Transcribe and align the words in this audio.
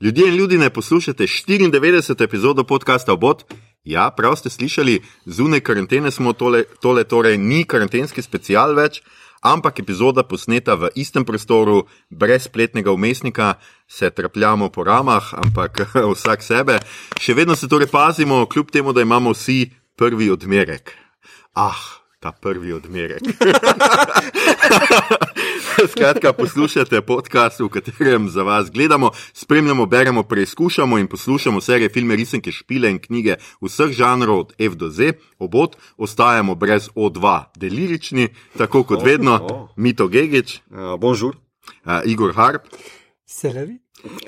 Ljudje 0.00 0.28
in 0.28 0.34
ljudi 0.34 0.58
ne 0.58 0.70
poslušate 0.70 1.24
94. 1.24 2.24
epizodo 2.24 2.64
podcasta 2.64 3.12
Obot. 3.12 3.44
Ja, 3.84 4.10
prav 4.16 4.36
ste 4.36 4.50
slišali, 4.50 5.02
zunaj 5.24 5.60
karantene 5.60 6.10
smo 6.10 6.32
tole, 6.32 6.62
tole 6.80 7.04
torej 7.04 7.38
ni 7.38 7.64
karantenski 7.64 8.22
special 8.22 8.76
več, 8.78 9.02
ampak 9.42 9.80
epizoda 9.82 10.22
posneta 10.22 10.74
v 10.74 10.92
istem 10.94 11.24
prostoru, 11.24 11.88
brez 12.10 12.46
spletnega 12.46 12.94
umestnika, 12.94 13.54
se 13.88 14.10
trapljamo 14.10 14.70
po 14.70 14.84
ramah, 14.84 15.34
ampak 15.34 15.82
vsak 16.14 16.46
sebe. 16.46 16.78
Še 17.18 17.34
vedno 17.34 17.56
se 17.58 17.66
torej 17.68 17.90
pazimo, 17.90 18.46
kljub 18.46 18.70
temu, 18.70 18.94
da 18.94 19.02
imamo 19.02 19.34
vsi 19.34 19.64
prvi 19.98 20.30
odmerek. 20.30 20.94
Ah, 21.58 21.97
ta 22.20 22.32
prvi 22.32 22.72
odmerek. 22.72 23.22
Skratka, 25.88 26.32
poslušate 26.32 27.00
podcast, 27.00 27.60
v 27.60 27.68
katerem 27.68 28.28
za 28.28 28.42
vas 28.42 28.70
gledamo, 28.70 29.10
spremljamo, 29.32 29.86
beremo, 29.86 30.22
preizkušamo 30.22 30.98
in 30.98 31.06
poslušamo 31.06 31.60
serije, 31.60 31.88
filme, 31.88 32.16
risanke, 32.16 32.52
špile 32.52 32.90
in 32.90 32.98
knjige 32.98 33.36
vseh 33.62 33.90
žanrov 33.90 34.38
od 34.38 34.52
F 34.58 34.74
do 34.74 34.88
Z. 34.90 35.12
Obot 35.38 35.76
ostajamo 35.96 36.54
brez 36.54 36.88
O2, 36.94 37.42
delirični, 37.56 38.28
tako 38.58 38.82
kot 38.82 39.04
vedno, 39.04 39.68
Mito 39.76 40.08
Gigič, 40.08 40.60
Uh, 40.70 41.00
bonjour. 41.00 41.36
uh, 41.86 42.02
Igor 42.04 42.34
Harp. 42.34 42.62
Selevi? 43.26 43.78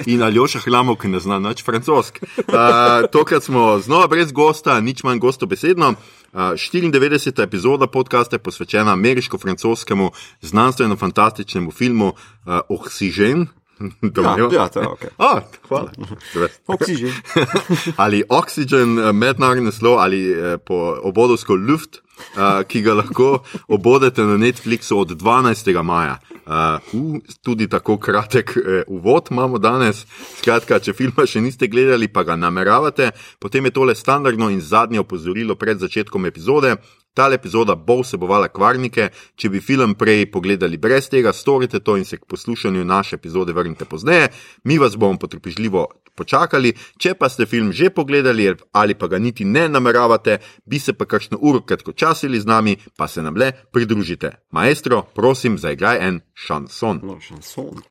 In 0.07 0.23
Aljoša 0.23 0.65
Hlamov, 0.65 0.99
ki 1.03 1.09
ne 1.09 1.21
zna 1.21 1.39
nič 1.39 1.63
francosk. 1.65 2.19
Uh, 2.23 3.07
tokrat 3.13 3.45
smo 3.45 3.79
znova 3.79 4.09
brez 4.11 4.33
gosta, 4.33 4.81
nič 4.81 5.05
manj 5.07 5.19
gosto 5.23 5.47
besedno. 5.47 5.95
Uh, 6.33 6.55
94. 6.59 7.43
epizoda 7.43 7.87
podcasta 7.87 8.37
je 8.37 8.43
posvečena 8.43 8.93
ameriško-francoskemu 8.93 10.11
znanstveno-fantastičnemu 10.43 11.71
filmu 11.71 12.07
uh, 12.07 12.61
Oxygen. 12.69 13.47
Ja, 14.17 14.49
ja, 14.53 14.69
to 14.69 14.81
je 14.81 14.89
ok. 14.89 15.05
Ah, 15.19 15.43
hvala. 15.69 15.91
Oksigen. 16.67 17.13
ali 18.05 18.23
Oxygen, 18.29 18.99
eh, 18.99 19.13
mednarodni 19.13 19.65
naslov, 19.65 19.99
ali 19.99 20.33
eh, 20.33 20.59
po 20.59 20.97
obodovsko 21.03 21.55
Luft, 21.55 22.01
uh, 22.37 22.63
ki 22.69 22.83
ga 22.83 22.95
lahko 22.95 23.41
obodete 23.77 24.25
na 24.25 24.37
Netflixu 24.37 24.99
od 25.01 25.17
12. 25.17 25.83
maja. 25.83 26.19
Uh, 26.47 27.21
tudi 27.43 27.69
tako 27.69 27.97
kratek 27.97 28.57
uh, 28.57 28.83
uvod 28.87 29.29
imamo 29.31 29.59
danes. 29.59 30.05
Skratka, 30.41 30.81
če 30.81 30.93
filma 30.93 31.27
še 31.27 31.41
niste 31.41 31.69
gledali, 31.71 32.09
pa 32.09 32.25
ga 32.27 32.37
nameravate, 32.37 33.11
potem 33.39 33.65
je 33.69 33.75
tole 33.77 33.95
standardno 33.95 34.51
in 34.51 34.61
zadnje 34.61 35.01
opozorilo 35.01 35.55
pred 35.55 35.79
začetkom 35.79 36.27
epizode. 36.27 36.77
Ta 37.15 37.29
epizoda 37.33 37.75
bo 37.75 38.01
vsebovala 38.01 38.49
kvarnike. 38.49 39.09
Če 39.37 39.51
bi 39.51 39.61
film 39.61 39.95
prej 39.95 40.29
pogledali 40.33 40.79
brez 40.79 41.09
tega, 41.11 41.33
storite 41.33 41.81
to 41.81 41.97
in 41.97 42.05
se 42.05 42.17
k 42.17 42.29
poslušanju 42.29 42.85
naše 42.85 43.17
epizode 43.17 43.53
vrnite 43.53 43.85
pozneje. 43.85 44.29
Mi 44.65 44.79
vas 44.79 44.97
bomo 44.97 45.19
potrpežljivo 45.19 45.87
počakali. 46.15 46.73
Če 46.99 47.15
pa 47.15 47.29
ste 47.29 47.47
film 47.47 47.73
že 47.73 47.91
pogledali 47.91 48.51
ali 48.73 48.95
pa 48.95 49.09
ga 49.09 49.19
niti 49.19 49.45
ne 49.45 49.69
nameravate, 49.69 50.39
bi 50.65 50.79
se 50.79 50.93
pa 50.93 51.05
kakšno 51.05 51.39
uro 51.41 51.61
kratkočasili 51.61 52.41
z 52.41 52.47
nami, 52.47 52.77
pa 52.97 53.09
se 53.09 53.23
nam 53.23 53.37
le 53.37 53.53
pridružite. 53.73 54.33
Maestro, 54.51 55.03
prosim, 55.15 55.59
zaigraj 55.59 55.99
en 56.09 56.21
šanson. 56.35 57.01
No, 57.03 57.21
šanson. 57.21 57.83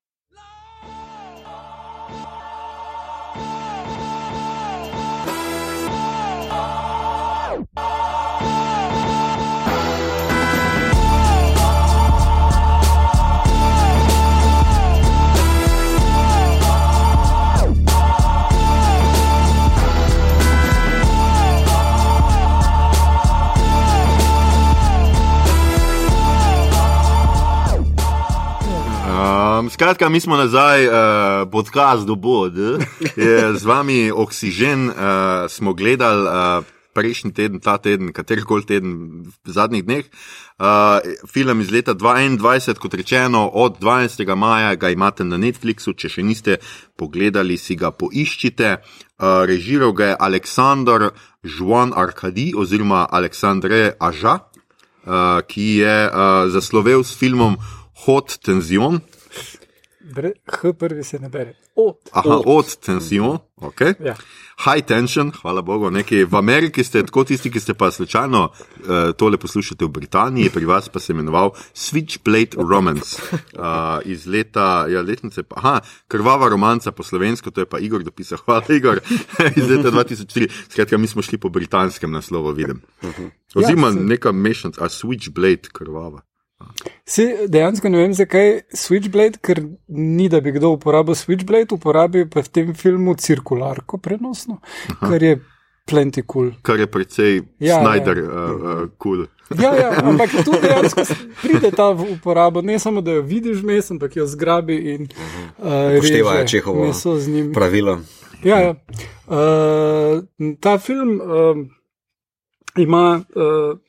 Skratka, 29.69 30.09
mi 30.09 30.19
smo 30.19 30.37
nazaj, 30.37 30.87
uh, 30.87 30.93
podcast 31.51 32.07
do 32.07 32.15
bod. 32.15 32.57
Je 33.15 33.53
z 33.53 33.65
vami 33.65 34.11
Oxygen, 34.11 34.89
uh, 34.89 34.95
smo 35.49 35.73
gledali 35.73 36.25
uh, 36.25 36.65
prejšnji 36.93 37.31
teden, 37.33 37.59
ta 37.59 37.77
teden, 37.77 38.09
katerikoli 38.13 38.65
teden 38.65 39.21
v 39.29 39.45
zadnjih 39.45 39.85
dneh. 39.85 40.05
Uh, 40.57 41.05
film 41.29 41.61
iz 41.61 41.69
leta 41.69 41.93
2021, 41.93 42.81
kot 42.81 42.93
rečeno, 42.93 43.45
od 43.45 43.77
12. 43.77 44.25
maja 44.35 44.73
ga 44.75 44.89
imate 44.89 45.23
na 45.23 45.37
Netflixu, 45.37 45.93
če 45.93 46.09
še 46.09 46.25
niste 46.25 46.57
pogledali, 46.97 47.57
si 47.57 47.77
ga 47.77 47.93
poiščite. 47.93 48.81
Uh, 49.21 49.45
režiral 49.45 49.93
ga 49.93 50.13
je 50.13 50.17
Aleksandr 50.17 51.11
Žuan 51.45 51.93
Arkadi 51.93 52.55
oziroma 52.57 53.05
Aleksandre 53.05 53.93
Aža, 54.01 54.39
uh, 55.05 55.45
ki 55.45 55.69
je 55.85 55.95
uh, 56.09 56.49
zaslovel 56.49 57.05
s 57.05 57.13
filmom 57.13 57.61
Hot 58.07 58.41
Tension. 58.41 59.03
Bre, 60.01 60.31
H 60.47 60.73
prvi 60.73 61.03
se 61.03 61.19
ne 61.19 61.29
bere. 61.29 61.53
Od. 61.75 61.95
Aha, 62.11 62.39
od 62.45 62.75
tension, 62.79 63.37
ok. 63.57 63.81
Ja. 63.99 64.15
High 64.59 64.81
tension, 64.81 65.31
hvala 65.31 65.61
Bogu, 65.61 65.89
nekaj 65.91 66.23
v 66.25 66.35
Ameriki 66.35 66.83
ste 66.83 67.03
tako 67.03 67.23
tisti, 67.23 67.51
ki 67.51 67.59
ste 67.59 67.73
pa 67.73 67.91
slučajno 67.91 68.39
uh, 68.43 68.53
tole 69.13 69.37
poslušate 69.37 69.85
v 69.85 69.89
Britaniji, 69.89 70.49
pri 70.49 70.65
vas 70.65 70.87
pa 70.89 70.99
se 70.99 71.11
imenoval 71.13 71.51
Switchblade 71.73 72.55
Romance 72.59 73.19
uh, 73.19 73.61
iz 74.05 74.23
leta, 74.25 74.87
ja, 74.87 75.01
letnice, 75.01 75.43
pa, 75.43 75.55
aha, 75.57 75.75
krvava 76.07 76.47
romanca 76.49 76.91
po 76.91 77.03
slovensko, 77.03 77.51
to 77.51 77.61
je 77.61 77.67
pa 77.67 77.79
Igor 77.79 78.03
dopisal, 78.03 78.39
hvala 78.45 78.63
Igor, 78.69 79.03
iz 79.55 79.67
leta 79.67 79.91
2003. 79.91 80.47
Skratka, 80.69 80.97
mi 80.97 81.07
smo 81.07 81.21
šli 81.21 81.37
po 81.37 81.49
britanskem 81.49 82.11
naslovu, 82.11 82.51
vidim. 82.51 82.81
Oziroma, 83.55 83.87
Ja, 83.87 83.93
se- 83.93 83.99
neka 83.99 84.31
mešanica, 84.31 84.83
a 84.83 84.89
Switchblade 84.89 85.67
krvava. 85.71 86.21
Si 87.09 87.25
dejansko 87.47 87.89
ne 87.89 87.97
vem, 88.03 88.13
zakaj 88.13 88.61
Switchblade, 88.75 89.39
ker 89.41 89.61
ni 89.87 90.27
da 90.29 90.41
bi 90.41 90.51
kdo 90.55 90.75
uporabil 90.75 91.15
Switchblade, 91.17 91.73
uporabi 91.75 92.25
pa 92.29 92.43
v 92.45 92.51
tem 92.53 92.73
filmu 92.77 93.15
cirkularko 93.17 93.97
prenosno, 93.97 94.59
kar 94.99 95.23
je 95.23 95.39
plenty 95.89 96.23
cool. 96.27 96.51
Kar 96.61 96.79
je 96.79 96.87
precej 96.87 97.41
Ja, 97.59 97.73
ja. 97.73 97.81
Snyder 97.81 98.21
kul. 98.21 98.29
Uh, 98.29 98.61
uh, 98.61 98.89
cool. 99.01 99.25
Ja, 99.57 99.73
ja, 99.73 99.89
ampak 100.05 100.29
tu 100.45 100.53
dejansko 100.61 101.01
pride 101.41 101.71
ta 101.73 101.89
v 101.89 102.13
uporabo, 102.13 102.61
ne 102.61 102.77
samo 102.79 103.01
da 103.01 103.17
jo 103.17 103.21
vidiš 103.25 103.63
mes, 103.65 103.89
ampak 103.91 104.15
jo 104.15 104.27
zgrabi 104.29 104.77
in 104.93 105.07
uh, 105.57 105.97
Upoštevajo 105.97 106.41
reže 106.41 106.47
Čehovo 106.47 106.85
meso 106.85 107.17
z 107.17 107.27
njim. 107.27 107.53
Pravilo. 107.53 107.99
Ja, 108.43 108.59
ja. 108.59 108.75
Uh, 109.25 110.21
ta 110.61 110.77
film 110.77 111.17
uh, 111.17 111.57
ima, 112.77 113.21
uh, 113.35 113.79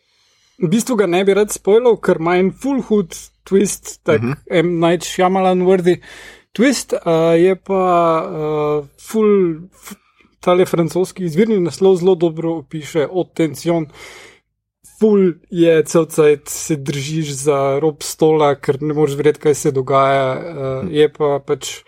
v 0.60 0.68
bistvu 0.68 0.96
ga 1.00 1.06
ne 1.06 1.22
bi 1.24 1.34
rad 1.36 1.52
spoilal, 1.52 1.96
ker 2.02 2.20
ima 2.20 2.36
en 2.40 2.50
full 2.52 2.82
hood 2.88 3.16
twist, 3.48 4.00
tak 4.04 4.22
uh 4.22 4.28
-huh. 4.30 4.36
M. 4.50 4.78
Night 4.80 5.04
Shyamalan 5.04 5.64
worthy 5.66 6.00
twist, 6.52 6.92
uh, 6.92 7.34
je 7.40 7.56
pa 7.56 7.82
uh, 8.26 8.86
full, 8.98 9.68
tale 10.40 10.66
francoski 10.66 11.24
izvirni 11.24 11.60
naslov 11.60 11.96
zelo 11.96 12.14
dobro 12.14 12.54
opiše 12.54 13.06
od 13.10 13.32
tension. 13.34 13.86
Ful 15.00 15.32
je 15.50 15.82
cel 15.84 16.04
cajt, 16.04 16.48
se 16.48 16.76
držiš 16.76 17.32
za 17.32 17.78
rob 17.80 18.02
stola, 18.02 18.54
ker 18.54 18.82
ne 18.82 18.94
moreš 18.94 19.16
verjeti, 19.16 19.40
kaj 19.40 19.54
se 19.54 19.70
dogaja. 19.70 20.32
Uh, 20.36 20.92
je 20.92 21.12
pa 21.12 21.40
pač 21.46 21.82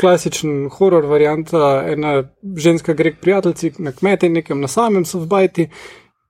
klasičen 0.00 0.68
horor 0.68 1.06
varianta, 1.06 1.84
ena 1.86 2.22
ženska 2.56 2.92
gre 2.92 3.12
k 3.12 3.20
prijateljici 3.20 3.72
na 3.78 3.92
kmete, 3.92 4.28
nekem 4.28 4.60
na 4.60 4.68
samem 4.68 5.04
so 5.04 5.18
v 5.18 5.26
bajti, 5.26 5.68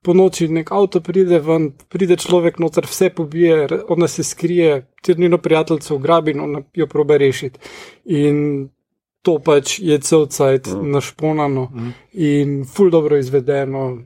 po 0.03 0.15
noči 0.15 0.49
nek 0.49 0.73
avto 0.73 1.01
pride 1.01 1.39
ven, 1.39 1.71
pride 1.89 2.17
človek 2.17 2.59
noter, 2.59 2.87
vse 2.91 3.11
pobije, 3.15 3.69
ona 3.89 4.09
se 4.09 4.25
skrije, 4.25 4.87
ti 5.03 5.15
njeno 5.19 5.39
prijateljico 5.39 5.97
ugrabi 5.97 6.31
in 6.31 6.41
ona 6.41 6.63
jo 6.75 6.87
probe 6.87 7.19
rešiti. 7.19 7.59
In 8.05 8.69
to 9.23 9.39
pač 9.39 9.79
je 9.79 9.99
cel 9.99 10.27
cajt 10.27 10.69
našponano 10.83 11.71
in 12.13 12.65
ful 12.65 12.91
dobro 12.91 13.19
izvedeno, 13.19 14.03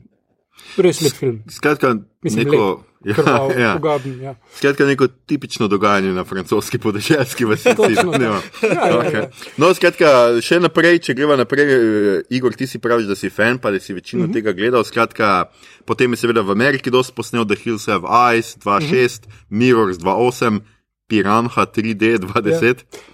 res 0.77 1.01
lep 1.01 1.13
film. 1.13 1.41
Skratka, 1.49 1.95
Mislim, 2.21 2.45
neko, 2.45 2.83
Krvav, 3.13 3.51
ja, 3.51 3.59
ja. 3.59 3.75
ugaben, 3.75 4.21
ja. 4.21 4.35
Skratka, 4.55 4.85
neko 4.85 5.07
tipično 5.07 5.67
dogajanje 5.67 6.13
na 6.13 6.23
francoski 6.23 6.77
podeželski 6.77 7.45
vasi. 7.45 7.75
Točno 7.75 8.11
to. 8.11 8.21
Ja. 8.23 8.41
Ja, 8.61 8.87
ja, 8.87 8.97
Okay. 8.97 9.13
ja. 9.15 9.29
No, 9.57 9.73
skratka, 9.73 10.41
še 10.41 10.59
naprej, 10.59 10.99
če 10.99 11.13
greva 11.13 11.35
naprej, 11.37 11.65
eh, 11.67 12.21
Igor, 12.29 12.53
ti 12.53 12.67
si 12.67 12.79
praviš, 12.79 13.05
da 13.07 13.15
si 13.15 13.29
fan, 13.29 13.59
pa 13.59 13.71
da 13.71 13.79
si 13.79 13.93
večino 13.93 14.23
uh 14.23 14.29
-huh. 14.29 14.33
tega 14.33 14.51
gledal. 14.51 14.83
Skratka, 14.83 15.49
potem 15.85 16.11
je 16.11 16.17
seveda 16.17 16.41
v 16.41 16.51
Ameriki 16.51 16.89
dosti 16.91 17.13
posnel 17.15 17.45
The 17.45 17.55
Hills 17.63 17.85
Have 17.87 18.07
Eyes 18.07 18.57
2.6, 18.57 18.65
uh 18.65 18.89
-huh. 18.89 19.19
Mirrors 19.49 19.97
2.8, 19.97 20.59
Piranha 21.07 21.65
3D 21.65 22.17
2.10. 22.19 22.65
Ja. 22.65 22.73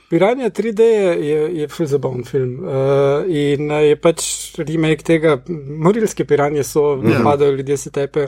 Piranja 0.09 0.49
3D 0.49 0.79
je, 0.81 1.27
je, 1.29 1.59
je 1.61 1.67
ful 1.67 1.85
zabaven 1.85 2.23
film 2.23 2.59
uh, 2.65 3.25
in 3.29 3.71
uh, 3.71 3.81
je 3.81 3.95
pač 3.95 4.21
remake 4.57 5.03
tega, 5.03 5.37
morilske 5.77 6.25
piranje 6.25 6.63
so, 6.63 7.01
Ja. 7.03 7.17
napadajo 7.17 7.51
ljudje, 7.51 7.77
se 7.77 7.91
tepejo. 7.91 8.27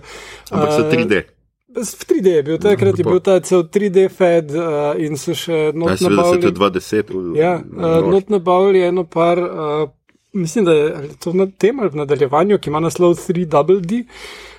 Ampak 0.52 0.70
so 0.74 0.82
Uh, 0.86 0.92
3D. 0.94 1.35
V 1.76 1.82
3D 1.84 2.28
je 2.28 2.44
bil, 2.44 2.58
takrat 2.58 3.00
je 3.00 3.04
bil 3.04 3.20
ta 3.20 3.40
cel 3.44 3.66
3D 3.68 4.08
fed 4.08 4.54
uh, 4.56 4.96
in 5.02 5.20
so 5.20 5.36
še 5.36 5.74
not 5.76 5.92
Ja, 5.92 5.98
seveda 6.00 6.24
se 6.24 6.40
to 6.40 6.52
nabavili. 6.52 6.80
20. 6.80 7.36
Ja, 7.36 7.54
uh, 7.60 8.08
not 8.08 8.32
nabavili 8.32 8.86
eno 8.88 9.04
par, 9.04 9.42
uh, 9.44 9.90
mislim, 10.34 10.66
da 10.66 10.74
je 10.74 11.10
to 11.20 11.34
na 11.36 11.50
tem 11.52 11.80
ali 11.80 11.92
v 11.92 12.00
nadaljevanju, 12.04 12.60
ki 12.64 12.72
ima 12.72 12.80
naslov 12.80 13.18
3WD. 13.20 14.06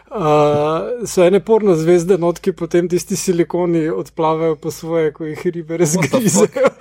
Uh, 0.07 1.07
so 1.09 1.25
ene 1.25 1.41
porno 1.41 1.75
zvezde, 1.75 2.19
not, 2.21 2.39
ki 2.39 2.53
potem 2.53 2.89
tisti 2.89 3.17
silikoni 3.17 3.89
odplavajo 3.91 4.61
po 4.61 4.71
svoje, 4.71 5.11
ko 5.17 5.25
jih 5.27 5.47
ribe 5.57 5.83
razgrizejo. 5.83 6.73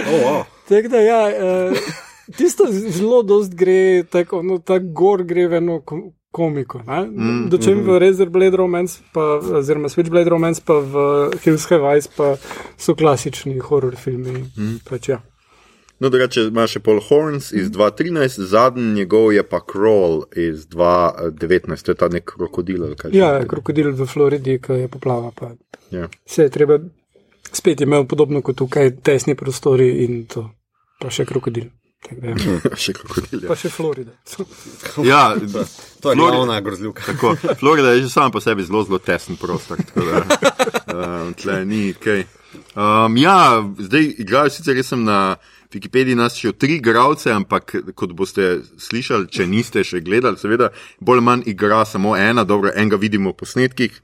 Oh, 0.00 0.12
wow. 0.24 0.44
Tako 0.64 0.88
da, 0.88 1.00
ja, 1.04 1.18
uh, 1.28 1.76
tisto 2.36 2.64
zelo 2.72 3.22
dost 3.22 3.52
gre, 3.54 4.04
tako 4.10 4.58
tak 4.64 4.86
gor 4.96 5.24
gre 5.28 5.44
v 5.48 5.58
eno 5.60 5.80
ko- 6.32 6.42
komiko. 6.42 6.78
Mm, 6.78 7.48
Do 7.48 7.58
čem 7.58 7.80
v 7.80 7.98
Razor 7.98 8.28
Blade 8.28 8.56
Romance, 8.56 9.02
pa, 9.12 9.20
oziroma 9.52 9.88
Switchblade 9.88 10.28
Romance, 10.28 10.62
pa 10.64 10.74
v 10.74 10.94
Hills 11.42 11.66
Have 11.66 11.84
Eyes, 11.84 12.08
pa 12.08 12.36
so 12.76 12.94
klasični 12.94 13.58
horror 13.58 13.96
filmi. 13.96 14.30
Mm. 14.56 14.78
Pač, 14.84 15.08
ja. 15.08 15.20
No, 16.00 16.08
drugače 16.08 16.40
ima 16.40 16.64
še 16.64 16.80
Paul 16.80 17.00
Horns 17.00 17.52
iz 17.52 17.68
2013, 17.68 18.40
zadnji 18.40 18.94
njegov 18.94 19.32
je 19.32 19.42
pa 19.42 19.60
Crawl 19.60 20.22
iz 20.32 20.64
2019, 20.66 21.82
to 21.82 21.90
je 21.90 21.96
ta 21.96 22.08
nek 22.08 22.24
krokodil. 22.24 22.94
ja, 23.12 23.44
krokodil 23.44 23.92
v 23.92 24.06
Floridi, 24.06 24.58
ki 24.58 24.72
je 24.72 24.88
poplava. 24.88 25.30
Pa. 25.30 25.52
ja. 25.90 26.08
Vse 26.24 26.42
je 26.42 26.50
treba, 26.50 26.78
spet 27.52 27.80
je 27.80 27.84
imel 27.84 28.06
podobno 28.06 28.40
kot 28.40 28.56
tukaj, 28.56 28.96
tesni 29.02 29.34
prostori 29.34 30.04
in 30.04 30.24
to, 30.24 30.48
pa 30.98 31.10
še 31.10 31.24
krokodil. 31.24 31.68
Še 32.82 32.94
krokodil. 32.96 33.44
Pa 33.44 33.54
Ja, 33.54 33.58
še 33.60 33.70
Florida. 33.72 34.14
ja 35.10 35.22
To 36.00 36.12
je 36.12 36.16
glavna 36.16 36.60
grozljivka. 36.64 37.04
tako. 37.12 37.34
Florida 37.60 37.92
je 37.94 38.06
že 38.06 38.10
sama 38.12 38.32
po 38.32 38.40
sebi 38.40 38.64
zelo, 38.64 38.82
zelo 38.84 38.98
tesen 38.98 39.36
prostor. 39.36 39.78
tako 39.78 40.06
Da, 40.08 40.20
um, 40.96 41.34
tle 41.34 41.64
ni 41.64 41.92
kaj. 41.94 42.24
Um, 42.74 43.16
ja, 43.20 43.62
zdaj 43.78 44.14
igrajo 44.18 44.50
sicer, 44.50 44.80
sem 44.84 45.04
na 45.04 45.36
Wikipediji 45.70 46.18
našel 46.18 46.52
tri 46.58 46.80
igralce, 46.80 47.30
ampak 47.30 47.76
kot 47.94 48.12
boste 48.18 48.62
slišali, 48.78 49.28
če 49.30 49.46
niste 49.46 49.84
še 49.86 50.00
gledali, 50.02 50.40
seveda 50.40 50.72
bolj 50.98 51.20
ali 51.20 51.26
manj 51.28 51.44
igra 51.52 51.84
samo 51.86 52.16
ena, 52.18 52.42
dobro, 52.44 52.72
enega 52.74 52.98
vidimo 52.98 53.30
v 53.30 53.38
posnetkih. 53.44 54.00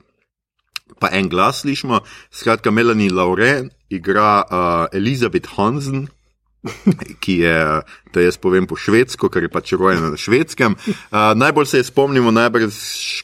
pa 1.01 1.09
en 1.13 1.29
glas 1.29 1.61
slišimo. 1.61 2.01
Skratka, 2.31 2.71
Melanie 2.71 3.11
Lauren 3.11 3.71
igra 3.91 4.45
uh, 4.45 4.97
Elizabeth 4.97 5.49
Hansen, 5.57 6.07
ki 7.23 7.39
je, 7.43 7.81
da 8.15 8.21
jaz 8.21 8.39
povem 8.41 8.67
po 8.67 8.77
švedsko, 8.77 9.29
ker 9.29 9.45
je 9.47 9.51
pač 9.53 9.73
rojena 9.77 10.11
na 10.11 10.19
švedskem. 10.21 10.77
Uh, 10.87 11.33
najbolj 11.37 11.67
se 11.67 11.81
je 11.83 11.89
spomnimo 11.91 12.31
najbrž 12.31 12.79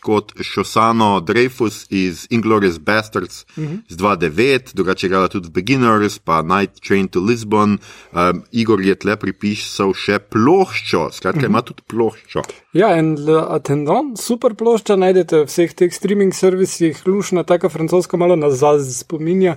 kot 0.05 0.35
Šosano 0.41 1.21
Dreyfus 1.21 1.87
iz 1.91 2.27
Inglorious 2.31 2.79
Bastards 2.79 3.45
uh 3.57 3.65
-huh. 3.65 3.79
z 3.89 3.97
2.9, 3.97 4.75
drugače 4.75 5.07
igrala 5.07 5.29
tudi 5.29 5.49
v 5.49 5.53
Beginners, 5.53 6.19
pa 6.19 6.43
Night 6.43 6.81
Train 6.87 7.09
to 7.09 7.21
Lisbon. 7.21 7.79
Um, 8.13 8.43
Igor 8.53 8.81
je 8.81 8.95
tle 8.95 9.17
pripisal 9.17 9.95
še 9.95 10.19
ploščo, 10.19 11.11
skratka, 11.13 11.39
uh 11.39 11.45
-huh. 11.45 11.49
ima 11.49 11.63
tudi 11.63 11.83
ploščo. 11.87 12.43
Ja, 12.73 12.97
in 12.97 13.17
Attendant, 13.49 14.21
super 14.21 14.55
plošča, 14.55 14.97
najdete 14.97 15.37
v 15.37 15.47
vseh 15.47 15.75
teh 15.75 15.93
streaming 15.93 16.35
servisih, 16.35 17.03
lušna, 17.07 17.43
taka 17.43 17.69
francoska, 17.69 18.17
malo 18.17 18.37
nazaj 18.37 18.81
spominja. 18.81 19.57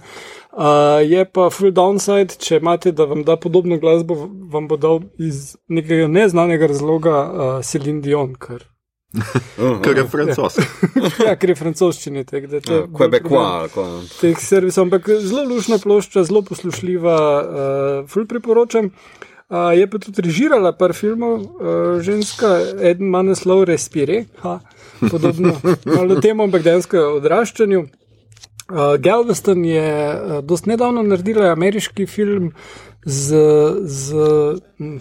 Uh, 0.56 1.02
je 1.04 1.25
pa 1.28 1.50
full 1.52 1.74
downside, 1.75 2.38
če 2.40 2.62
imate, 2.62 2.94
da 2.96 3.04
vam 3.10 3.25
da 3.28 3.36
podobno 3.36 3.75
glasbo, 3.78 4.16
vam 4.52 4.69
bo 4.72 4.78
dal 4.80 5.02
iz 5.19 5.57
nekega 5.68 6.07
neznanega 6.07 6.69
razloga 6.72 7.18
uh, 7.25 7.57
Celine 7.60 8.00
Dion, 8.02 8.38
ker, 8.40 8.63
Ker 9.84 9.98
je 9.98 10.07
francoski. 10.07 10.63
ja, 11.28 11.36
ker 11.40 11.52
je 11.54 11.57
francoščini. 11.60 12.25
Bolj 12.28 12.88
Quebecois. 12.98 13.75
Teh 14.19 14.40
servisov, 14.42 14.88
ampak 14.88 15.07
zelo 15.24 15.46
lušna 15.50 15.80
plošča, 15.84 16.25
zelo 16.28 16.44
poslušljiva, 16.48 17.18
uh, 17.19 18.10
full 18.12 18.28
priporočam. 18.30 18.92
Uh, 19.46 19.69
je 19.78 19.86
pa 19.86 20.02
tudi 20.02 20.24
režirala 20.25 20.72
par 20.74 20.96
filmov, 20.98 21.36
uh, 21.38 22.00
ženska, 22.02 22.56
eden 22.81 23.12
ima 23.12 23.22
naslov 23.22 23.68
Respire, 23.69 24.24
ha, 24.42 24.57
podobno 25.04 25.54
malo 25.98 26.18
temu, 26.18 26.48
ampak 26.48 26.66
dejansko 26.66 27.04
odraščanju. 27.19 27.86
Uh, 28.69 28.97
Galveston 28.97 29.65
je 29.65 29.89
uh, 30.13 30.44
dost 30.44 30.65
nedavno 30.65 31.03
naredila 31.03 31.51
ameriški 31.51 32.06
film 32.06 32.51
z, 33.06 33.38
z 33.83 34.15
m, 34.79 35.00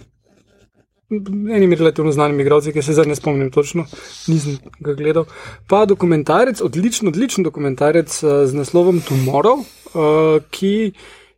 enimi 1.55 1.75
relativno 1.75 2.11
znanimi 2.11 2.43
igralci, 2.43 2.73
ki 2.73 2.81
se 2.81 2.93
zdaj 2.93 3.09
ne 3.09 3.15
spomnim 3.15 3.49
točno, 3.51 3.87
nisem 4.27 4.59
ga 4.79 4.93
gledal. 4.93 5.25
Pa 5.67 5.85
dokumentarec, 5.85 6.61
odličen, 6.61 7.07
odličen 7.07 7.43
dokumentarec 7.43 8.23
uh, 8.23 8.45
z 8.45 8.53
naslovom 8.53 9.01
Tomorrow, 9.01 9.57
uh, 9.57 10.43
ki 10.49 10.91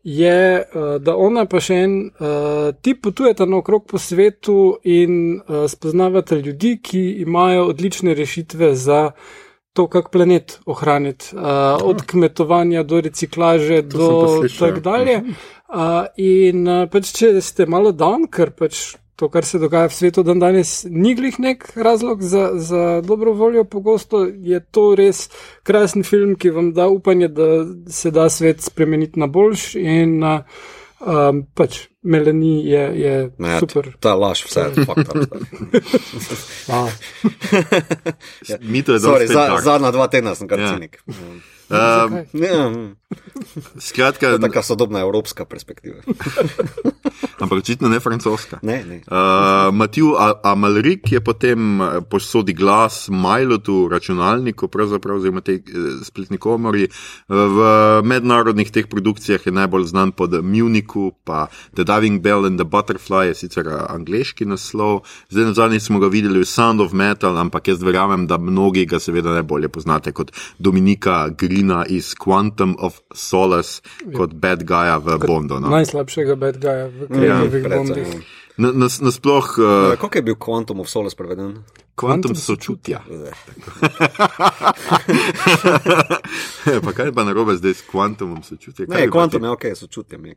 je, 0.04 0.64
uh, 0.76 1.02
da 1.02 1.16
ona 1.16 1.46
pa 1.48 1.64
še 1.64 1.82
en 1.88 1.98
uh, 2.08 2.76
tip 2.82 3.06
potujeta 3.08 3.48
naokrog 3.48 3.88
po 3.88 4.00
svetu 4.00 4.78
in 4.84 5.40
uh, 5.40 5.64
spoznavate 5.72 6.42
ljudi, 6.44 6.76
ki 6.84 7.10
imajo 7.24 7.70
odlične 7.72 8.14
rešitve 8.20 8.76
za 8.76 9.12
to, 9.78 9.86
kako 9.88 10.10
planet 10.12 10.60
ohraniti, 10.66 11.36
uh, 11.36 11.42
od 11.86 12.02
kmetovanja 12.02 12.84
do 12.84 13.02
reciklaže, 13.02 13.84
To 13.90 13.98
do 13.98 14.48
tako 14.60 14.82
ja. 14.82 14.86
dalje. 14.90 15.18
Uh, 15.70 16.08
in 16.18 16.64
uh, 16.68 16.88
pač, 16.90 17.12
če 17.14 17.36
ste 17.46 17.68
malo 17.70 17.92
down, 17.94 18.26
ker 18.32 18.50
pač 18.58 18.96
to, 19.18 19.30
kar 19.30 19.46
se 19.46 19.60
dogaja 19.62 19.92
v 19.92 19.94
svetu 19.94 20.24
dan 20.26 20.42
danes, 20.42 20.72
ni 20.90 21.14
glih 21.18 21.38
nek 21.42 21.68
razlog 21.76 22.24
za, 22.26 22.50
za 22.58 23.02
dobro 23.06 23.36
voljo, 23.38 23.64
pogosto 23.70 24.24
je 24.26 24.60
to 24.62 24.96
res 24.98 25.28
krasen 25.68 26.06
film, 26.06 26.34
ki 26.42 26.54
vam 26.58 26.72
da 26.74 26.88
upanje, 26.90 27.30
da 27.30 27.50
se 27.90 28.14
da 28.14 28.30
svet 28.34 28.66
spremeniti 28.66 29.20
na 29.20 29.30
boljš. 29.30 29.76
In 29.78 30.24
uh, 30.24 30.42
um, 31.00 31.46
pač 31.54 31.88
Melanie 32.02 32.64
je, 32.64 32.84
je 32.96 33.14
Ne, 33.38 33.60
super. 33.60 33.94
Ta 34.00 34.14
laž, 34.14 34.46
vse 34.46 34.60
je. 34.62 34.86
Wow. 36.68 36.88
Mi 38.64 38.84
to 38.84 38.94
je 38.94 39.00
Sorry, 39.00 39.20
dosti 39.20 39.34
za, 39.34 39.48
dark. 39.48 39.64
zadnja 39.64 39.92
dva 39.92 40.08
tedna 40.08 40.36
sem 40.36 40.48
kar 40.48 40.60
Ja. 40.60 40.74
cinik. 40.74 41.00
Um, 41.08 41.42
Ja, 41.70 42.72
skratka, 43.80 44.38
taka 44.38 44.64
sodobna 44.64 45.00
evropska 45.00 45.46
perspektiva. 45.46 45.96
ampak 47.40 47.58
očitno 47.58 47.90
ne 47.90 48.00
francoska. 48.00 48.60
Ne, 48.62 48.84
ne. 48.86 49.02
Uh, 49.08 49.74
Matiju 49.76 50.16
A- 50.18 50.40
Amalrik 50.44 51.12
je 51.12 51.22
potem 51.22 51.82
eh, 51.82 52.02
posodi 52.10 52.54
glas 52.54 53.10
Majlotu, 53.10 53.88
računalniku, 53.92 54.68
pravzaprav 54.68 55.18
oziroma 55.18 55.42
tej 55.42 55.56
eh, 55.56 55.62
spletni 56.04 56.38
komori. 56.38 56.88
Uh, 56.88 57.36
v 57.38 57.58
mednarodnih 58.04 58.72
teh 58.72 58.88
produkcijah 58.90 59.46
je 59.46 59.52
najbolj 59.52 59.86
znan 59.94 60.12
pod 60.12 60.34
Munichu, 60.44 61.12
pa 61.24 61.48
The 61.76 61.84
Diving 61.84 62.22
Bell 62.22 62.46
and 62.46 62.60
the 62.60 62.66
Butterfly 62.66 63.32
je 63.32 63.36
sicer 63.36 63.68
eh, 63.68 63.86
angliški 63.90 64.46
naslov. 64.46 65.06
Zdaj 65.30 65.46
na 65.46 65.54
zadnji 65.54 65.80
smo 65.80 66.00
ga 66.00 66.08
videli 66.08 66.42
v 66.42 66.50
Sound 66.50 66.82
of 66.82 66.94
Metal, 66.94 67.38
ampak 67.38 67.68
jaz 67.68 67.84
verjamem, 67.84 68.28
da 68.28 68.38
mnogi 68.38 68.86
ga 68.86 69.00
seveda 69.00 69.34
najbolje 69.34 69.70
poznate 69.70 70.12
kot 70.12 70.32
Dominika 70.60 71.30
Grina 71.58 71.86
iz 71.90 72.14
Quantum 72.16 72.76
of 72.80 73.02
Solace, 73.14 73.82
kot 74.14 74.34
bad 74.34 74.64
guya 74.64 74.98
v 74.98 75.18
Bondu. 75.18 75.60
No? 75.60 75.70
Najslabšega 75.70 76.36
bad 76.36 76.58
guyja 76.58 76.86
v 76.86 77.02
Ja, 77.02 77.08
Kremljevih 77.08 77.64
Predvsem, 77.64 77.88
bondih. 77.88 78.08
ja. 78.08 78.20
Na- 78.58 78.72
nas- 78.74 79.02
Nasploh 79.02 79.58
uh, 79.58 79.94
Eh, 79.94 79.98
Kako 79.98 80.18
je 80.18 80.22
bil 80.24 80.36
Quantum 80.36 80.80
of 80.80 80.88
Solace 80.88 81.16
preveden? 81.16 81.64
kvantum 81.96 82.36
sočutja. 82.36 83.02
pa 86.78 86.92
kaj 86.94 87.10
pa 87.12 87.24
narobe 87.24 87.56
zdaj 87.56 87.74
s 87.74 87.82
kvantumom 87.82 88.44
sočutja? 88.44 88.86
Kaj 88.86 88.94
Ne, 88.96 89.02
ti- 89.02 89.10
je 89.42 89.50
ok, 89.50 89.66
sočutje 89.76 90.18
mi. 90.18 90.36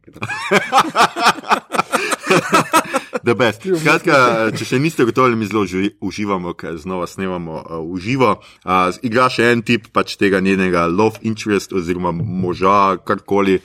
The 3.24 3.34
best. 3.36 3.66
Skratka, 3.66 4.48
če 4.56 4.64
še 4.64 4.78
niste 4.80 5.04
gotovi, 5.04 5.36
mi 5.36 5.48
zelo 5.48 5.66
uži- 5.66 5.92
uživamo, 6.00 6.54
ker 6.56 6.78
znova 6.80 7.04
snemamo 7.10 7.58
uh, 7.60 7.82
v 7.84 8.00
živo. 8.00 8.30
Uh, 8.64 8.88
igra 9.04 9.28
še 9.28 9.50
en 9.52 9.60
tip 9.66 9.90
pač 9.92 10.16
tega 10.16 10.40
njenega 10.40 10.86
love 10.88 11.20
interest 11.22 11.72
oziroma 11.76 12.14
moža, 12.16 12.96
karkoli. 13.04 13.60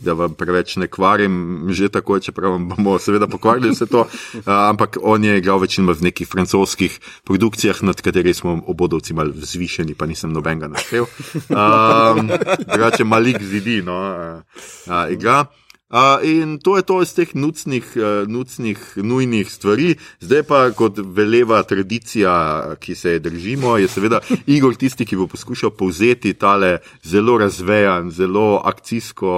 Da 0.00 0.14
vam 0.16 0.32
preveč 0.32 0.78
ne 0.80 0.86
kvarim, 0.88 1.68
že 1.76 1.90
tako, 1.92 2.16
čeprav 2.24 2.54
vam 2.54 2.70
bomo 2.70 2.94
seveda 2.96 3.26
pokvarili 3.28 3.74
vse 3.74 3.84
to. 3.84 4.06
Uh, 4.06 4.48
ampak 4.48 4.96
on 4.96 5.26
je 5.26 5.34
igral 5.36 5.60
večinoma 5.60 5.92
v 5.92 6.08
nekih 6.08 6.24
francoskih 6.24 6.94
produkcijah, 7.28 7.82
nad 7.84 8.00
katerimi 8.00 8.32
smo 8.32 8.62
obodovci 8.64 9.12
mal 9.12 9.28
vzvišeni, 9.28 9.92
pa 9.92 10.08
nisem 10.08 10.32
nobenega 10.32 10.72
naštel. 10.72 11.04
Um, 11.52 12.32
drugače, 12.64 13.04
malik 13.04 13.44
zidi, 13.44 13.82
no, 13.84 13.98
uh, 14.00 14.64
uh, 14.88 15.12
igra. 15.12 15.50
Uh, 15.90 16.22
in 16.22 16.58
to 16.62 16.76
je 16.76 16.82
to 16.86 17.02
iz 17.02 17.10
teh 17.14 17.34
nucnih, 17.34 17.86
uh, 17.96 18.28
nucnih, 18.28 18.78
nujnih 18.96 19.50
stvari. 19.50 19.96
Zdaj 20.20 20.42
pa, 20.46 20.60
kot 20.70 21.00
veleva 21.02 21.62
tradicija, 21.62 22.76
ki 22.78 22.94
se 22.94 23.16
je 23.16 23.18
držimo, 23.18 23.74
je 23.76 23.88
seveda 23.88 24.20
Igor 24.46 24.76
tisti, 24.78 25.06
ki 25.06 25.16
bo 25.18 25.26
poskušal 25.26 25.70
povzeti 25.74 26.34
tale 26.38 26.78
zelo 27.02 27.38
razvejan, 27.38 28.10
zelo 28.14 28.62
akcijsko 28.64 29.32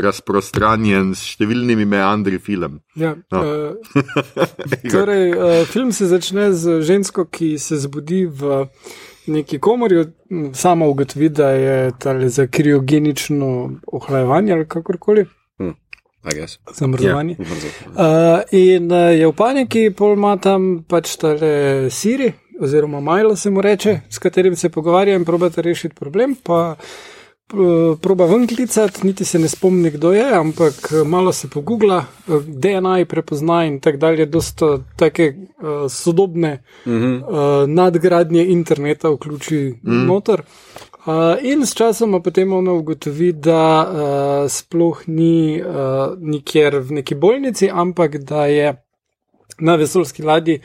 razprostranjen, 0.00 1.12
s 1.14 1.34
številnimi 1.34 1.84
meandri 1.84 2.38
film. 2.38 2.80
Ja, 2.96 3.12
No. 3.30 3.40
uh, 3.44 4.90
torej, 4.90 5.34
uh, 5.36 5.66
film 5.68 5.92
se 5.92 6.08
začne 6.08 6.52
z 6.56 6.80
žensko, 6.82 7.26
ki 7.28 7.58
se 7.58 7.76
zbudi 7.76 8.24
v 8.24 8.64
neki 9.26 9.58
komorju, 9.58 10.06
m, 10.30 10.54
sama 10.54 10.88
ugotovi, 10.88 11.28
da 11.28 11.50
je 11.50 11.92
tale 11.98 12.28
za 12.28 12.46
kriogenično 12.46 13.70
ohlajevanje 13.86 14.52
ali 14.52 14.66
kakorkoli, 14.68 15.26
Zamrzovanje. 16.74 17.36
Brzo. 17.38 17.68
Uh, 17.90 18.40
in 18.52 18.92
uh, 18.92 19.10
je 19.18 19.26
v 19.26 19.32
paniki, 19.36 19.90
pol 19.96 20.14
ima 20.16 20.36
tam 20.36 20.84
pač 20.88 21.16
tale 21.16 21.90
Siri, 21.90 22.32
oziroma 22.60 23.00
Milo 23.00 23.36
se 23.36 23.50
mu 23.50 23.60
reče, 23.60 24.00
s 24.10 24.18
katerim 24.18 24.56
se 24.56 24.68
pogovarja 24.68 25.16
in 25.16 25.24
probate 25.24 25.62
rešiti 25.62 25.94
problem. 25.94 26.36
Pa 26.42 26.76
uh, 26.76 27.98
proba 28.00 28.26
ven 28.26 28.46
klicati, 28.46 29.06
niti 29.06 29.24
se 29.24 29.38
ne 29.38 29.48
spomni, 29.48 29.90
kdo 29.90 30.12
je, 30.12 30.24
ampak 30.38 30.92
uh, 30.92 31.08
malo 31.08 31.32
se 31.32 31.48
pogugla, 31.48 32.04
uh, 32.28 32.42
DNA 32.44 33.04
prepozna 33.08 33.64
in 33.64 33.80
tako 33.80 33.96
dalje, 33.98 34.26
dosta 34.26 34.78
take 34.96 35.32
uh, 35.34 35.90
sodobne 35.90 36.62
Mhm. 36.86 37.14
uh, 37.14 37.22
nadgradnje 37.68 38.46
interneta 38.46 39.10
vključi 39.10 39.74
mm. 39.82 40.06
noter. 40.06 40.42
Uh, 41.00 41.38
in 41.42 41.66
s 41.66 41.72
časom 41.74 42.22
potem 42.22 42.52
ona 42.52 42.72
ugotovi, 42.72 43.32
da 43.32 43.64
uh, 43.80 44.50
sploh 44.52 45.02
ni 45.06 45.56
uh, 45.62 46.12
nikjer 46.18 46.76
v 46.78 47.00
neki 47.00 47.14
bolnici, 47.14 47.70
ampak 47.72 48.18
da 48.18 48.46
je 48.46 48.74
na 49.58 49.76
vesoljski 49.80 50.22
ladji, 50.22 50.58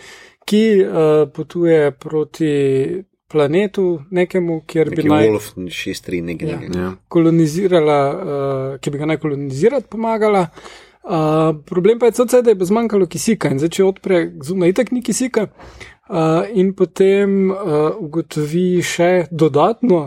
ki 0.46 0.64
uh, 0.84 1.32
potuje 1.32 1.92
proti 1.92 3.04
planetu, 3.32 4.02
nekemu, 4.12 4.62
kjer 4.68 4.90
bi 4.90 4.96
Neki 4.96 5.10
naj 5.10 5.30
Wolf 5.30 5.48
6-3, 5.56 6.22
nekaj. 6.22 6.50
Ja. 6.50 6.60
Ja. 6.82 6.92
kolonizirala, 7.08 8.00
uh, 8.12 8.76
ki 8.80 8.92
bi 8.92 9.02
ga 9.02 9.10
naj 9.10 9.22
kolonizirati 9.24 9.88
pomagala. 9.90 10.48
Uh, 11.06 11.56
problem 11.66 12.00
pa 12.00 12.06
je 12.06 12.18
tudi, 12.20 12.42
da 12.44 12.52
je 12.52 12.60
bo 12.60 12.66
zmanjkalo 12.66 13.08
kisika 13.08 13.50
in 13.54 13.60
zdaj, 13.62 13.72
če 13.78 13.88
odpre 13.88 14.22
zunaj, 14.44 14.76
itak 14.76 14.92
ni 14.92 15.04
kisika. 15.06 15.48
Uh, 16.10 16.46
in 16.54 16.74
potem 16.78 17.50
uh, 17.52 17.96
ugotovi 17.98 18.84
še 18.86 19.12
dodatno, 19.32 20.04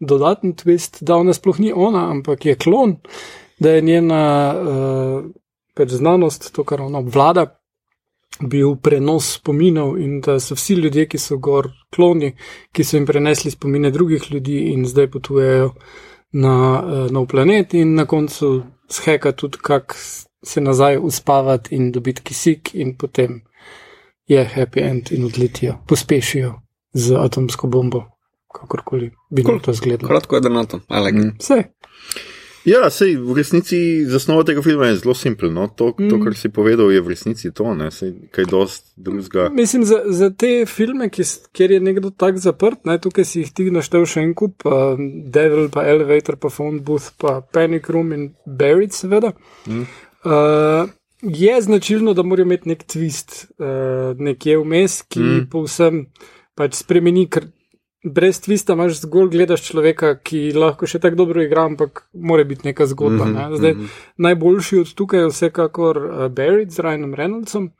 dodaten 0.00 0.54
twist, 0.56 1.02
da 1.02 1.16
ona 1.16 1.34
sploh 1.34 1.58
ni 1.60 1.72
ona, 1.72 2.10
ampak 2.10 2.46
je 2.46 2.56
klon, 2.56 2.96
da 3.58 3.76
je 3.76 3.82
njena 3.82 4.22
uh, 4.54 5.24
pač 5.74 5.92
znanost, 5.98 6.52
to, 6.52 6.64
kar 6.64 6.80
ona 6.82 6.98
obvlada, 6.98 7.46
bil 8.40 8.74
prenos 8.82 9.30
spominov 9.38 9.96
in 10.00 10.20
da 10.20 10.38
so 10.40 10.56
vsi 10.56 10.74
ljudje, 10.74 11.06
ki 11.08 11.18
so 11.18 11.38
gor 11.40 11.70
kloni, 11.94 12.34
ki 12.72 12.84
so 12.84 12.96
jim 12.96 13.06
prenesli 13.08 13.50
spomine 13.50 13.90
drugih 13.90 14.30
ljudi 14.30 14.58
in 14.72 14.84
zdaj 14.86 15.10
potujejo 15.10 15.70
na 16.32 16.56
uh, 16.80 17.10
nov 17.12 17.28
planet 17.32 17.74
in 17.74 17.94
na 17.94 18.04
koncu 18.06 18.62
sheka 18.92 19.32
tudi, 19.32 19.58
kako 19.62 19.94
se 20.46 20.60
nazaj 20.60 20.98
uspavati 21.02 21.74
in 21.74 21.92
dobiti 21.92 22.22
kisik, 22.22 22.74
in 22.74 22.96
potem 22.98 23.40
je 24.26 24.44
happy 24.54 24.82
end 24.82 25.12
in 25.12 25.24
odletijo, 25.24 25.78
pospešijo 25.88 26.54
z 26.92 27.16
atomsko 27.18 27.66
bombo, 27.66 28.04
kakorkoli 28.56 29.10
bi 29.30 29.44
Cool. 29.44 29.60
to 29.60 29.76
izgledalo. 29.76 30.08
Kratko 30.08 30.40
je 30.40 30.46
drnato. 30.48 30.80
I 30.88 31.04
like 31.04 31.28
it. 31.28 31.42
Vse. 31.42 31.62
Ja, 32.66 32.88
sej, 32.90 33.12
v 33.22 33.36
resnici 33.38 33.78
zasnova 34.10 34.42
tega 34.42 34.58
filma 34.58 34.88
je 34.88 34.96
zelo 34.98 35.14
simpel. 35.14 35.52
No? 35.54 35.68
To, 35.78 35.92
mm. 35.94 36.08
to, 36.10 36.18
kar 36.18 36.34
si 36.34 36.50
povedal, 36.50 36.90
je 36.90 36.98
v 36.98 37.12
resnici 37.14 37.52
to, 37.54 37.70
ne 37.78 37.92
sej, 37.94 38.10
kaj 38.34 38.48
dost 38.50 38.90
drugega. 38.98 39.46
Mislim, 39.54 39.84
za, 39.86 40.00
za 40.10 40.32
te 40.34 40.66
filme, 40.66 41.06
ki, 41.06 41.22
kjer 41.54 41.76
je 41.76 41.80
nekdo 41.86 42.10
tako 42.10 42.42
zaprt, 42.42 42.82
ne, 42.90 42.98
tukaj 42.98 43.28
si 43.28 43.44
jih 43.44 43.52
ti 43.54 43.68
naštel 43.70 44.02
še 44.10 44.26
en 44.26 44.34
kup, 44.34 44.66
uh, 44.66 44.98
Devil, 44.98 45.70
pa 45.70 45.86
Elevator, 45.86 46.40
pa 46.42 46.50
Phone 46.50 46.82
Booth, 46.82 47.14
pa 47.22 47.38
Panic 47.38 47.86
Room 47.86 48.10
in 48.16 48.28
Buried, 48.42 48.90
seveda. 48.98 49.30
Mm. 49.70 49.86
Uh, 50.26 50.90
je 51.22 51.60
značilno, 51.62 52.18
da 52.18 52.26
morajo 52.26 52.50
imeti 52.50 52.74
nek 52.74 52.82
twist 52.90 53.44
uh, 53.62 54.10
nekje 54.18 54.58
vmes, 54.58 55.04
ki 55.06 55.22
mm. 55.22 55.46
povsem 55.54 56.08
pač 56.58 56.82
spremeni, 56.82 57.28
ker 57.30 57.46
brez 58.06 58.40
twista 58.40 58.72
imaš 58.72 59.00
zgolj 59.00 59.30
gledaš 59.30 59.64
človeka, 59.66 60.12
ki 60.22 60.52
lahko 60.54 60.86
še 60.86 61.00
tako 61.02 61.24
dobro 61.24 61.42
igra, 61.42 61.64
ampak 61.66 62.04
mora 62.14 62.44
biti 62.44 62.68
neka 62.68 62.86
zgodba. 62.86 63.24
Mm 63.24 63.34
-hmm, 63.34 63.50
ne. 63.50 63.56
Zdaj, 63.56 63.72
mm 63.74 63.80
-hmm. 63.80 64.04
Najboljši 64.16 64.78
od 64.78 64.94
tukaj 64.94 65.20
je 65.20 65.28
vsekakor 65.28 65.98
uh, 65.98 66.28
Buried 66.28 66.70
z 66.70 66.78
Ryanom 66.78 67.14
Reynoldsom. 67.14 67.70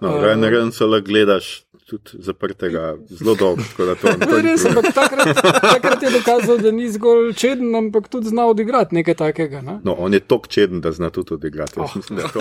No, 0.00 0.16
uh, 0.16 0.22
Ryan 0.22 0.44
Reynolds 0.44 0.80
le 0.80 1.00
gledaš 1.00 1.66
tudi 1.86 2.10
zaprtega 2.18 2.96
zelo 3.08 3.34
dolgo. 3.34 3.62
tako 3.62 3.84
da 3.84 3.94
To, 3.94 4.08
to 4.08 4.26
To 4.26 4.36
je 4.36 4.42
ni 4.42 4.48
res, 4.50 4.64
ampak 4.64 4.94
takrat, 4.94 5.36
takrat 5.74 6.02
je 6.02 6.10
dokazal, 6.10 6.58
da 6.58 6.70
ni 6.70 6.88
zgolj 6.90 7.32
čeden, 7.32 7.74
ampak 7.74 8.08
tudi 8.08 8.28
zna 8.28 8.46
odigrati 8.46 8.94
nekaj 8.94 9.14
takega. 9.14 9.60
Ne? 9.62 9.78
No, 9.84 9.94
on 9.98 10.14
je 10.14 10.20
tok 10.20 10.48
čeden, 10.48 10.80
da 10.80 10.92
zna 10.92 11.10
tudi 11.10 11.34
odigrati. 11.34 11.80
Jaz 11.80 11.96
mislim, 11.96 12.18
to. 12.32 12.40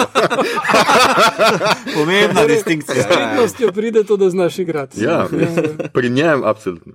Pomembna 1.95 2.45
distinkcija. 2.47 3.03
S 3.03 3.07
prednostjo 3.07 3.71
pride 3.71 4.03
to, 4.03 4.17
da 4.17 4.29
znaš 4.29 4.59
igrati. 4.59 5.03
Ja, 5.03 5.27
pri 5.95 6.09
njem 6.09 6.43
absolutno. 6.43 6.93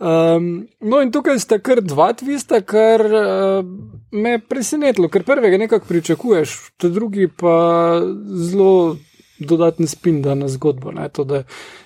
Um, 0.00 0.66
no, 0.80 1.00
in 1.00 1.12
tukaj 1.12 1.38
sta 1.38 1.58
kar 1.58 1.80
dva 1.80 2.12
tvista, 2.12 2.60
kar 2.60 3.00
uh, 3.06 3.64
me 4.10 4.38
presenetilo, 4.38 5.08
ker 5.08 5.22
prvega 5.22 5.58
nekako 5.58 5.86
pričakuješ, 5.88 6.56
ta 6.76 6.88
drugi 6.88 7.28
pa 7.28 8.00
zelo 8.26 8.96
dodaten 9.38 9.86
spin 9.86 10.22
da 10.22 10.34
na 10.34 10.48
zgodbo. 10.48 10.92
Ne? 10.92 11.08
To, 11.08 11.24
da 11.24 11.42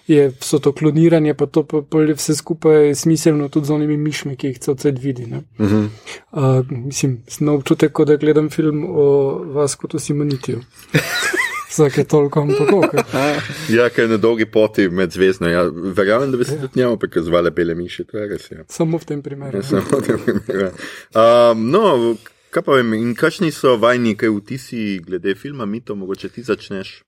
je 0.07 0.33
so 0.41 0.59
to 0.59 0.73
kloniranje, 0.73 1.35
pa 1.35 1.47
to 1.47 1.63
pa, 1.63 1.83
pa 1.83 2.01
je 2.01 2.15
vse 2.15 2.35
skupaj 2.35 2.95
smiselno 2.95 3.49
tudi 3.49 3.67
z 3.67 3.73
onimi 3.73 3.97
mišmi, 3.97 4.37
ki 4.37 4.47
jih 4.53 4.59
cel 4.59 4.77
cel 4.77 4.95
vidi. 5.01 5.27
Uh 5.59 5.67
-huh. 5.67 5.89
uh, 6.33 6.71
mislim, 6.71 7.23
na 7.41 7.53
občutek, 7.53 7.93
da 8.07 8.17
gledam 8.17 8.51
film 8.51 8.85
o 8.89 9.05
vas 9.45 9.75
kot 9.75 9.95
o 9.95 9.99
Simonitiju. 9.99 10.61
Vsake 11.69 12.05
toliko, 12.05 12.41
ampak 12.41 12.73
ok. 12.73 12.95
Ja, 13.77 13.89
ker 13.89 14.09
na 14.09 14.17
dolgi 14.17 14.47
poti 14.47 14.89
med 14.89 15.13
zvezdno. 15.13 15.49
Ja, 15.49 15.65
verjamem, 15.73 16.31
da 16.31 16.37
bi 16.37 16.45
se 16.45 16.61
tudi 16.61 16.81
njemu 16.81 16.97
prikazovali 16.97 17.51
bele 17.51 17.75
miši, 17.75 18.05
to 18.05 18.19
je 18.19 18.29
res. 18.29 18.51
Ja. 18.51 18.65
Samo 18.69 18.99
v 18.99 19.05
tem 19.05 19.23
primeru. 19.23 19.59
Ja, 19.59 19.63
samo 19.63 20.01
v 20.01 20.03
tem 20.07 20.19
primeru. 20.19 20.71
Um, 21.15 21.71
no, 21.71 22.15
kaj 22.51 22.63
pa 22.63 22.79
vem, 22.79 22.95
in 22.95 23.15
kakšni 23.15 23.51
so 23.53 23.77
vajni, 23.77 24.15
kaj 24.17 24.31
vtisi 24.39 25.01
glede 25.05 25.35
filma, 25.35 25.67
mi 25.67 25.81
to 25.81 25.95
mogoče 25.95 26.29
ti 26.29 26.43
začneš? 26.43 27.03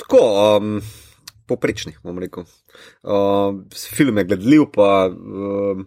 Tako, 0.00 0.20
um, 0.56 0.80
poprečni, 1.46 1.96
bom 2.04 2.18
rekel. 2.18 2.44
Uh, 3.02 3.60
film 3.94 4.18
je 4.18 4.24
gledljiv, 4.24 4.62
pa 4.74 5.10
um, 5.10 5.86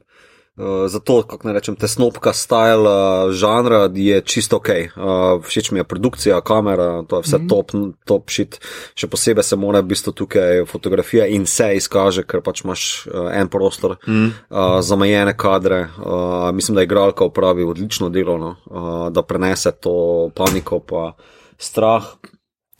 uh, 0.56 0.86
zato, 0.88 1.24
kako 1.24 1.48
naj 1.48 1.54
rečem, 1.58 1.76
tesnobka 1.76 2.34
style 2.34 2.86
uh, 2.86 3.32
žanra 3.34 3.90
je 3.94 4.22
čisto 4.22 4.60
ok. 4.62 4.70
Uh, 4.70 5.42
všeč 5.44 5.72
mi 5.72 5.80
je 5.80 5.84
produkcija, 5.84 6.42
kamera, 6.42 7.04
to 7.08 7.18
je 7.18 7.22
vse 7.22 7.38
mm 7.38 7.42
-hmm. 7.42 7.50
top, 7.50 7.72
top 8.06 8.30
shit. 8.30 8.60
Še 8.96 9.08
posebej 9.08 9.44
se 9.44 9.56
mora 9.56 9.80
v 9.80 9.90
bistvu 9.90 10.12
tukaj 10.12 10.66
fotografija 10.66 11.26
in 11.26 11.46
se 11.46 11.76
izkaže, 11.76 12.24
ker 12.24 12.42
pač 12.42 12.64
imaš 12.64 13.08
uh, 13.08 13.32
en 13.34 13.48
prostor, 13.48 13.98
mm. 14.08 14.26
uh, 14.26 14.82
zamejene 14.82 15.38
kadre. 15.38 15.88
Uh, 15.98 16.52
mislim, 16.54 16.76
da 16.76 16.82
je 16.82 16.86
igralka 16.86 17.26
upravi 17.26 17.64
odlično 17.64 18.10
delo, 18.10 18.38
no, 18.38 18.56
uh, 18.66 19.14
da 19.14 19.22
prenese 19.22 19.72
to 19.72 20.30
paniko 20.36 20.80
pa 20.80 21.14
strah. 21.58 22.04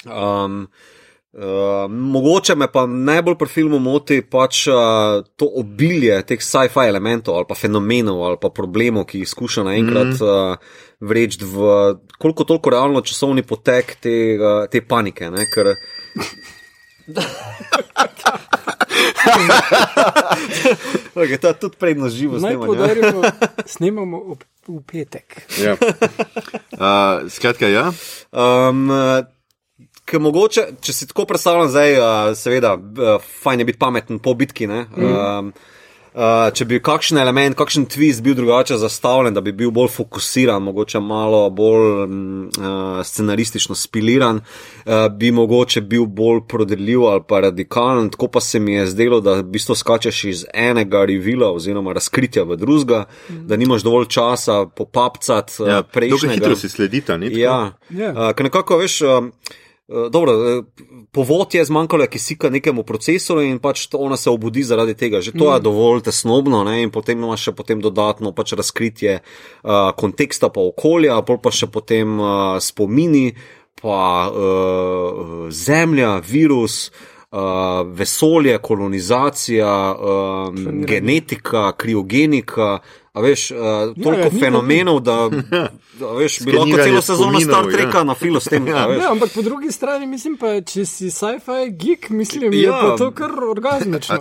Um, 0.06 0.68
Uh, 1.36 1.92
mogoče 1.92 2.56
me 2.56 2.70
pa 2.72 2.86
najbolj 2.88 3.36
pri 3.36 3.50
filmu 3.52 3.80
moti 3.80 4.22
pač 4.22 4.68
uh, 4.72 5.20
to 5.36 5.50
obilje 5.60 6.22
teh 6.24 6.40
sci-fi 6.40 6.88
elementov 6.88 7.36
ali 7.36 7.46
pa 7.50 7.56
fenomenov 7.60 8.24
ali 8.24 8.38
pa 8.42 8.50
problemov, 8.50 9.04
ki 9.10 9.20
jih 9.20 9.30
skuša 9.30 9.64
naenkrat 9.68 10.08
mm 10.08 10.16
-hmm. 10.16 10.52
uh, 10.52 10.58
vreči 11.00 11.44
v 11.44 11.56
koliko 12.20 12.44
toliko 12.44 12.70
realno 12.70 13.02
časovni 13.02 13.44
potek 13.44 13.96
te, 14.00 14.40
uh, 14.40 14.70
te 14.72 14.82
panike. 14.82 15.30
Ne? 15.30 15.46
Ker 15.52 15.76
okay, 21.16 21.38
to 21.38 21.48
je 21.48 21.54
tudi 21.54 21.76
prednost 21.80 22.16
živo 22.16 22.40
snemanje. 22.40 22.66
podarimo, 22.66 23.24
snemamo 23.76 24.18
ob, 24.18 24.44
v 24.68 24.82
petek. 24.92 25.42
Ja. 25.62 25.74
Uh, 25.74 27.30
skratka, 27.36 27.68
ja. 27.68 27.92
Um, 28.32 28.90
Ker 30.06 30.22
mogoče, 30.22 30.68
če 30.86 30.94
si 30.94 31.08
tako 31.10 31.26
predstavljam, 31.26 31.70
zdaj, 31.74 31.96
uh, 31.98 32.36
seveda, 32.38 32.76
uh, 32.78 33.24
fajn 33.42 33.64
je 33.64 33.66
biti 33.72 33.80
pameten 33.82 34.20
po 34.22 34.36
bitki. 34.38 34.68
Mm. 34.68 34.84
Um, 35.02 35.48
uh, 36.14 36.52
če 36.54 36.68
bi 36.70 36.78
kakšen 36.78 37.18
element, 37.18 37.58
kakšen 37.58 37.88
twist 37.90 38.22
bil 38.22 38.36
drugače 38.38 38.78
zastavljen, 38.78 39.34
da 39.34 39.42
bi 39.42 39.50
bil 39.58 39.72
bolj 39.74 39.90
fokusiran, 39.96 40.62
mogoče 40.62 41.02
malo 41.02 41.40
bolj 41.50 41.88
um, 42.04 42.20
uh, 42.54 43.00
scenaristično 43.02 43.76
spiliran, 43.76 44.44
uh, 44.86 45.08
bi 45.10 45.32
mogoče 45.34 45.82
bil 45.82 46.06
bolj 46.06 46.44
prodeljiv 46.54 47.08
ali 47.10 47.26
pa 47.28 47.42
radikalen. 47.48 48.10
Tako 48.14 48.28
pa 48.38 48.46
se 48.46 48.60
mi 48.60 48.78
je 48.78 48.86
zdelo, 48.94 49.22
da 49.26 49.40
v 49.42 49.50
bistvu 49.58 49.76
skačeš 49.76 50.24
iz 50.24 50.46
enega 50.54 51.02
revila 51.06 51.50
oziroma 51.50 51.98
razkritja 51.98 52.46
v 52.46 52.62
drugega, 52.62 53.08
mm. 53.30 53.42
da 53.50 53.58
nimaš 53.58 53.82
dovolj 53.82 54.06
časa 54.14 54.66
popapcati 54.66 55.64
uh, 55.64 55.68
ja 55.68 55.82
Dokaj 55.82 55.92
prejšnjega. 55.98 56.34
hitro 56.34 56.56
si 56.56 56.70
sledita, 56.70 57.18
ni? 57.18 57.34
tako? 57.34 57.42
Ja, 57.42 57.60
Ja. 57.90 58.14
uh, 58.14 58.34
ker 58.38 58.52
nekako 58.52 58.84
veš. 58.86 59.02
Uh, 59.02 59.32
Dobro, 59.88 60.32
eh, 60.34 60.64
povod 61.12 61.56
je 61.56 61.66
zmanjkalo 61.66 62.08
kisika 62.08 62.50
nekemu 62.50 62.84
procesorju 62.84 63.50
in 63.50 63.60
pač 63.60 63.88
ona 63.94 64.18
se 64.18 64.30
obudi 64.30 64.64
zaradi 64.64 64.94
tega. 64.98 65.22
Že 65.22 65.32
to 65.32 65.46
mm. 65.46 65.54
je 65.54 65.60
dovolj 65.60 66.02
tesnobno 66.02 66.64
ne? 66.64 66.82
in 66.84 66.90
potem 66.92 67.22
imaš 67.22 67.50
še 67.50 67.54
potem 67.54 67.82
dodatno 67.82 68.34
pač 68.34 68.56
razkritje 68.58 69.20
uh, 69.22 69.92
konteksta 69.94 70.50
pa 70.50 70.66
okolja, 70.66 71.22
pol 71.22 71.38
pa 71.38 71.54
še 71.54 71.70
potem 71.70 72.18
uh, 72.18 72.58
spomini, 72.58 73.36
pa 73.82 74.32
uh, 74.34 75.54
zemlja, 75.54 76.18
virus. 76.26 76.90
uh, 76.90 77.84
vesolje, 77.92 78.58
kolonizacija, 78.58 79.70
um, 79.94 80.86
genetika, 80.88 81.74
kriogenika. 81.78 82.80
A 83.16 83.22
veš, 83.24 83.52
uh, 83.52 83.58
toliko 83.96 84.28
ja, 84.28 84.32
ja, 84.34 84.40
fenomenov, 84.40 85.00
da, 85.00 85.30
da 86.00 86.10
veš, 86.18 86.42
bi 86.44 86.52
lahko 86.52 86.78
celo 86.84 87.02
sezono 87.02 87.40
Star 87.40 87.66
Treka 87.72 87.98
ja. 87.98 88.04
na 88.04 88.16
filo 88.16 88.40
s 88.40 88.52
tem. 88.52 88.68
a 88.68 88.88
veš. 88.88 89.04
Ja, 89.04 89.12
ampak 89.12 89.30
po 89.32 89.42
drugi 89.42 89.72
strani 89.72 90.08
mislim 90.08 90.36
pa, 90.38 90.60
če 90.62 90.84
si 90.86 91.08
sci-fi 91.12 91.70
geek, 91.72 92.10
mislim, 92.10 92.54
ja. 92.54 92.60
je 92.60 92.66
Ja. 92.66 92.82
pa 92.82 92.98
to 93.00 93.12
kar 93.16 93.32
orgazmično. 93.50 94.18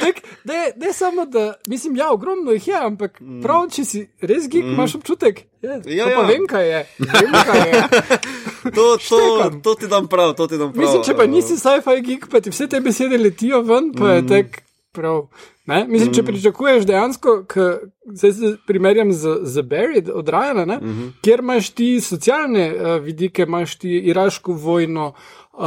tak, 0.00 0.16
ne, 0.44 0.72
ne 0.76 0.92
samo 0.92 1.26
da, 1.26 1.54
mislim, 1.66 1.96
ja, 1.96 2.08
ogromno 2.12 2.56
jih 2.56 2.68
je, 2.68 2.80
ampak 2.80 3.20
prav, 3.42 3.68
če 3.76 3.84
si 3.84 4.08
res 4.20 4.48
geek, 4.48 4.64
imaš 4.64 4.94
občutek. 5.02 5.44
Je, 5.62 5.68
Mm. 5.68 5.90
Ja, 5.90 6.04
to 6.06 6.14
pa 6.14 6.22
ja. 6.22 6.26
vem, 6.26 6.46
kaj 6.46 6.68
je. 6.70 6.86
Vem, 6.98 7.32
kaj 7.32 7.68
je. 7.68 7.82
To, 8.74 8.96
to, 9.08 9.50
to 9.62 9.74
ti 9.74 9.86
dam 9.88 10.06
prav, 10.08 10.34
to 10.34 10.46
ti 10.46 10.58
dam 10.58 10.72
prav. 10.72 10.82
Mislim, 10.84 11.02
če 11.06 11.14
pa 11.16 11.24
uh, 11.24 11.30
nisi 11.30 11.56
sci-fi 11.56 12.00
geek, 12.04 12.26
pa 12.30 12.40
ti 12.40 12.50
vse 12.52 12.66
te 12.70 12.80
besede 12.84 13.18
letijo 13.18 13.62
ven, 13.66 13.92
pa 13.96 14.18
je 14.18 14.26
tek 14.28 14.58
prav. 14.98 15.22
Ne? 15.66 15.84
Mislim, 15.88 16.12
če 16.14 16.22
pričakuješ 16.26 16.86
dejansko, 16.88 17.34
k- 17.48 17.78
zdaj 18.18 18.32
se 18.32 18.52
primerjam 18.66 19.12
z, 19.12 19.38
z 19.42 19.62
Buried 19.62 20.10
od 20.10 20.28
Rajana, 20.28 20.78
uh 20.78 20.88
-huh. 20.88 21.10
kjer 21.22 21.40
imaš 21.44 21.70
ti 21.70 22.00
socialne 22.00 22.72
uh, 22.74 23.04
vidike, 23.04 23.42
imaš 23.42 23.78
ti 23.78 23.98
iraško 24.12 24.52
vojno. 24.52 25.12
Uh, 25.58 25.64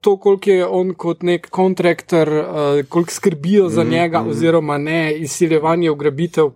to, 0.00 0.16
koliko 0.16 0.50
je 0.50 0.66
on 0.66 0.94
kot 0.94 1.22
nek 1.22 1.50
kontraktor, 1.50 2.28
uh, 2.28 2.44
koliko 2.88 3.10
skrbijo 3.10 3.68
za 3.68 3.84
njega, 3.84 4.24
oziroma 4.30 4.78
ne, 4.78 5.16
izsiljevanje, 5.18 5.90
ugrabitev. 5.90 6.50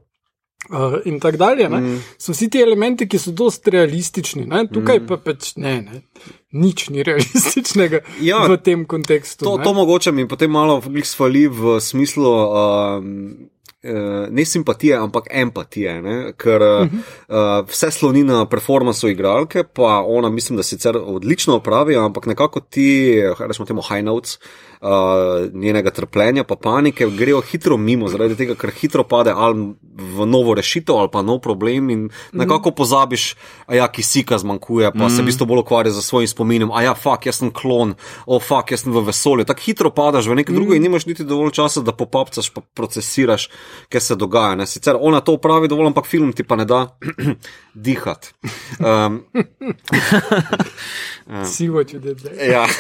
Uh, 0.70 1.00
in 1.04 1.20
tako 1.20 1.36
dalje. 1.36 1.68
Mm. 1.68 1.98
So 2.18 2.32
vsi 2.32 2.46
ti 2.50 2.60
elementi, 2.62 3.08
ki 3.10 3.18
so 3.18 3.32
dosti 3.34 3.72
realistični. 3.74 4.44
Ne? 4.46 4.68
Tukaj 4.70 5.00
mm. 5.00 5.08
pa 5.08 5.16
pač 5.18 5.56
ne, 5.58 5.72
ne, 5.82 6.02
nič 6.54 6.88
ni 6.94 7.02
realističnega 7.02 8.04
Ja, 8.30 8.44
v 8.46 8.58
tem 8.62 8.84
kontekstu. 8.86 9.44
To, 9.48 9.56
ne. 9.58 9.64
to 9.66 9.74
mogoče 9.74 10.12
mi 10.14 10.28
potem 10.30 10.50
malo 10.50 10.78
svali 11.02 11.48
v 11.50 11.80
smislu 11.82 12.30
um, 12.30 13.48
eh, 13.82 14.30
ne 14.30 14.44
simpatije, 14.44 14.94
ampak 14.96 15.26
empatije, 15.30 15.98
ne? 16.02 16.16
ker 16.38 16.62
uh, 16.62 16.86
uh, 16.86 17.66
vse 17.66 17.90
sloni 17.90 18.22
na 18.22 18.44
performansu 18.46 19.10
igralke, 19.10 19.64
pa 19.64 20.04
ona 20.06 20.30
mislim, 20.30 20.56
da 20.56 20.62
sicer 20.62 20.98
odlično 21.02 21.58
opravi, 21.58 21.96
ampak 21.96 22.30
nekako 22.30 22.60
ti, 22.60 23.18
rečemo 23.38 23.66
temu 23.66 23.82
high 23.82 24.06
notes. 24.06 24.38
Uh, 24.38 24.69
njenega 25.52 25.90
trpljenja, 25.90 26.44
pa 26.44 26.56
panike, 26.56 27.06
grejo 27.06 27.40
hitro 27.40 27.76
mimo, 27.76 28.08
zaradi 28.08 28.36
tega, 28.36 28.54
ker 28.56 28.70
hitro 28.72 29.04
pade 29.04 29.32
ali 29.36 29.74
v 30.00 30.26
novo 30.26 30.54
rešitev, 30.56 30.96
ali 30.96 31.08
pa 31.12 31.20
nov 31.22 31.42
problem, 31.44 31.90
in 31.90 32.08
nekako 32.32 32.70
pozabiš, 32.70 33.34
a 33.66 33.74
ja, 33.74 33.88
kisika 33.92 34.38
zmanjkuje, 34.38 34.92
pa 34.92 35.06
mm. 35.06 35.10
se 35.10 35.22
v 35.22 35.28
bistvu 35.28 35.46
bolj 35.46 35.60
ukvarja 35.60 35.92
z 35.92 36.02
svojim 36.02 36.28
spominom, 36.28 36.72
a 36.72 36.82
ja, 36.82 36.94
fuk, 36.94 37.26
jaz 37.28 37.42
sem 37.42 37.52
klon, 37.52 37.92
o 38.24 38.38
oh, 38.38 38.42
fuk, 38.42 38.72
jaz 38.72 38.86
sem 38.86 38.92
v 38.92 39.04
vesolju. 39.04 39.44
Tako 39.44 39.66
hitro 39.66 39.92
padaš 39.92 40.30
v 40.30 40.38
nekaj 40.40 40.54
mm. 40.54 40.56
drugega 40.56 40.80
in 40.80 40.88
nimaš 40.88 41.06
niti 41.10 41.28
dovolj 41.28 41.52
časa, 41.60 41.84
da 41.84 41.92
popapcaš, 41.92 42.48
pa 42.54 42.64
procesiraš, 42.64 43.50
kaj 43.92 44.00
se 44.00 44.16
dogaja. 44.16 44.56
Ne? 44.62 44.66
Sicer 44.66 44.96
ona 44.96 45.20
to 45.20 45.36
pravi 45.36 45.68
dovolj, 45.68 45.92
ampak 45.92 46.08
film 46.08 46.32
ti 46.32 46.46
pa 46.46 46.56
ne 46.56 46.64
da 46.64 46.86
dihati. 47.74 48.32
Um, 48.80 49.26
See 51.44 51.68
what 51.68 51.92
you 51.92 52.00
did 52.00 52.18
there. 52.18 52.52
Ja. 52.52 52.66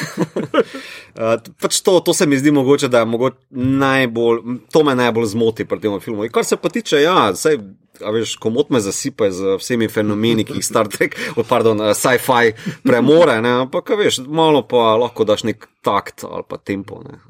Uh, 1.10 1.34
pač 1.58 1.80
to, 1.82 1.96
to 2.06 2.12
se 2.14 2.26
mi 2.26 2.38
zdi 2.38 2.52
mogoče, 2.54 2.88
da 2.88 3.00
je 3.02 3.06
mogoče 3.10 3.36
najbolj, 3.50 4.38
to 4.72 4.82
me 4.86 4.94
najbolj 4.94 5.26
zmoti 5.32 5.64
pri 5.66 5.80
tem 5.82 5.96
filmu. 6.00 6.24
In 6.24 6.30
kar 6.32 6.46
se 6.46 6.56
pa 6.56 6.70
tiče, 6.70 7.00
ja, 7.02 7.32
saj, 7.36 7.58
a 8.02 8.12
veš, 8.14 8.36
komot 8.40 8.70
me 8.70 8.80
zasipa 8.80 9.30
z 9.30 9.56
vsemi 9.60 9.88
fenomeni, 9.88 10.44
ki 10.44 10.58
jih 10.58 10.66
Star 10.66 10.88
Trek, 10.90 11.16
oh, 11.36 11.44
pardon, 11.46 11.80
uh, 11.80 11.94
sci-fi 11.96 12.54
premore, 12.86 13.40
ne, 13.44 13.56
ampak, 13.66 13.92
veš, 13.98 14.22
malo 14.26 14.62
pa 14.68 14.94
lahko 15.00 15.26
daš 15.28 15.44
nek 15.48 15.68
takt 15.84 16.24
ali 16.24 16.44
pa 16.48 16.56
tempo. 16.56 17.00
Ne. 17.04 17.20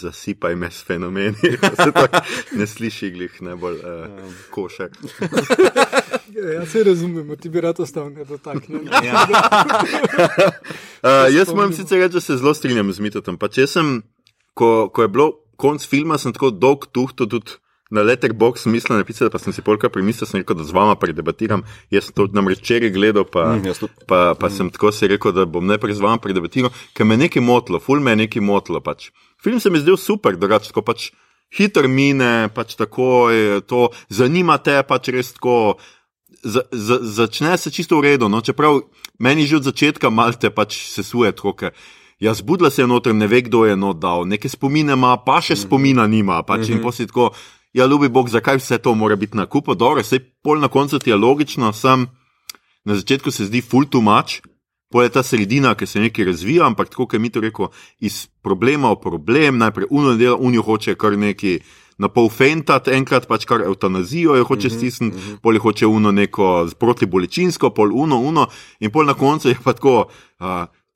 Zasipaj 0.00 0.56
me 0.56 0.70
s 0.70 0.84
fenomeni, 0.84 1.56
se 1.84 1.90
tako 1.92 2.20
ne 2.52 2.66
sliši 2.66 3.10
glih 3.10 3.42
najbolj 3.42 3.76
uh, 3.76 4.38
košek. 4.50 4.92
Ja, 6.38 6.66
se 6.66 6.84
razumemo, 6.84 7.36
ti 7.36 7.48
bi 7.48 7.60
rad 7.60 7.80
ostal 7.80 8.10
nedotaknjen. 8.10 8.88
Ja. 9.04 9.26
Uh, 11.02 11.34
jaz 11.34 11.48
moram 11.54 11.72
sicer 11.72 11.98
reči, 11.98 12.12
da 12.12 12.20
se 12.20 12.36
zelo 12.36 12.54
strinjam 12.54 12.92
z 12.92 13.00
Mitotom. 13.00 13.38
Pač 13.38 13.58
jaz 13.58 13.72
sem, 13.74 14.02
ko, 14.54 14.90
ko 14.94 15.02
je 15.02 15.08
bilo 15.08 15.28
konc 15.56 15.82
filma, 15.82 16.18
sem 16.18 16.32
tako 16.32 16.50
dolg 16.54 16.86
tuhto 16.92 17.26
tudi 17.26 17.58
na 17.90 18.02
letterbox 18.02 18.66
mislil 18.66 18.98
napisati, 18.98 19.32
pa 19.32 19.38
sem 19.38 19.52
si 19.52 19.62
polka 19.64 19.88
premislil, 19.88 20.26
sem 20.28 20.40
rekel, 20.42 20.56
da 20.56 20.64
z 20.64 20.72
vama 20.76 20.94
predebatiram. 20.94 21.62
Jaz 21.90 22.10
sem 22.10 22.14
to 22.14 22.26
namreč 22.32 22.60
včeraj 22.60 22.90
gledal, 22.92 23.24
pa, 23.24 23.56
Mm, 23.56 23.72
tudi. 23.74 23.92
pa, 24.06 24.34
pa 24.34 24.50
sem 24.50 24.68
tako 24.70 24.92
si 24.92 25.08
rekel, 25.08 25.32
da 25.32 25.46
bom 25.46 25.64
najprej 25.64 25.96
z 25.96 26.04
vama 26.04 26.18
predebatiral, 26.18 26.70
ker 26.92 27.06
me 27.06 27.14
je 27.16 27.24
nekaj 27.24 27.42
motilo, 27.42 27.80
ful 27.80 28.00
me 28.00 28.12
je 28.12 28.28
nekaj 28.28 28.42
motilo. 28.42 28.80
Pač. 28.80 29.10
Film 29.42 29.60
se 29.60 29.70
mi 29.70 29.80
zdel 29.80 29.96
super, 29.96 30.36
drugače 30.36 30.72
pač 30.84 31.10
hiter 31.48 31.88
mine, 31.88 32.50
pač 32.54 32.76
tako 32.76 33.30
je 33.30 33.60
to, 33.64 33.88
zanima 34.08 34.58
te 34.58 34.82
pač 34.82 35.08
res 35.08 35.32
tako. 35.32 35.78
Za, 36.44 36.62
za, 36.70 37.00
začne 37.02 37.56
se 37.58 37.70
čisto 37.70 37.98
v 37.98 38.02
redu, 38.14 38.28
no? 38.28 38.38
čeprav 38.40 38.84
meni 39.18 39.42
že 39.42 39.56
od 39.56 39.64
začetka 39.64 40.06
malte 40.10 40.50
pač 40.54 40.76
sesuje 40.86 41.32
troke. 41.32 41.72
Ja, 42.20 42.34
zbudila 42.34 42.70
se 42.70 42.82
je 42.82 42.86
noter, 42.86 43.14
ne 43.14 43.26
ve, 43.26 43.42
kdo 43.42 43.64
je 43.66 43.74
not 43.76 43.98
dal, 43.98 44.22
neke 44.26 44.46
spomine 44.48 44.92
ima, 44.94 45.16
pa 45.18 45.40
še 45.42 45.56
spomina 45.56 46.06
nima. 46.06 46.42
Pač, 46.46 46.68
in 46.70 46.82
poslije 46.82 47.10
tako, 47.10 47.30
ja, 47.72 47.86
ljubi 47.86 48.08
Bog, 48.08 48.28
zakaj 48.28 48.56
vse 48.56 48.78
to 48.78 48.94
mora 48.94 49.16
biti 49.16 49.36
na 49.36 49.46
kupu, 49.46 49.74
dobro, 49.74 50.02
vse 50.02 50.18
pol 50.42 50.60
na 50.60 50.68
koncu 50.68 50.98
ti 50.98 51.10
je 51.10 51.16
logično, 51.16 51.72
sem 51.72 52.06
na 52.84 52.94
začetku 52.96 53.30
se 53.30 53.44
zdi 53.44 53.60
full 53.60 53.84
too 53.84 54.00
much, 54.00 54.40
pol 54.90 55.02
je 55.02 55.12
ta 55.12 55.22
sredina, 55.22 55.74
ki 55.74 55.86
se 55.86 56.00
nekaj 56.00 56.24
razvija, 56.24 56.66
ampak 56.66 56.88
tako, 56.88 57.06
kot 57.06 57.20
mi 57.20 57.30
to 57.30 57.40
reko, 57.40 57.70
iz 58.00 58.26
problema 58.42 58.92
v 58.92 59.00
problem, 59.02 59.58
najprej 59.58 59.86
uno 59.90 60.16
dela, 60.16 60.36
unijo 60.36 60.62
hoče 60.62 60.94
kar 60.94 61.18
neki. 61.18 61.58
Na 61.98 62.06
pol 62.08 62.28
fentati, 62.30 62.92
enkrat 62.94 63.24
pač 63.26 63.42
kar 63.44 63.64
eutanazijo, 63.66 64.36
je 64.38 64.44
hoče 64.46 64.70
stisniti, 64.70 65.16
uh 65.16 65.22
-huh. 65.22 65.38
pol 65.42 65.58
hoče 65.58 65.86
uno 65.86 66.12
neko 66.12 66.68
protibolečinsko, 66.78 67.70
pol 67.70 67.90
uno, 67.92 68.20
uno, 68.20 68.46
in 68.80 68.90
pol 68.90 69.06
na 69.06 69.14
koncu 69.14 69.48
je 69.48 69.56
pa 69.64 69.72
tako, 69.72 70.06
uh, 70.40 70.46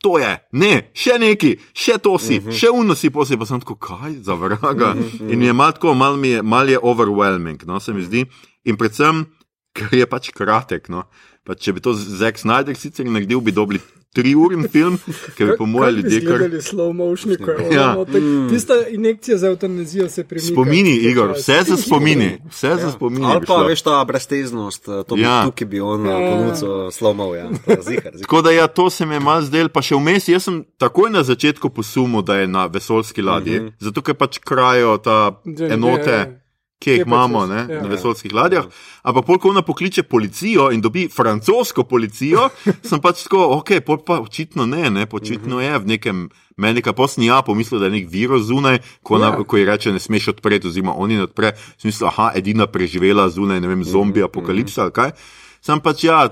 to 0.03 0.19
je, 0.19 0.31
ne, 0.59 0.91
še 0.99 1.15
neki, 1.23 1.53
še 1.73 1.99
to 2.03 2.19
si, 2.19 2.39
uh 2.39 2.45
-huh. 2.45 2.59
še 2.59 2.71
uno 2.71 2.95
si 2.95 3.11
posebej, 3.11 3.39
pa 3.39 3.47
sem 3.47 3.61
tako, 3.61 3.77
kaj 3.77 4.13
za 4.23 4.35
vraga. 4.35 4.93
Uh 4.93 4.99
-huh. 4.99 5.33
In 5.33 5.39
mi 5.39 5.47
je 5.47 5.53
malo 5.53 5.73
tako, 5.73 5.95
malo 5.95 6.25
je, 6.25 6.43
mal 6.43 6.69
je 6.69 6.79
overwhelming, 6.83 7.63
no, 7.65 7.81
se 7.81 7.93
mi 7.93 8.03
zdi. 8.03 8.27
In 8.65 8.77
predvsem, 8.77 9.27
ker 9.73 9.95
je 9.95 10.07
pač 10.07 10.31
kratek. 10.31 10.89
No. 10.89 11.05
Pa 11.45 11.55
če 11.55 11.73
bi 11.73 11.81
to 11.81 11.95
Zack 11.95 12.39
Snyder 12.39 12.77
sicer 12.77 13.07
naredil, 13.07 13.41
bi 13.41 13.53
dobili 13.53 13.81
tri 14.13 14.35
urni 14.35 14.69
film, 14.69 14.99
ker 15.37 15.47
bi 15.47 15.57
po 15.59 15.67
mojem 15.67 15.95
ljudje 15.95 16.21
kar. 16.21 16.39
Gledali 16.39 16.63
slow 16.63 16.93
motion, 16.93 17.37
ko 17.37 17.51
je 17.51 17.75
Ja. 17.75 17.91
ono, 17.91 18.05
tak, 18.05 18.23
tista 18.51 18.75
injekcija 18.91 19.39
za 19.39 19.47
eutanazijo 19.47 20.09
se 20.09 20.25
premika. 20.25 20.53
Spomini, 20.53 20.97
Igor, 20.97 21.31
vse 21.31 21.63
za 21.67 21.77
spomini, 21.77 22.39
vse 22.51 22.77
za 22.77 22.91
spomini. 22.93 23.25
Ali 23.27 23.41
bi 23.41 23.47
pa 23.47 23.57
veš 23.63 23.83
ta 23.83 24.05
brezteznost, 24.05 24.89
eh, 24.89 25.03
to 25.09 25.15
bi, 25.15 25.23
Ja. 25.23 25.45
tukaj 25.45 25.67
bi 25.67 25.81
on 25.81 26.07
Ja. 26.07 26.13
ja. 26.13 26.31
ponudil 26.31 26.91
slomov. 26.91 27.35
Ja. 27.35 27.49
Zihar, 27.53 27.83
zihar. 27.83 28.13
Tako 28.21 28.43
da 28.43 28.51
ja, 28.51 28.67
to 28.67 28.91
se 28.91 29.07
mi 29.07 29.15
je 29.15 29.21
mal 29.21 29.43
zdel, 29.43 29.69
pa 29.69 29.83
še 29.83 29.95
vmes, 29.95 30.29
jaz 30.29 30.43
sem 30.43 30.65
takoj 30.79 31.11
na 31.11 31.23
začetku 31.23 31.71
posumil, 31.71 32.23
da 32.23 32.37
je 32.37 32.47
na 32.49 32.67
vesoljski 32.67 33.23
ladji, 33.23 33.61
mm 33.61 33.67
-hmm. 33.67 33.73
zato 33.79 34.03
ker 34.03 34.15
pač 34.15 34.39
krajo 34.39 34.99
ta 34.99 35.41
enote. 35.71 36.11
ja. 36.11 36.42
Ki 36.83 36.97
jih 36.97 37.05
imamo 37.07 37.45
ne, 37.47 37.61
ja. 37.71 37.83
na 37.85 37.89
vesoljskih 37.93 38.33
ladjah, 38.35 38.67
ampak 39.07 39.27
polk 39.27 39.45
ona 39.47 39.63
pokliče 39.63 40.03
policijo 40.03 40.71
in 40.75 40.81
dobi 40.83 41.07
francosko 41.09 41.85
policijo, 41.87 42.49
sem 42.89 43.01
pač 43.03 43.23
tako, 43.29 43.45
ok, 43.61 43.77
pa 43.87 44.19
očitno 44.19 44.67
ne, 44.67 44.91
ne 44.91 45.07
očitno 45.07 45.61
je 45.63 45.79
v 45.79 45.93
nekem, 45.95 46.25
meni 46.57 46.83
ka 46.83 46.93
posni 46.93 47.31
ja, 47.31 47.39
pomislil, 47.47 47.81
da 47.81 47.87
je 47.87 47.97
nek 48.01 48.11
virus 48.11 48.49
zunaj, 48.51 48.83
ko, 49.03 49.21
ona, 49.21 49.31
Ja. 49.33 49.45
ko 49.47 49.57
ji 49.61 49.69
reče, 49.69 49.93
ne 49.95 50.03
smeš 50.03 50.33
odpreti, 50.35 50.67
oziroma 50.69 50.97
oni 50.99 51.21
odpre, 51.23 51.55
sem 51.79 51.93
mislil, 51.93 52.11
aha, 52.11 52.33
edina 52.35 52.67
preživela 52.67 53.29
zunaj, 53.31 53.63
ne 53.63 53.71
vem, 53.71 53.85
zombi 53.85 54.23
apokalipsa 54.23 54.89
ali 54.89 54.97
kaj. 54.99 55.15
Sem 55.63 55.81
pač 55.81 56.05
ja, 56.05 56.25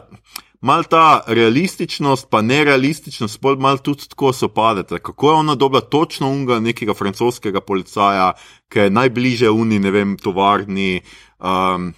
mal 0.60 0.84
ta 0.84 1.22
realističnost, 1.26 2.28
pa 2.30 2.42
nerealističnost, 2.42 3.40
pol 3.40 3.56
mal 3.56 3.78
tudi 3.78 4.08
tako 4.08 4.32
sopadete. 4.32 4.98
Kako 4.98 5.30
je 5.30 5.36
ona 5.36 5.54
dobila 5.54 5.80
točno 5.80 6.28
unga 6.30 6.60
nekega 6.60 6.94
francoskega 6.94 7.60
policaja, 7.60 8.32
ki 8.68 8.78
je 8.78 8.90
najbliže 8.90 9.50
uni, 9.50 9.78
ne 9.78 9.90
vem, 9.90 10.16
tovarni. 10.18 11.00
Um, 11.38 11.92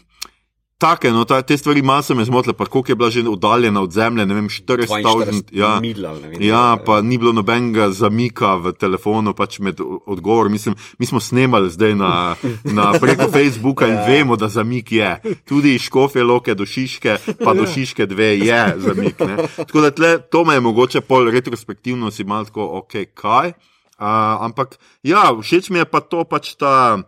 Take, 0.83 1.13
no, 1.15 1.23
ta, 1.25 1.43
te 1.47 1.55
stvari 1.55 1.83
malo 1.83 2.03
so 2.03 2.15
me 2.15 2.25
zmotile, 2.25 2.57
pa 2.59 2.67
koliko 2.67 2.91
je 2.91 2.95
bila 2.99 3.11
že 3.11 3.23
oddaljena 3.29 3.83
od 3.83 3.93
zemlje, 3.93 4.27
ne 4.27 4.35
vem, 4.35 4.49
400 4.49 4.87
42 4.89 5.43
ja. 5.53 5.81
mil 5.81 6.07
ali 6.07 6.23
ne 6.23 6.29
vem. 6.29 6.43
Ja, 6.43 6.77
pa 6.87 7.03
ni 7.03 7.19
bilo 7.19 7.33
nobenega 7.33 7.91
zamika 7.95 8.57
v 8.59 8.73
telefonu, 8.75 9.31
pač 9.35 9.61
med 9.63 9.79
odgovor. 10.07 10.51
Mislim, 10.51 10.75
mi 10.99 11.07
smo 11.07 11.21
snemali 11.21 11.71
zdaj 11.71 11.95
na, 11.95 12.35
na 12.65 12.93
preko 13.03 13.31
Facebooka 13.31 13.87
in 13.87 14.01
vemo, 14.09 14.37
da 14.37 14.49
zamik 14.49 14.93
je. 14.93 15.21
Tudi 15.47 15.75
iz 15.75 15.87
škofje 15.87 16.25
loke 16.25 16.55
do 16.59 16.67
šiške, 16.67 17.17
pa 17.45 17.55
do 17.55 17.67
šiške 17.67 18.07
dve 18.07 18.33
je 18.43 18.63
zamik. 18.79 19.21
Ne. 19.21 19.37
Tako 19.57 19.87
da 19.87 19.91
tle, 19.91 20.19
to 20.19 20.45
me 20.45 20.59
je 20.59 20.67
mogoče 20.67 21.01
pol 21.01 21.31
retrospektivno 21.31 22.11
si 22.11 22.25
malo 22.25 22.51
tako, 22.51 22.67
ok, 22.83 23.07
kaj. 23.15 23.55
Uh, 24.03 24.43
ampak 24.51 24.81
ja, 25.07 25.31
všeč 25.31 25.71
mi 25.71 25.79
je 25.79 25.87
pa 25.87 26.03
to 26.03 26.27
pač 26.27 26.57
ta. 26.59 26.99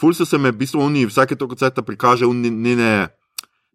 Ful 0.00 0.14
so 0.16 0.24
se 0.24 0.38
me, 0.38 0.50
v 0.50 0.62
bistvu, 0.62 0.80
oni 0.80 1.06
vsake 1.06 1.36
toliko 1.36 1.58
cajta 1.60 1.82
prikaže 1.82 2.26
njene 2.26 3.08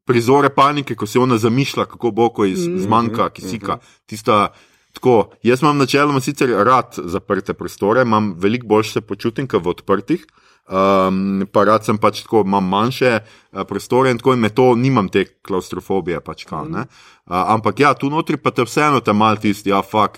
prizore 0.05 0.49
panike, 0.49 0.95
ko 0.95 1.05
se 1.05 1.19
ona 1.19 1.37
zamišlja, 1.37 1.85
kako 1.85 2.11
bo, 2.11 2.29
ko 2.29 2.45
iz, 2.45 2.65
zmanjka 2.85 3.29
kisika. 3.29 3.77
Tista, 4.05 4.49
Tako, 4.95 5.29
jaz 5.43 5.61
imam 5.61 5.77
načeloma 5.77 6.21
sicer 6.23 6.49
rad 6.63 6.95
zaprte 6.97 7.53
prostore, 7.53 8.01
imam 8.01 8.33
veliko 8.39 8.67
bolj 8.67 8.83
se 8.93 9.01
počutim, 9.01 9.47
kot 9.47 9.63
v 9.63 9.73
odprtih. 9.73 10.23
Um, 10.65 11.43
pa 11.51 11.65
rad 11.67 11.83
sem 11.85 11.97
pač 12.01 12.23
tako, 12.23 12.41
imam 12.47 12.65
manjše 12.65 13.11
uh, 13.19 13.65
prostore 13.67 14.13
in 14.13 14.17
tako 14.17 14.33
in 14.33 14.39
me 14.41 14.49
to, 14.49 14.71
nimam 14.79 15.09
te 15.11 15.25
klaustrofobije. 15.45 16.21
Pač, 16.23 16.45
kao, 16.49 16.63
uh, 16.63 17.03
ampak 17.27 17.83
ja, 17.83 17.93
tu 17.93 18.09
notri 18.09 18.39
pa 18.39 18.55
te 18.55 18.63
vseeno 18.63 19.03
te 19.03 19.13
mal 19.13 19.37
tisti, 19.37 19.69
ja, 19.69 19.83
fuk. 19.83 20.17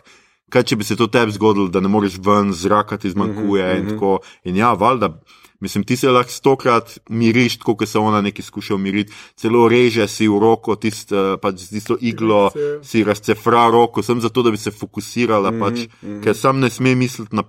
Kaj 0.49 0.63
če 0.63 0.75
bi 0.79 0.83
se 0.87 0.95
to 0.95 1.07
tebi 1.11 1.31
zgodilo, 1.35 1.67
da 1.67 1.81
ne 1.83 1.89
moreš 1.91 2.19
ven, 2.23 2.53
zraka 2.53 2.97
ti 2.97 3.09
zmanjkuje 3.09 3.65
uh 3.65 3.71
-huh, 3.71 3.79
in 3.79 3.89
tako. 3.89 4.19
In 4.43 4.55
ja, 4.55 4.73
valjda, 4.73 5.19
mislim, 5.59 5.83
ti 5.83 5.97
se 5.97 6.09
lahko 6.09 6.31
stokrat 6.31 6.99
miriš, 7.09 7.57
tako 7.57 7.75
kot 7.75 7.89
se 7.89 7.99
ona 7.99 8.21
neki 8.21 8.41
skuša 8.41 8.75
umiriti, 8.75 9.13
celo 9.35 9.67
reže 9.67 10.07
si 10.07 10.27
v 10.27 10.39
roko, 10.39 10.75
tist, 10.75 11.11
uh, 11.11 11.39
pač 11.41 11.55
z 11.55 11.69
tisto 11.69 11.97
iglo 12.01 12.51
si 12.83 13.03
razcefra 13.03 13.67
roko, 13.71 14.03
sem 14.03 14.21
zato, 14.21 14.43
da 14.43 14.51
bi 14.51 14.57
se 14.57 14.71
fokusirala, 14.71 15.49
uh 15.49 15.55
-huh, 15.55 15.59
pač, 15.59 15.73
uh 15.79 16.09
-huh. 16.09 16.23
ker 16.23 16.35
sam 16.35 16.59
ne 16.59 16.69
sme 16.69 16.95
misliti 16.95 17.35
na 17.35 17.43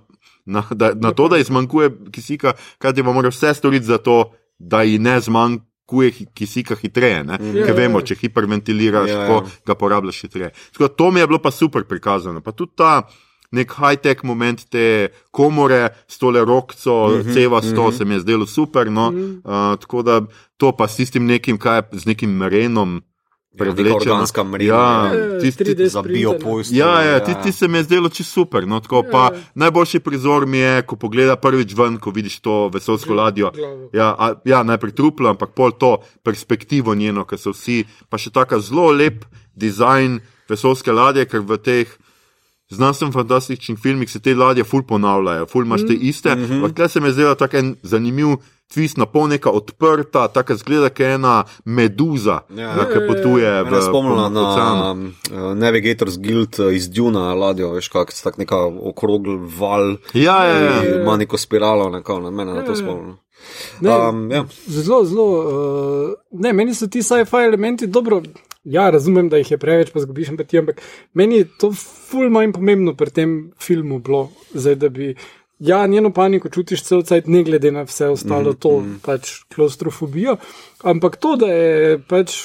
na, 0.45 0.63
da, 0.71 0.93
na 0.95 1.11
to, 1.11 1.27
da 1.27 1.37
izmanjkuje 1.37 1.91
kisika, 2.11 2.53
kaj 2.77 2.93
ti 2.93 3.03
pa 3.03 3.13
mora 3.13 3.29
vse 3.29 3.53
storiti 3.53 3.85
za 3.85 3.97
to, 3.97 4.31
da 4.59 4.81
ji 4.81 4.99
ne 4.99 5.21
zmanjkuje 5.89 6.11
kisika 6.33 6.75
hitreje. 6.75 7.23
Mm. 7.23 7.65
Ker 7.65 7.75
vemo, 7.75 8.01
če 8.01 8.15
hiperventiliraš, 8.15 9.09
ja, 9.09 9.25
ja. 9.25 9.41
ga 9.65 9.75
porabljaš 9.75 10.21
hitreje. 10.21 10.51
Tako, 10.73 10.87
to 10.87 11.11
mi 11.11 11.19
je 11.19 11.27
bilo 11.27 11.39
pa 11.39 11.51
super 11.51 11.83
prikazano. 11.83 12.41
Pa 12.41 12.51
tudi 12.51 12.71
ta 12.75 13.07
nek 13.51 13.71
high-tech 13.73 14.23
moment 14.23 14.61
te 14.69 15.09
komore, 15.31 15.89
stole 16.07 16.45
rokco, 16.45 17.09
mm 17.09 17.21
-hmm, 17.21 17.33
ceva 17.33 17.61
sto, 17.61 17.83
mm 17.83 17.89
-hmm. 17.89 17.97
se 17.97 18.05
mi 18.05 18.13
je 18.13 18.19
zdelo 18.19 18.45
super. 18.45 18.91
No? 18.91 19.11
Mm 19.11 19.17
-hmm. 19.17 19.73
uh, 19.73 19.79
tako 19.79 20.01
da 20.01 20.21
to 20.57 20.71
pa 20.71 20.87
s 20.87 20.95
tistim 20.95 21.25
nekim, 21.25 21.57
kaj 21.57 21.81
z 21.91 22.05
nekim 22.05 22.29
merenom. 22.29 23.01
Prevlečena 23.57 24.43
mreža, 24.43 24.75
ja, 24.75 25.39
tisti, 25.41 25.89
za 25.89 26.01
biopojstvo. 26.01 26.77
Ja, 26.77 27.01
ja, 27.01 27.11
ja. 27.11 27.41
ti 27.41 27.51
se 27.51 27.67
mi 27.67 27.77
je 27.77 27.83
zdelo 27.83 28.09
čisto 28.09 28.33
super. 28.33 28.67
No, 28.67 28.79
tako, 28.79 29.01
ja. 29.05 29.11
pa, 29.11 29.31
najboljši 29.55 29.99
prizor 29.99 30.45
mi 30.45 30.57
je, 30.57 30.81
ko 30.81 30.95
pogledaš 30.95 31.41
prvič 31.41 31.73
ven, 31.73 31.97
ko 31.97 32.11
vidiš 32.11 32.39
to 32.39 32.69
vesolsko 32.73 33.13
ladjo. 33.13 33.51
Ja, 33.93 34.13
a, 34.19 34.33
ja, 34.45 34.61
najprej 34.63 34.93
truplo, 34.93 35.29
ampak 35.29 35.55
pol 35.57 35.71
to 35.71 35.97
perspektivo 36.23 36.95
njeno, 36.95 37.25
ker 37.25 37.41
so 37.41 37.55
vsi, 37.55 37.87
pa 38.09 38.21
še 38.21 38.29
tako 38.29 38.61
zelo 38.61 38.91
lep 38.93 39.25
dizajn 39.57 40.19
vesolske 40.49 40.93
ladje, 40.93 41.25
ker 41.25 41.41
v 41.41 41.57
teh. 41.57 41.97
Znanstveno 42.69 43.09
fantastičnih 43.09 43.79
filmih 43.81 44.11
se 44.11 44.19
te 44.21 44.35
ladje 44.37 44.61
ful 44.61 44.83
ponavljajo, 44.85 45.47
ful 45.49 45.65
imaš 45.65 45.87
te 45.87 45.95
mhm. 45.95 46.05
iste. 46.05 46.35
Mm 46.35 46.45
-hmm. 46.45 46.67
Tukaj 46.69 46.89
se 46.89 46.99
mi 47.01 47.07
je 47.07 47.13
zdelo 47.13 47.35
tako 47.35 47.57
en 47.57 47.75
zanimiv 47.81 48.37
tvist 48.73 48.97
na 48.97 49.05
pol 49.09 49.27
neka 49.31 49.51
odprta, 49.51 50.27
tako 50.33 50.55
zgleda, 50.59 50.89
kot 50.93 51.05
ena 51.07 51.35
meduza, 51.65 52.41
ja, 52.53 52.75
ki 52.89 53.05
potuje 53.07 53.47
v 53.47 53.63
Evropi. 53.63 53.85
Spomnila 53.87 54.27
na 54.29 54.43
uh, 54.93 55.53
Navigator's 55.57 56.19
Guild 56.21 56.59
uh, 56.61 56.69
iz 56.75 56.89
Duna, 56.89 57.33
ladjo, 57.33 57.73
veš, 57.77 57.89
kako 57.93 58.13
se 58.13 58.23
tako 58.23 58.43
neka 58.45 58.59
okrogl 58.91 59.39
val. 59.57 59.95
Ja, 60.13 60.43
ja, 60.45 60.59
ja. 60.59 61.01
Ima 61.01 61.17
neko 61.17 61.37
spiralo, 61.37 61.89
neko, 61.89 62.19
na 62.19 62.29
mene 62.29 62.53
na 62.53 62.61
to 62.61 62.71
ja, 62.71 62.77
ja. 62.77 62.83
spomnila. 62.83 63.17
Ne, 63.81 63.95
um, 63.95 64.31
ja. 64.31 64.45
Zelo, 64.67 65.03
zelo. 65.05 65.27
Uh, 65.39 66.13
ne, 66.31 66.53
meni 66.53 66.75
so 66.75 66.87
ti 66.87 67.03
sci-fi 67.03 67.45
elementi 67.47 67.87
dobro. 67.87 68.21
Ja, 68.63 68.89
razumem, 68.89 69.29
da 69.31 69.39
jih 69.39 69.51
je 69.51 69.57
preveč, 69.57 69.89
pa 69.93 70.03
zgubiš 70.03 70.29
empatijo, 70.29 70.61
ampak 70.61 70.81
meni 71.13 71.39
je 71.39 71.47
to 71.57 71.71
ful 71.73 72.29
manj 72.29 72.51
pomembno 72.53 72.93
pri 72.93 73.09
tem 73.09 73.35
filmu 73.57 74.01
bilo, 74.03 74.27
zdaj, 74.53 74.75
da 74.75 74.89
bi 74.89 75.13
ja, 75.59 75.87
njeno 75.87 76.13
paniko 76.13 76.49
čutiš 76.49 76.83
cel 76.83 77.01
cel 77.03 77.21
cel 77.21 77.31
ne 77.31 77.43
glede 77.43 77.71
na 77.71 77.83
vse 77.83 78.07
ostalo, 78.07 78.51
mm, 78.51 78.55
to 78.55 78.79
mm. 78.79 78.99
pač 79.05 79.31
klaustrofobijo. 79.55 80.37
Ampak 80.83 81.17
to, 81.17 81.35
da 81.35 81.47
je 81.47 81.99
pač 82.07 82.37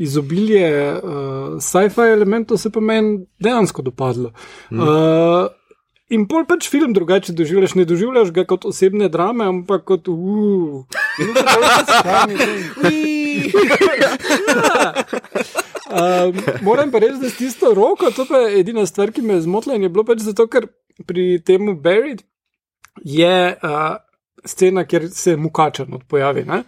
izobilje 0.00 0.66
uh, 0.94 1.58
sci-fi 1.60 2.12
elementov, 2.12 2.58
se 2.58 2.70
pa 2.70 2.80
meni 2.80 3.26
dejansko 3.38 3.82
dopadlo. 3.82 4.32
Mm. 4.70 4.80
Uh, 4.80 5.48
In 6.10 6.24
pol 6.26 6.42
pač 6.42 6.66
film 6.66 6.90
drugače 6.90 7.30
doživljaš, 7.38 7.76
ne 7.78 7.84
doživljaš 7.86 8.32
ga 8.34 8.42
kot 8.50 8.64
osebne 8.66 9.06
drame, 9.14 9.44
ampak 9.46 9.84
kot 9.86 10.08
skami, 11.86 12.34
um, 15.94 16.40
moram 16.66 16.90
pa 16.90 16.98
reči, 17.04 17.20
da 17.22 17.30
s 17.30 17.38
tisto 17.38 17.70
roko, 17.78 18.10
to 18.16 18.26
pa 18.26 18.42
je 18.42 18.58
edina 18.58 18.82
stvar, 18.90 19.14
ki 19.14 19.22
me 19.22 19.38
je 19.38 19.44
zmotila 19.46 19.78
in 19.78 19.86
je 19.86 19.92
bilo 19.94 20.02
pač 20.08 20.26
zato, 20.26 20.48
ker 20.50 20.66
pri 21.06 21.38
tem 21.46 21.76
Buried 21.78 22.26
je 23.04 23.56
uh, 23.62 23.96
scena, 24.44 24.84
kjer 24.84 25.08
se 25.10 25.36
mukača 25.36 25.86
pojavi. 26.08 26.44
Ne? 26.44 26.62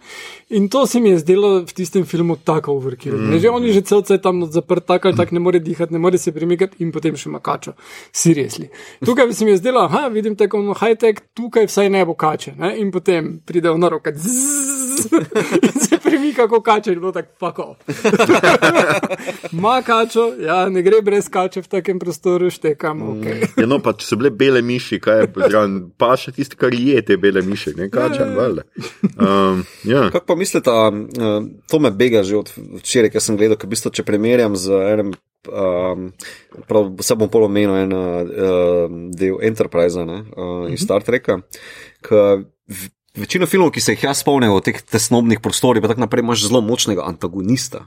In 0.49 0.69
to 0.69 0.87
se 0.87 0.99
mi 0.99 1.09
je 1.09 1.19
zdelo 1.19 1.59
v 1.59 1.73
tistem 1.73 2.05
filmu 2.05 2.35
tako 2.35 2.73
uvrkil. 2.73 3.17
Mm. 3.17 3.39
Že 3.39 3.49
on 3.49 3.65
je 3.65 3.73
že 3.73 3.81
cel 3.81 4.01
cel 4.01 4.17
tam 4.17 4.45
zaprt, 4.51 4.85
tako 4.85 5.07
ali 5.07 5.17
tako 5.17 5.35
ne 5.35 5.39
more 5.39 5.59
dihati, 5.59 5.93
ne 5.93 5.99
more 5.99 6.17
se 6.17 6.31
premikati 6.31 6.83
in 6.83 6.91
potem 6.91 7.17
še 7.17 7.29
makača. 7.29 7.73
Seriously. 8.13 8.69
Tukaj 9.05 9.33
se 9.33 9.45
mi 9.45 9.51
je 9.51 9.57
zdelo, 9.57 9.81
aha, 9.81 10.07
vidim 10.07 10.35
tako 10.35 10.61
high-tech, 10.73 11.33
tukaj 11.33 11.67
vsaj 11.67 11.89
ne 11.89 12.05
bo 12.05 12.13
kače. 12.13 12.55
Ne? 12.57 12.77
In 12.77 12.91
potem 12.91 13.39
pride 13.45 13.71
v 13.71 13.77
naroka. 13.77 14.13
In 15.63 15.79
se 15.79 15.97
premika, 15.97 16.47
kako 16.47 16.61
kače, 16.61 16.93
in 16.93 16.99
bo 16.99 17.11
tako 17.11 17.29
pako. 17.39 17.75
Ma 19.63 19.81
kačo, 19.81 20.33
ja, 20.39 20.69
ne 20.69 20.81
gre 20.81 21.01
brez 21.01 21.29
kače 21.29 21.61
v 21.61 21.67
takem 21.67 21.99
prostoru, 21.99 22.49
štekam. 22.53 23.01
Okay. 23.01 23.41
Mm. 23.41 23.61
Ja, 23.61 23.67
no, 23.69 23.79
pa 23.83 23.95
če 23.97 24.07
so 24.07 24.19
bile 24.19 24.31
bele 24.35 24.61
miši, 24.65 24.99
kaj 25.03 25.21
je, 25.23 25.29
pa 25.97 26.13
še 26.19 26.33
tisti, 26.35 26.59
kar 26.59 26.75
je 26.75 27.01
te 27.05 27.17
bele 27.21 27.43
miši, 27.45 27.75
ne 27.79 27.89
kače, 27.93 28.23
ja, 28.23 28.47
ja. 28.47 28.65
um, 29.17 29.65
ja. 29.89 30.07
Kako 30.13 30.25
pa 30.31 30.39
mislite, 30.39 30.79
to 31.69 31.79
me 31.79 31.91
bega 31.91 32.23
že 32.23 32.39
od 32.39 32.51
včeraj, 32.79 33.13
ker 33.13 33.23
sem 33.23 33.37
gledal, 33.39 33.59
ker 33.59 33.69
v 33.69 33.75
bistvu, 33.75 33.93
če 33.93 34.07
primerjam 34.07 34.57
z 34.59 34.81
enim. 34.93 35.13
Um, 35.43 36.13
prav, 36.69 36.93
se 37.03 37.17
bom 37.19 37.27
polomenil 37.27 37.73
en 37.81 37.91
uh, 37.91 38.85
del 39.11 39.41
Enterprise 39.43 40.05
ne, 40.07 40.21
uh, 40.39 40.69
in 40.71 40.79
Star 40.79 41.03
Treka. 41.03 41.41
Večino 43.13 43.45
filmov, 43.45 43.69
ki 43.75 43.81
se 43.81 43.93
jih 43.93 44.07
jaz 44.07 44.23
spomnim, 44.23 44.55
v 44.55 44.61
teh 44.65 44.79
tesnobnih 44.81 45.37
prostorih, 45.41 45.83
pa 45.83 45.91
tako 45.91 46.01
naprej, 46.01 46.23
imaš 46.25 46.47
zelo 46.47 46.63
močnega 46.65 47.05
antagonista. 47.05 47.85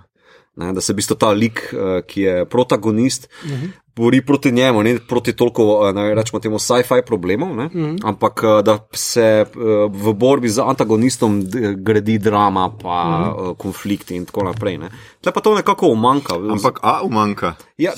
Ne, 0.56 0.70
da 0.72 0.80
se 0.80 0.94
v 0.94 1.00
bistvu 1.02 1.16
ta 1.20 1.32
lik, 1.36 1.66
uh, 1.74 1.98
ki 2.06 2.22
je 2.22 2.44
protagonist, 2.48 3.26
uh 3.42 3.50
mhm. 3.50 3.64
-huh. 3.64 3.70
bori 3.96 4.20
proti 4.26 4.52
njemu, 4.52 4.82
ne 4.82 4.98
proti 5.08 5.32
toliko, 5.32 5.92
ne 5.92 6.14
rečemo 6.14 6.40
temu, 6.40 6.58
sci-fi 6.58 7.02
problemov, 7.06 7.50
uh 7.50 7.56
mhm. 7.56 7.68
-huh. 7.74 7.98
ampak 8.04 8.42
uh, 8.42 8.62
da 8.62 8.78
se 8.92 9.44
v 9.88 10.12
borbi 10.12 10.48
z 10.48 10.58
antagonistom 10.58 11.42
gradi 11.76 12.18
drama, 12.18 12.70
pa 12.82 12.88
uh 12.88 13.36
-huh. 13.36 13.50
uh, 13.50 13.56
konflikti 13.56 14.16
in 14.16 14.24
tako 14.24 14.44
naprej. 14.44 14.78
Tle 15.20 15.32
pa 15.32 15.40
to 15.40 15.54
nekako 15.54 15.88
umanka. 15.88 16.34
Ampak, 16.34 16.78
a 16.82 17.02
umanka? 17.02 17.54
Ja, 17.78 17.92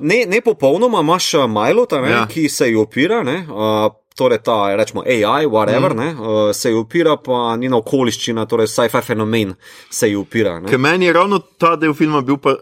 ne, 0.00 0.24
ne 0.26 0.40
popolnoma, 0.40 1.00
imaš 1.00 1.32
Majlo, 1.48 1.86
ja. 2.10 2.26
ki 2.26 2.48
se 2.48 2.68
ji 2.68 2.76
opira. 2.76 3.22
Ne, 3.22 3.46
uh, 3.48 3.92
torej 4.16 4.38
ta, 4.46 4.76
rečemo, 4.76 5.02
AI, 5.02 5.46
whatever, 5.46 5.94
mm. 5.94 5.98
ne, 5.98 6.14
uh, 6.14 6.52
se 6.54 6.70
ji 6.70 6.78
upira, 6.78 7.16
pa 7.16 7.56
njena 7.58 7.80
okoliščina, 7.82 8.46
torej 8.46 8.70
sci-fi 8.70 9.02
fenomen 9.02 9.54
se 9.90 10.08
ji 10.08 10.16
upira. 10.16 10.60
Ker 10.68 10.78
meni 10.78 11.10
je 11.10 11.12
ravno 11.12 11.40
ta 11.58 11.74
del 11.76 11.94
filma 11.98 12.22
bil 12.22 12.38
pa, 12.38 12.54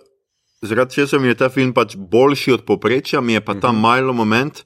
zaradi 0.62 0.94
česa 0.94 1.18
mi 1.18 1.28
je 1.28 1.40
ta 1.42 1.50
film 1.52 1.74
pač 1.76 1.96
boljši 1.96 2.56
od 2.56 2.64
poprečja, 2.64 3.20
mi 3.20 3.36
je 3.36 3.40
pa 3.40 3.52
mm 3.52 3.56
-hmm. 3.56 3.62
ta 3.62 3.72
majlo 3.72 4.12
moment. 4.12 4.64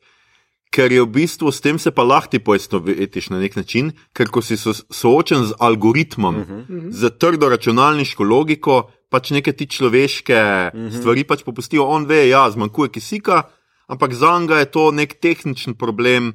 Ker 0.71 0.93
je 0.93 1.03
v 1.03 1.07
bistvu 1.07 1.53
s 1.53 1.61
tem 1.61 1.79
se 1.79 1.91
pa 1.91 2.03
lahko 2.03 2.39
poistovetiš 2.45 3.31
na 3.31 3.39
nek 3.39 3.57
način, 3.57 3.93
ker 4.13 4.29
ko 4.29 4.43
si 4.43 4.57
so, 4.57 4.75
soočen 4.91 5.45
z 5.47 5.55
algoritmom, 5.59 6.37
uh 6.37 6.49
-huh. 6.49 6.91
z 6.91 7.11
trdo 7.19 7.49
računalniško 7.49 8.25
logiko, 8.25 8.91
pač 9.11 9.31
neke 9.31 9.53
ti 9.53 9.67
človeške 9.67 10.71
uh 10.75 10.81
-huh. 10.81 10.99
stvari 10.99 11.25
pač 11.25 11.43
popustijo. 11.43 11.85
On 11.85 12.07
ve, 12.07 12.29
ja, 12.29 12.51
zmanjkuje 12.51 12.89
kisika, 12.89 13.43
ampak 13.87 14.15
za 14.15 14.39
njega 14.39 14.59
je 14.59 14.71
to 14.71 14.91
nek 14.91 15.15
tehničen 15.21 15.75
problem, 15.75 16.33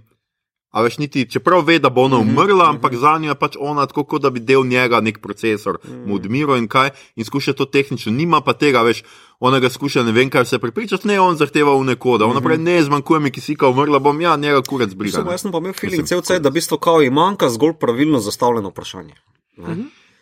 A 0.72 0.82
veš, 0.82 0.98
niti, 0.98 1.26
čeprav 1.28 1.66
ve, 1.68 1.80
da 1.80 1.90
bo 1.90 2.06
ona 2.08 2.22
mhm, 2.22 2.30
umrla, 2.30 2.66
mhm. 2.66 2.76
ampak 2.76 2.96
za 2.96 3.18
njo 3.20 3.30
je 3.30 3.36
pač 3.36 3.58
ona 3.60 3.86
tako, 3.86 4.04
kot 4.04 4.22
da 4.22 4.30
bi 4.30 4.40
del 4.40 4.64
njega, 4.68 5.02
nek 5.02 5.20
procesor, 5.20 5.80
mhm. 5.84 6.08
mu 6.08 6.16
odmiral 6.16 6.58
in 6.58 6.68
kaj, 6.68 6.90
in 7.16 7.26
skuša 7.26 7.54
to 7.54 7.66
tehnično, 7.66 8.12
nima 8.12 8.42
pa 8.42 8.54
tega, 8.54 8.82
veš, 8.88 9.04
ona 9.40 9.60
ga 9.60 9.70
skuša 9.70 10.04
ne 10.04 10.12
vem, 10.12 10.30
kaj 10.30 10.46
se 10.46 10.60
prepričati, 10.60 11.08
ne, 11.08 11.20
on 11.20 11.36
zahteva 11.36 11.76
v 11.76 11.84
neko, 11.92 12.18
da 12.18 12.26
ona 12.26 12.42
pravi, 12.42 12.64
ne, 12.64 12.84
zmanjkuje 12.84 13.20
mi 13.20 13.32
kisika, 13.32 13.68
umrla 13.68 14.00
bom, 14.00 14.22
ja, 14.22 14.36
njega 14.36 14.62
kurec 14.62 14.94
briga. 14.94 15.18
Samo 15.18 15.32
jaz 15.32 15.42
sem 15.42 15.52
pa 15.52 15.58
imel 15.58 15.74
feeling 15.74 16.08
cel 16.08 16.22
cel, 16.22 16.40
da 16.40 16.50
bi 16.50 16.62
to 16.62 16.78
kao 16.78 17.02
in 17.02 17.14
manjka 17.14 17.50
zgolj 17.50 17.74
pravilno 17.80 18.20
zastavljeno 18.20 18.70
vprašanje. 18.70 19.16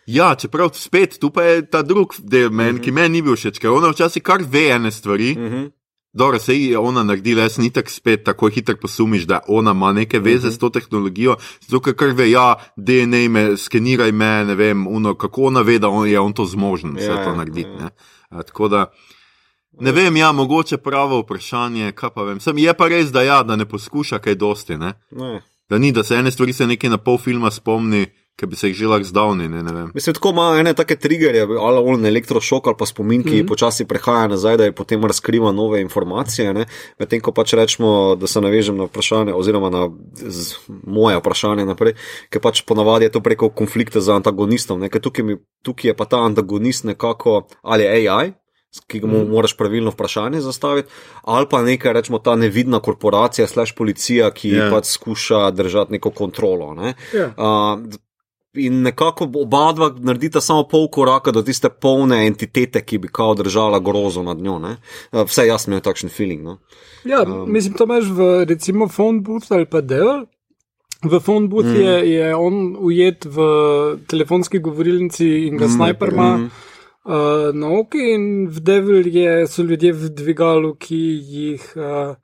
Ja, 0.06 0.34
čeprav 0.34 0.70
spet, 0.74 1.18
tu 1.20 1.30
pa 1.30 1.42
je 1.42 1.66
ta 1.70 1.82
drug 1.82 2.14
del, 2.18 2.50
men, 2.50 2.80
ki 2.82 2.90
meni 2.90 3.20
ni 3.20 3.22
bil 3.22 3.36
všeč, 3.38 3.60
ker 3.62 3.70
ona 3.70 3.92
včasih 3.92 4.22
kar 4.22 4.42
ve 4.42 4.66
ene 4.74 4.90
stvari. 4.90 5.36
Uh 5.38 5.52
-huh. 5.52 5.70
Dobro, 6.12 6.38
se 6.38 6.58
je 6.58 6.78
ona 6.78 7.02
naredila, 7.02 7.42
jaz 7.42 7.58
nisem 7.58 7.82
spet 7.86 8.24
tako 8.24 8.48
hitro 8.48 8.76
posumiš, 8.76 9.22
da 9.22 9.40
ona 9.48 9.70
ima 9.70 9.92
neke 9.92 10.18
veze 10.18 10.48
uh 10.48 10.52
-huh. 10.52 10.56
s 10.56 10.58
to 10.58 10.70
tehnologijo. 10.70 11.36
Zato, 11.60 11.94
ker 11.94 12.10
ve, 12.10 12.30
ja, 12.30 12.54
DNA 12.76 13.28
me, 13.28 13.56
skeniraj 13.56 14.12
me, 14.12 14.44
ne 14.44 14.54
vem, 14.54 14.86
uno, 14.86 15.14
kako 15.14 15.42
ona 15.42 15.60
ve, 15.60 15.78
da 15.78 15.88
on, 15.88 16.08
je 16.08 16.20
on 16.20 16.32
to 16.32 16.44
zmožen 16.44 16.96
vse 16.96 17.06
ja, 17.06 17.24
to 17.24 17.36
narediti. 17.36 17.70
Ja. 17.80 17.90
A, 18.28 18.42
tako 18.42 18.68
da, 18.68 18.92
ne 19.80 19.92
vem, 19.92 20.16
ja, 20.16 20.32
mogoče 20.32 20.76
pravo 20.76 21.20
vprašanje, 21.20 21.92
kaj 21.92 22.10
pa 22.10 22.22
vem. 22.22 22.40
Sem, 22.40 22.58
je 22.58 22.74
pa 22.74 22.88
res, 22.88 23.12
da 23.12 23.22
ja, 23.22 23.42
da 23.42 23.56
ne 23.56 23.64
poskuša 23.64 24.18
kaj 24.18 24.34
dosti. 24.34 24.76
Ne? 24.76 24.92
Ne. 25.10 25.42
Da 25.68 25.78
ni, 25.78 25.92
da 25.92 26.02
se 26.02 26.14
ene 26.14 26.30
stvari 26.30 26.52
se 26.52 26.66
nekaj 26.66 26.90
na 26.90 26.98
pol 26.98 27.18
filma 27.18 27.50
spomni, 27.50 28.06
ki 28.40 28.48
bi 28.48 28.56
se 28.56 28.70
jih 28.70 28.76
že 28.76 28.88
lahko 28.88 29.04
zdavni. 29.04 29.48
Ne, 29.52 29.62
ne 29.62 29.72
vem. 29.72 29.90
Mislim, 29.94 30.14
tako 30.16 30.32
ima 30.32 30.46
ene 30.60 30.72
take 30.74 30.96
triggerje, 30.96 31.42
ali 31.60 31.82
on 31.84 32.06
elektrošok 32.06 32.70
ali 32.72 32.78
pa 32.78 32.86
spomin, 32.86 33.22
ki 33.22 33.28
mm 33.28 33.38
-hmm. 33.42 33.48
počasi 33.48 33.84
prehaja 33.84 34.28
nazaj, 34.28 34.56
da 34.56 34.64
je 34.64 34.72
potem 34.72 35.04
razkriva 35.04 35.52
nove 35.52 35.80
informacije. 35.80 36.66
Medtem 36.98 37.20
ko 37.20 37.32
pač 37.32 37.52
rečemo, 37.52 38.16
da 38.16 38.26
se 38.26 38.40
navežem 38.40 38.76
na 38.76 38.84
vprašanje, 38.84 39.34
oziroma 39.34 39.70
na 39.70 39.90
z, 40.14 40.54
moje 40.86 41.18
vprašanje 41.18 41.66
naprej, 41.66 41.94
ker 42.30 42.40
pač 42.40 42.62
ponavadi 42.62 43.04
je 43.04 43.12
to 43.12 43.20
preko 43.20 43.48
konflikta 43.48 44.00
z 44.00 44.08
antagonistom. 44.08 44.80
ne, 44.80 44.88
ker 44.88 45.00
Tukaj, 45.00 45.24
mi, 45.24 45.36
tukaj 45.62 45.90
je 45.90 45.96
pa 45.96 46.04
ta 46.04 46.16
antagonist 46.16 46.84
nekako 46.84 47.46
ali 47.62 47.84
AI. 47.84 48.32
Ki 48.86 49.00
mu 49.02 49.24
moraš 49.26 49.56
pravilno 49.56 49.90
vprašanje 49.90 50.40
zastaviti, 50.40 50.88
ali 51.22 51.46
pa 51.50 51.62
nekaj, 51.62 51.92
rečemo, 51.92 52.18
ta 52.18 52.36
nevidna 52.36 52.78
korporacija, 52.78 53.46
slash 53.46 53.74
policija, 53.74 54.30
ki 54.30 54.48
Ja. 54.48 54.64
yeah. 54.64 54.70
pač 54.70 54.86
skuša 54.86 55.50
držati 55.50 55.92
neko 55.92 56.10
kontrolo. 56.10 56.74
Ne? 56.74 56.94
Ja. 57.14 57.26
Uh, 57.34 57.90
in 58.54 58.82
nekako 58.82 59.30
oba 59.34 59.72
dva 59.72 59.90
naredita 59.98 60.40
samo 60.40 60.64
pol 60.68 60.88
koraka 60.88 61.30
do 61.30 61.42
tiste 61.42 61.68
polne 61.68 62.26
entitete, 62.26 62.82
ki 62.82 62.98
bi 62.98 63.08
kao 63.08 63.34
držala 63.34 63.78
grozo 63.78 64.22
nad 64.22 64.38
njo. 64.38 64.58
ne. 64.58 64.76
Uh, 65.12 65.22
vse 65.22 65.46
jaz 65.46 65.68
imam 65.68 65.80
takšen 65.80 66.10
feeling. 66.10 66.42
No? 66.42 66.58
Ja, 67.04 67.22
um, 67.22 67.52
mislim, 67.52 67.74
to 67.74 67.84
imaš 67.84 68.10
v 68.10 68.44
recimo 68.48 68.88
phone 68.88 69.20
booth 69.20 69.52
ali 69.52 69.66
pa 69.66 69.80
Devil. 69.80 70.26
V 71.02 71.20
phone 71.20 71.48
booth 71.48 71.66
mm. 71.66 71.80
je, 71.80 72.10
je 72.10 72.34
on 72.36 72.76
ujet 72.80 73.24
v 73.24 73.36
telefonski 74.06 74.58
govorilnici 74.58 75.46
in 75.46 75.56
ga 75.56 75.66
mm. 75.66 75.76
snajper 75.76 76.12
ima 76.12 76.36
mm. 76.36 76.50
uh, 77.04 77.54
na 77.54 77.70
oki, 77.78 78.10
in 78.14 78.48
v 78.48 78.60
Devil 78.60 79.06
je, 79.06 79.46
so 79.48 79.62
ljudje 79.62 79.92
v 79.92 80.10
dvigalu, 80.10 80.74
ki 80.74 81.00
jih. 81.36 81.72
Uh, 81.76 82.16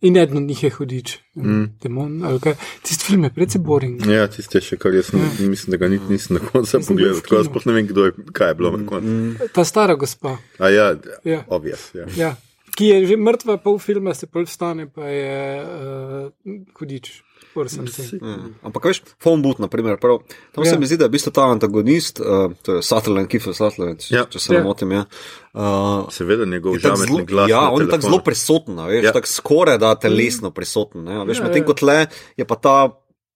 In 0.00 0.16
eden 0.16 0.36
od 0.36 0.42
njih 0.42 0.62
je 0.64 0.70
hudič, 0.70 1.18
mm. 1.36 1.64
demon. 1.82 2.24
ali 2.24 2.40
kaj. 2.40 2.54
Tisti 2.82 3.04
film 3.04 3.24
je 3.24 3.30
precej 3.30 3.60
boring. 3.60 4.06
Ja, 4.08 4.24
tiste 4.32 4.60
še 4.64 4.78
kar 4.80 4.94
jaz 4.96 5.10
ne, 5.12 5.26
mislim, 5.44 5.74
da 5.74 5.76
ga 5.76 5.90
niti 5.92 6.08
nisem 6.08 6.38
na 6.38 6.44
koncu 6.46 6.76
je 6.76 6.80
pogledal. 6.86 7.20
Tako 7.20 7.36
da 7.36 7.44
sploh 7.44 7.66
ne 7.68 7.72
vem, 7.76 7.86
kdo 7.86 8.04
je, 8.08 8.12
kaj 8.32 8.48
je 8.48 8.54
bilo 8.54 8.70
na 8.76 8.86
koncu. 8.88 9.50
Ta 9.52 9.64
stara 9.64 9.94
gospa, 10.00 10.38
A 10.58 10.68
ja, 10.72 10.94
Ja. 11.24 11.42
obvious. 11.48 11.90
Ja. 11.94 12.06
ja, 12.16 12.30
ki 12.74 12.86
je 12.86 13.06
že 13.12 13.16
mrtva, 13.20 13.58
pol 13.60 13.76
filma 13.78 14.14
se 14.16 14.26
pol 14.26 14.48
vstane, 14.48 14.88
pa 14.88 15.04
je 15.04 15.36
uh, 15.60 16.32
hudič. 16.80 17.20
Ja. 17.50 18.36
Ampak 18.62 18.84
veš, 18.84 19.02
phone 19.18 19.42
boot, 19.42 19.58
naprimer, 19.58 19.96
prav, 19.96 20.20
tam 20.52 20.62
ja. 20.62 20.68
Ja. 20.68 20.72
se 20.72 20.78
mi 20.78 20.86
zdi, 20.86 20.96
da 20.96 21.04
je 21.04 21.08
v 21.08 21.12
bistvu 21.12 21.32
ta 21.32 21.48
antagonist, 21.48 22.20
uh, 22.20 22.52
to 22.62 22.74
je 22.74 22.82
Sutherland, 22.82 23.28
Kiefer 23.28 23.54
Sutherland, 23.54 23.98
če, 24.00 24.14
Ja. 24.14 24.18
ja. 24.18 24.26
če 24.26 24.38
se 24.38 24.54
Ja. 24.54 24.58
ne 24.58 24.64
motim. 24.64 24.92
Ja. 24.92 25.04
Uh, 25.52 26.06
Seveda 26.08 26.44
njegov 26.44 26.78
žametni 26.78 27.26
glas. 27.26 27.50
Ja, 27.50 27.68
on 27.68 27.82
je 27.82 27.88
tako 27.88 28.02
zelo 28.02 28.18
prisoten, 28.20 28.78
a 28.78 28.86
veš, 28.86 29.02
Ja. 29.02 29.08
ja. 29.08 29.12
tako 29.12 29.26
skoraj 29.26 29.78
da 29.78 29.94
telesno 29.96 30.50
prisoten. 30.50 31.04
Ne, 31.04 31.24
veš, 31.24 31.38
Ja, 31.38 31.44
medtem 31.44 31.62
ja. 31.62 31.66
ko 31.66 31.74
tle 31.74 31.98
je 32.36 32.44
pa 32.44 32.54
ta 32.54 32.76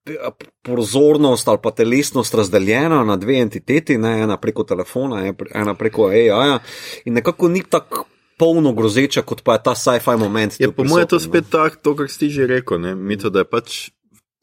eh, 0.07 0.31
prozornost 0.63 1.49
ali 1.49 1.59
pa 1.59 1.71
telesnost 1.71 2.35
razdeljena 2.35 3.05
na 3.05 3.17
dve 3.17 3.39
entiteti, 3.39 3.99
ne, 3.99 4.21
ena 4.21 4.37
preko 4.37 4.65
telefona, 4.65 5.21
ena 5.21 5.33
pre- 5.33 5.51
ena 5.53 5.75
preko 5.75 6.07
AI-ja 6.07 6.59
in 7.05 7.15
nekako 7.15 7.49
ni 7.49 7.63
tako 7.63 8.05
polno 8.37 8.73
grozeča, 8.73 9.23
kot 9.23 9.43
pa 9.43 9.53
je 9.53 9.63
ta 9.63 9.75
sci-fi 9.75 10.17
moment. 10.19 10.57
Je 10.59 10.67
po 10.73 10.85
mojem 10.85 11.05
je 11.05 11.09
to 11.09 11.21
spet 11.21 11.45
tako, 11.51 11.77
to, 11.83 11.95
kar 11.95 12.09
si 12.11 12.29
že 12.29 12.47
rekel, 12.47 12.79
ne? 12.79 12.95
Mito, 12.95 13.31
da 13.31 13.39
je 13.39 13.45
pač 13.47 13.91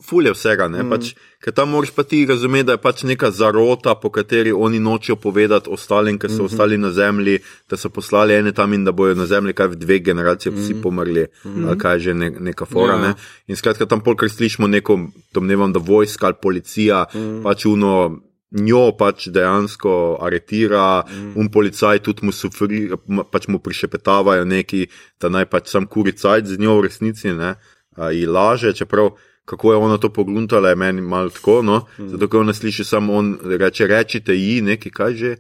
fulje 0.02 0.34
vsega, 0.34 0.68
ne, 0.68 0.84
mm. 0.84 0.90
pač, 0.90 1.12
ker 1.42 1.54
tam 1.56 1.72
moraš 1.76 1.92
pa 1.96 2.04
ti 2.04 2.24
razumeti, 2.26 2.68
da 2.70 2.78
je 2.78 2.82
pač 2.82 3.04
neka 3.08 3.32
zarota, 3.36 3.96
po 3.96 4.10
kateri 4.14 4.52
oni 4.52 4.80
nočejo 4.80 5.16
povedati 5.22 5.70
ostalim, 5.70 6.20
ker 6.20 6.30
so 6.30 6.36
mm 6.36 6.40
-hmm. 6.40 6.54
ostali 6.54 6.78
na 6.78 6.92
zemlji, 6.92 7.40
da 7.70 7.78
so 7.78 7.90
poslali 7.90 8.34
ene 8.34 8.52
tam 8.52 8.74
in 8.74 8.84
da 8.86 8.92
bojo 8.92 9.16
na 9.16 9.26
zemlji 9.26 9.54
kaj 9.54 9.68
v 9.68 9.76
dveh 9.76 10.04
generacijah 10.04 10.56
vsi 10.56 10.82
pomrli, 10.82 11.28
mm 11.44 11.52
-hmm. 11.52 11.68
ali 11.68 11.78
kaj 11.78 11.96
je 11.96 12.00
že 12.00 12.14
ne, 12.14 12.30
neka 12.30 12.66
fora. 12.66 12.94
Ja. 12.94 13.02
Ne? 13.02 13.14
In 13.48 13.56
skratka, 13.56 13.86
tam 13.86 14.02
polkar 14.02 14.30
slišimo 14.30 14.68
neko, 14.68 15.00
domnevam, 15.34 15.74
da 15.74 15.80
vojska 15.80 16.26
ali 16.26 16.36
policija, 16.42 17.06
mm. 17.14 17.44
pač 17.44 17.66
uno. 17.66 18.22
Njo 18.54 18.92
pač 19.00 19.28
dejansko 19.28 20.18
aretira, 20.22 21.04
mm. 21.08 21.34
un 21.36 21.50
policaj 21.50 22.00
tudi 22.00 22.26
mu, 22.26 22.32
sufri, 22.32 22.92
pač 23.32 23.48
mu 23.48 23.60
prišepetavajo 23.60 24.46
neki, 24.46 24.88
da 25.22 25.30
naj 25.30 25.46
pač 25.46 25.68
sam 25.68 25.88
kuri 25.88 26.12
cajt 26.12 26.46
z 26.46 26.58
njo 26.60 26.76
v 26.78 26.82
resnici, 26.82 27.28
ne, 27.28 27.56
a, 27.96 28.12
in 28.12 28.30
laže, 28.30 28.74
čeprav 28.74 29.16
kako 29.52 29.74
je 29.74 29.78
ona 29.84 29.98
to 30.00 30.10
pogruntala, 30.10 30.70
je 30.72 30.76
meni 30.80 31.02
malo 31.04 31.30
tako, 31.30 31.60
no, 31.62 31.82
mm. 32.00 32.08
zato 32.16 32.28
ker 32.32 32.40
ona 32.40 32.54
sliši 32.56 32.84
samo 32.88 33.14
on, 33.20 33.36
reče, 33.44 33.88
rečite 33.88 34.36
ji 34.36 34.62
nekaj, 34.64 34.92
kaj 34.96 35.14
že, 35.14 35.32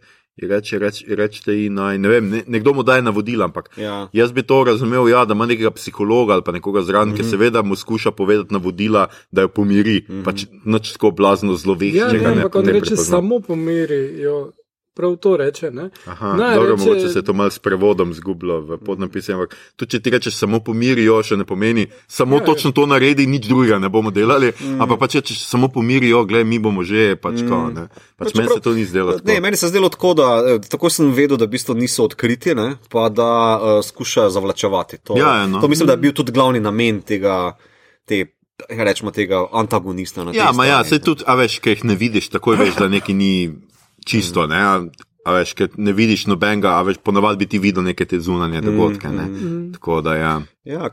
reče, 0.41 0.80
reč, 0.80 1.04
rečite 1.08 1.54
ji 1.56 1.69
naj, 1.69 1.97
ne 1.97 2.10
vem, 2.10 2.30
ne, 2.30 2.43
nekdo 2.47 2.74
mu 2.74 2.84
daje 2.84 3.02
navodila, 3.02 3.45
ampak 3.47 3.69
Ja. 3.78 4.08
jaz 4.13 4.32
bi 4.32 4.43
to 4.43 4.63
razumel, 4.63 5.08
ja, 5.10 5.26
da 5.26 5.34
ima 5.34 5.45
nekega 5.45 5.71
psihologa 5.71 6.34
ali 6.34 6.43
pa 6.45 6.52
nekoga 6.52 6.82
zraven, 6.82 7.10
mm 7.10 7.13
-hmm. 7.13 7.24
ki 7.24 7.30
seveda 7.30 7.62
mu 7.62 7.76
skuša 7.76 8.12
povedati 8.12 8.54
navodila, 8.54 9.08
da 9.32 9.41
jo 9.41 9.47
pomiri, 9.47 10.06
mm 10.08 10.13
-hmm. 10.13 10.24
pač 10.24 10.45
nič 10.65 10.91
tako 10.93 11.12
blazno 11.12 11.52
Ja, 11.52 11.58
zloveščega. 11.58 12.19
ne, 12.19 12.41
ampak 12.41 12.56
on 12.56 12.65
ne 12.65 12.71
reče 12.71 12.86
prepozna. 12.86 13.06
samo 13.06 13.39
pomiri, 13.39 14.19
jo. 14.21 14.52
Prav 14.93 15.15
to 15.15 15.38
reče. 15.38 15.71
Ne? 15.71 15.89
Aha, 16.06 16.34
Ne, 16.34 16.56
dobro, 16.56 16.71
reče- 16.71 16.80
mogoče 16.80 17.10
se 17.10 17.19
je 17.19 17.23
to 17.23 17.34
malo 17.34 17.49
s 17.49 17.60
prevodom 17.60 18.13
zgubilo 18.13 18.62
v 18.62 18.77
podnapisih, 18.77 19.36
ampak 19.36 19.56
tudi 19.75 19.89
če 19.89 19.99
ti 19.99 20.10
rečeš 20.10 20.36
samo 20.36 20.60
pomirijo, 20.60 21.23
še 21.23 21.38
ne 21.38 21.45
pomeni, 21.45 21.88
samo 22.08 22.36
Ja, 22.36 22.39
ja, 22.39 22.45
točno 22.45 22.71
to 22.71 22.86
naredi, 22.86 23.25
nič 23.25 23.47
drugega 23.47 23.80
ne 23.80 23.89
bomo 23.89 24.12
delali, 24.12 24.51
mm. 24.51 24.82
ampak 24.82 24.99
pa 24.99 25.08
če 25.08 25.19
rečeš 25.19 25.43
samo 25.43 25.67
pomirijo, 25.67 26.25
gled, 26.25 26.43
mi 26.43 26.60
bomo 26.60 26.84
že, 26.84 27.15
pač 27.15 27.41
mm. 27.41 27.47
ko, 27.47 27.69
ne. 27.71 27.88
Pač 28.17 28.25
Pač 28.25 28.36
meni 28.36 28.47
prav- 28.47 28.56
se 28.56 28.62
to 28.62 28.73
ni 28.73 28.86
zdelo. 28.86 29.12
Ne, 29.13 29.17
tako. 29.25 29.41
meni 29.41 29.58
se 29.58 29.65
je 29.65 29.69
zdelo 29.69 29.89
tako, 29.89 30.13
da 30.13 30.27
eh, 30.45 30.60
tako 30.62 30.89
sem 30.89 31.12
vedel, 31.12 31.38
da 31.38 31.45
v 31.45 31.49
bistvu 31.49 31.73
niso 31.73 32.04
odkriti, 32.04 32.51
ne, 32.54 32.77
pa 32.89 33.10
da 33.10 33.30
uh, 33.54 33.80
skušajo 33.82 34.30
zavlačevati. 34.30 34.97
To, 35.04 35.17
Ja, 35.17 35.38
ja, 35.38 35.47
no. 35.47 35.60
to 35.60 35.67
mislim, 35.67 35.88
da 35.88 35.93
je 35.93 35.97
bil 35.99 36.13
tudi 36.13 36.32
glavni 36.32 36.60
namen 36.60 37.01
tega, 37.01 37.56
te, 38.06 38.25
rečemo, 38.69 39.12
tega 39.12 39.47
antagonista. 39.51 40.21
Ja, 40.34 40.51
ma 40.51 40.65
ja, 40.65 40.84
se 40.84 40.95
ne. 40.95 41.01
tudi, 41.01 41.23
a 41.25 41.36
veš, 41.36 41.60
ker 41.60 41.71
jih 41.71 41.84
ne 41.86 41.95
vidiš, 41.95 42.30
takoj 42.30 42.56
veš, 42.56 42.75
da 42.75 42.88
nekaj 42.88 43.15
ni 43.15 43.49
čisto, 44.06 44.48
ne. 44.48 44.62
A, 44.62 44.76
a 45.26 45.38
veš, 45.38 45.54
ker 45.58 45.70
ne 45.78 45.94
vidiš 45.94 46.26
nobenega, 46.32 46.76
a 46.80 46.86
veš, 46.88 47.02
ponavadi 47.04 47.44
bi 47.44 47.50
ti 47.50 47.60
videl 47.62 47.84
neke 47.84 48.06
te 48.06 48.20
zunanje 48.20 48.62
dogodke, 48.62 49.10
ne. 49.10 49.28
Tako 49.74 50.02
da 50.02 50.16
ja. 50.16 50.36
Ja, 50.64 50.90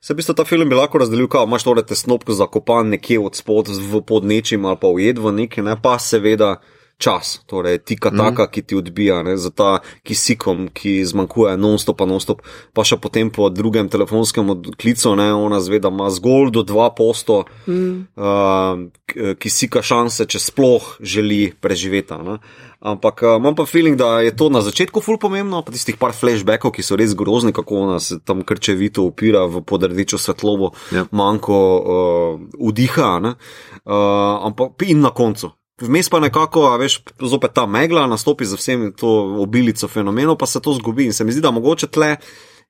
se 0.00 0.14
v 0.14 0.16
bistvu 0.16 0.34
ta 0.34 0.44
film 0.44 0.68
bi 0.68 0.74
lahko 0.78 0.98
razdelil, 0.98 1.28
kao 1.28 1.44
imaš 1.44 1.64
torej 1.66 1.84
te 1.86 1.94
snopke 1.98 2.32
zakopan 2.32 2.88
nekje 2.94 3.20
od 3.20 3.36
spod 3.36 3.68
v 3.68 4.00
pod 4.06 4.24
nečim 4.24 4.64
ali 4.64 4.78
pa 4.80 4.88
ujed 4.88 5.18
v 5.18 5.32
neki, 5.32 5.62
ne 5.62 5.76
pa 5.82 5.98
seveda 5.98 6.56
čas, 6.98 7.40
torej 7.46 7.78
tika 7.84 8.10
taka, 8.10 8.46
mm. 8.46 8.50
ki 8.52 8.62
ti 8.62 8.76
odbija, 8.76 9.22
ne, 9.22 9.36
za 9.36 9.50
ta 9.50 9.78
kisikom, 10.02 10.68
ki 10.72 11.04
zmanjkuje 11.04 11.56
non-stop, 11.60 12.00
non-stop, 12.08 12.40
pa 12.72 12.84
še 12.88 12.96
potem 12.96 13.28
po 13.30 13.50
drugem 13.52 13.90
telefonskem 13.92 14.48
odklicu, 14.54 15.12
ne, 15.20 15.28
ona 15.36 15.60
zveda 15.60 15.92
ima 15.92 16.08
zgolj 16.10 16.54
do 16.56 16.62
2% 16.64 17.42
mm. 17.68 17.90
uh, 18.16 18.86
k- 19.06 19.34
kisika 19.36 19.82
šanse, 19.84 20.24
če 20.24 20.40
sploh 20.40 20.96
želi 21.04 21.52
preživeti. 21.60 22.16
Ne. 22.24 22.38
Ampak 22.80 23.20
uh, 23.26 23.36
imam 23.36 23.54
pa 23.58 23.66
feeling, 23.68 23.98
da 24.00 24.20
je 24.24 24.32
to 24.36 24.48
na 24.48 24.64
začetku 24.64 25.04
ful 25.04 25.20
pomembno, 25.20 25.60
pa 25.66 25.72
tistih 25.76 26.00
par 26.00 26.16
flashbackov, 26.16 26.72
ki 26.72 26.84
so 26.86 26.96
res 26.96 27.12
grozni, 27.18 27.52
kako 27.52 27.82
ona 27.90 28.00
se 28.00 28.18
tam 28.24 28.40
krčevito 28.40 29.04
upira 29.04 29.44
v 29.44 29.60
podrdečo 29.60 30.16
svetlobo, 30.16 30.72
Ja. 30.96 31.04
manjko 31.12 31.56
uh, 31.60 32.40
vdiha, 32.56 33.12
ne. 33.20 33.36
uh, 33.84 34.48
ampak 34.48 34.80
in 34.88 35.04
na 35.04 35.12
koncu. 35.12 35.52
Vmes 35.80 36.08
pa 36.08 36.22
nekako, 36.24 36.70
a 36.72 36.78
veš, 36.80 37.02
zopet 37.20 37.52
ta 37.52 37.66
megla 37.68 38.06
nastopi 38.08 38.48
za 38.48 38.56
vsemi 38.56 38.94
to 38.96 39.08
obilico 39.42 39.88
fenomenov, 39.88 40.38
pa 40.40 40.46
se 40.48 40.60
to 40.60 40.72
zgubi. 40.72 41.04
In 41.04 41.12
se 41.12 41.24
mi 41.24 41.32
zdi, 41.32 41.44
da 41.44 41.50
mogoče 41.52 41.86
tle 41.92 42.16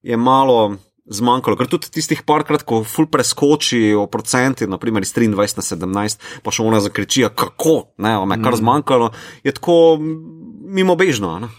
je 0.02 0.16
malo 0.16 0.74
zmanjkalo, 1.06 1.56
ker 1.56 1.68
tudi 1.70 1.90
tistih 1.94 2.24
parkrat, 2.26 2.64
ko 2.66 2.80
ful 2.86 3.06
preskoči 3.10 3.94
o 3.94 4.06
procenti, 4.10 4.66
naprimer 4.66 5.06
iz 5.06 5.14
23 5.14 5.60
na 5.60 5.62
17, 5.62 6.26
pa 6.42 6.54
še 6.54 6.66
ona 6.66 6.80
zakriči, 6.82 7.22
kako, 7.30 7.92
ne, 8.02 8.16
me 8.26 8.40
kar 8.42 8.58
zmanjkalo, 8.58 9.12
je 9.46 9.54
tako 9.54 9.78
mimobežno. 10.00 11.36
Ne? 11.44 11.52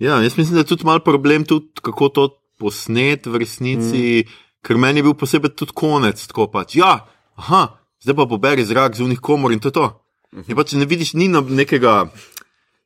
Ja, 0.00 0.22
jaz 0.24 0.38
mislim, 0.38 0.56
da 0.56 0.64
je 0.64 0.72
tudi 0.72 0.88
mal 0.88 1.02
problem, 1.04 1.44
tudi 1.44 1.84
kako 1.84 2.08
to 2.08 2.28
posnet 2.58 3.28
v 3.28 3.44
resnici, 3.44 4.04
mm. 4.24 4.42
ker 4.64 4.80
meni 4.80 5.02
je 5.02 5.10
bil 5.10 5.18
posebej 5.18 5.52
tudi 5.52 5.76
konec, 5.76 6.24
tako 6.30 6.48
pač. 6.52 6.78
Ja, 6.80 7.02
aha, 7.36 7.66
zdaj 8.02 8.16
pa 8.16 8.28
poberi 8.30 8.64
zrak 8.66 8.96
z 8.96 9.04
unih 9.04 9.20
komor 9.20 9.52
in 9.52 9.60
to 9.60 9.68
je 9.68 9.76
to. 9.76 9.88
In 10.32 10.56
pač 10.56 10.72
ne 10.72 10.84
vidiš, 10.84 11.14
ni 11.14 11.28
nekega. 11.28 12.10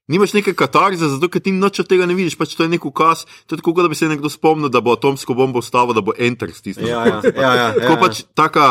Nimaš 0.09 0.33
neke 0.33 0.53
katarze, 0.53 1.07
zato 1.09 1.29
ker 1.29 1.41
ti 1.41 1.53
noč 1.53 1.79
od 1.79 1.87
tega 1.87 2.07
ne 2.07 2.15
vidiš, 2.15 2.35
pač 2.35 2.57
to 2.57 2.65
je 2.65 2.69
nek 2.69 2.85
ukaz. 2.85 3.23
To 3.47 3.55
je 3.55 3.61
tako, 3.61 3.73
kot 3.73 3.83
da 3.83 3.89
bi 3.89 3.95
se 3.95 4.09
nekdo 4.09 4.27
spomnil, 4.29 4.69
da 4.69 4.81
bo 4.81 4.93
atomsko 4.93 5.33
bombo 5.33 5.63
stavil, 5.63 5.95
da 5.95 6.03
bo 6.03 6.13
enter 6.19 6.51
stisnil. 6.51 6.89
Ja, 6.89 7.07
ja, 7.07 7.21
ja, 7.25 7.53
ja, 7.55 7.69
Tako 7.79 7.93
ja, 7.93 8.01
pač 8.01 8.23
taka 8.35 8.65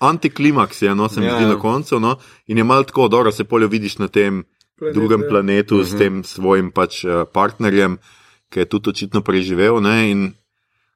antiklimaks 0.00 0.82
je, 0.82 0.90
no, 0.92 1.08
se 1.08 1.20
mi 1.20 1.26
Ja, 1.26 1.36
zdi 1.36 1.44
ja. 1.44 1.48
na 1.48 1.56
koncu, 1.56 2.00
no, 2.00 2.16
in 2.46 2.58
je 2.58 2.64
malo 2.64 2.82
tako, 2.82 3.08
dobro, 3.08 3.32
se 3.32 3.44
poljo 3.44 3.68
vidiš 3.68 3.98
na 3.98 4.08
tem 4.08 4.42
Planet, 4.74 4.94
drugem 4.94 5.22
ja. 5.22 5.28
planetu 5.28 5.74
Mhm. 5.76 5.84
s 5.84 5.92
tem 5.94 6.24
svojim 6.24 6.70
pač 6.70 7.04
eh, 7.04 7.24
partnerjem, 7.26 7.98
ki 8.50 8.58
je 8.58 8.64
tudi 8.66 8.90
očitno 8.90 9.22
preživel, 9.22 9.80
ne, 9.80 10.10
in 10.10 10.20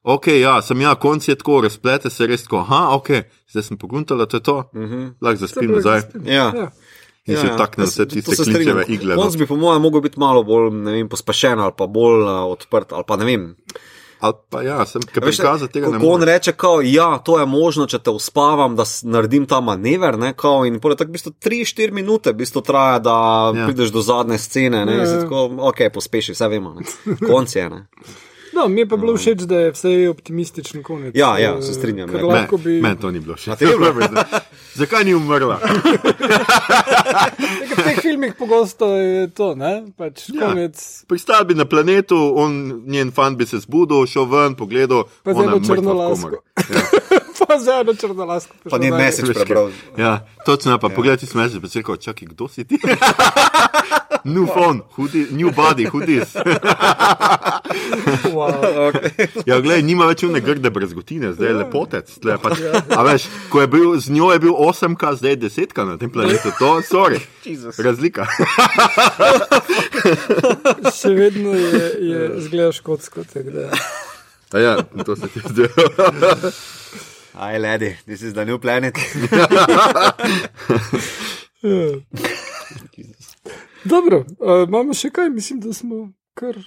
ok, 0.02 0.26
ja, 0.34 0.58
sem 0.62 0.80
ja, 0.80 0.94
konc 0.94 1.22
je 1.22 1.34
tako, 1.34 1.60
razplete 1.60 2.10
se 2.10 2.26
res 2.26 2.42
tako, 2.42 2.58
aha, 2.58 2.90
ok, 2.92 3.08
zdaj 3.48 3.62
sem 3.62 3.78
pogruntala, 3.78 4.26
to 4.26 4.36
je 4.36 4.42
to, 4.42 4.58
Mhm. 4.74 5.06
lahko 5.20 5.38
zaspim 5.38 5.70
nazaj. 5.72 6.02
Ja. 6.24 6.50
Ja. 6.52 6.68
In 7.26 7.36
se 7.36 7.50
takne 7.56 7.84
to 7.84 7.90
se- 7.90 8.04
vse 8.04 8.22
tiste 8.22 8.44
klinčeve 8.44 8.84
igle, 8.88 9.14
no. 9.14 9.22
Konc 9.22 9.36
bi, 9.36 9.46
po 9.46 9.56
mojem, 9.56 9.82
mogel 9.82 10.00
biti 10.00 10.18
malo 10.18 10.42
bolj 10.42 10.70
ne 10.72 10.92
vem, 10.92 11.08
pospešen 11.08 11.58
ali 11.58 11.72
pa 11.76 11.86
bolj 11.86 12.22
uh, 12.22 12.30
odprt. 12.46 12.92
Ali 12.92 13.04
pa 13.04 13.16
ne 13.16 13.24
vem. 13.24 13.56
Ali 14.18 14.34
pa 14.50 14.62
ja, 14.62 14.86
sem 14.86 15.02
Veš, 15.04 15.36
prikazati 15.36 15.72
tega 15.72 15.88
ne 15.88 15.98
ko 16.00 16.06
on 16.08 16.22
reče, 16.22 16.52
kao, 16.54 16.80
ja, 16.80 17.18
to 17.18 17.38
je 17.38 17.46
možno, 17.46 17.86
če 17.86 17.98
te 17.98 18.10
uspavam, 18.10 18.72
da 18.72 18.84
naredim 19.04 19.44
ta 19.44 19.60
manever. 19.60 20.16
Ne, 20.18 20.32
kao, 20.32 20.64
in 20.64 20.78
pole 20.80 20.96
tako 20.96 21.10
v 21.10 21.12
bistvu 21.12 21.32
3-4 21.38 21.92
minute 21.92 22.30
v 22.30 22.36
bistvu 22.36 22.62
traja, 22.62 22.98
da 22.98 23.12
Ja. 23.12 23.52
ja. 23.54 23.66
prideš 23.66 23.90
do 23.90 24.00
zadnje 24.00 24.38
scene. 24.38 24.84
Ne, 24.84 24.92
Ja, 24.94 24.98
ja, 24.98 25.10
ja. 25.10 25.20
tako, 25.20 25.42
ok, 25.60 25.84
pospeši, 25.92 26.32
vse 26.32 26.48
vemo. 26.48 26.74
Ne. 26.74 26.86
Konc 27.22 27.56
je. 27.56 27.68
Ne. 27.70 27.82
No, 28.56 28.68
mi 28.68 28.80
je 28.80 28.86
pa 28.86 28.96
bilo 28.96 29.12
všeč, 29.12 29.42
da 29.42 29.56
je 29.58 29.70
vse 29.70 30.08
optimističen 30.08 30.82
konec. 30.82 31.12
Ja, 31.14 31.36
ja, 31.36 31.60
se 31.60 31.74
strinjam, 31.74 32.08
ja. 32.08 32.24
Lahko 32.24 32.56
bi. 32.56 32.80
Meni 32.80 32.96
to 32.96 33.10
ni 33.10 33.20
bilo 33.20 33.36
všeč. 33.36 33.58
Bilo? 33.60 33.92
Zakaj 34.80 35.04
ni 35.04 35.12
umrla? 35.12 35.60
V 37.68 37.82
teh 37.84 37.98
filmih 37.98 38.32
pogosto 38.32 38.88
je 38.90 39.28
to, 39.28 39.54
ne? 39.54 39.84
Pač 39.92 40.28
Ja. 40.30 40.48
konec. 40.48 41.04
Pristal 41.04 41.44
bi 41.44 41.54
na 41.54 41.64
planetu, 41.64 42.16
on, 42.34 42.52
njen 42.86 43.10
fan 43.10 43.36
bi 43.36 43.44
se 43.44 43.58
zbudil, 43.58 44.06
šel 44.06 44.24
ven, 44.24 44.54
pogledal, 44.54 45.04
Pa 45.22 45.30
z 45.30 45.36
ona 45.36 45.44
eno 45.44 45.52
je 45.52 45.60
mrtva 45.60 45.74
v 45.74 45.76
črnolasko. 45.76 46.16
komori. 46.16 46.36
Ja. 47.36 47.46
pa 47.46 47.58
za 47.58 47.72
eno 47.78 47.94
črnolasko. 47.94 48.52
Pa 48.64 48.78
njen 48.78 48.96
message 48.96 49.30
prebral. 49.30 49.68
Ja, 49.94 50.12
točno, 50.42 50.78
pa 50.78 50.88
ja. 50.88 50.94
poglej 50.94 51.16
ti 51.16 51.26
smeš, 51.26 51.60
pa 51.60 51.68
si 51.68 51.78
rekel, 51.78 51.96
čakaj, 51.96 52.26
kdo 52.28 52.48
si 52.48 52.64
ti? 52.64 52.74
New 54.26 54.46
phone, 54.46 54.82
who 54.96 55.06
thi- 55.08 55.28
new 55.30 55.50
body, 55.52 55.84
who 55.86 56.04
this? 56.04 56.34
Wow. 58.34 58.62
Okay. 58.86 59.26
Ja, 59.46 59.58
gledaj, 59.60 59.82
nima 59.82 60.06
več 60.06 60.22
une 60.26 60.40
grde 60.44 60.70
brezgotine, 60.70 61.32
zdaj 61.34 61.48
je 61.48 61.54
lepotec. 61.56 62.10
tle 62.22 62.36
Pač, 62.42 62.60
a 62.92 63.02
veš, 63.06 63.26
ko 63.50 63.60
je 63.62 63.66
bil, 63.72 63.86
z 64.00 64.10
njo 64.14 64.28
je 64.32 64.38
bil 64.42 64.52
8K, 64.54 65.14
zdaj 65.18 65.30
je 65.34 65.38
10K 65.46 65.86
na 65.88 65.96
tem 65.98 66.10
planetu, 66.12 66.52
to, 66.58 66.70
sorry, 66.86 67.18
Jesus. 67.44 67.78
razlika. 67.82 68.26
Še 70.98 71.10
vedno 71.16 71.54
je, 71.56 71.82
je 72.10 72.20
zgleda 72.46 72.72
škotsko. 72.72 73.24
ja, 74.62 74.76
to 75.04 75.16
se 75.16 75.28
ti 75.28 75.40
zdi. 75.42 75.66
Aj, 77.36 77.58
lady, 77.58 77.96
this 78.06 78.22
is 78.22 78.32
the 78.32 78.44
new 78.44 78.58
planet. 78.58 78.96
Dobro, 83.86 84.24
uh, 84.38 84.64
imamo 84.68 84.94
še 84.94 85.10
kaj, 85.14 85.30
mislim, 85.30 85.60
da 85.64 85.72
smo 85.72 86.08
kar. 86.34 86.58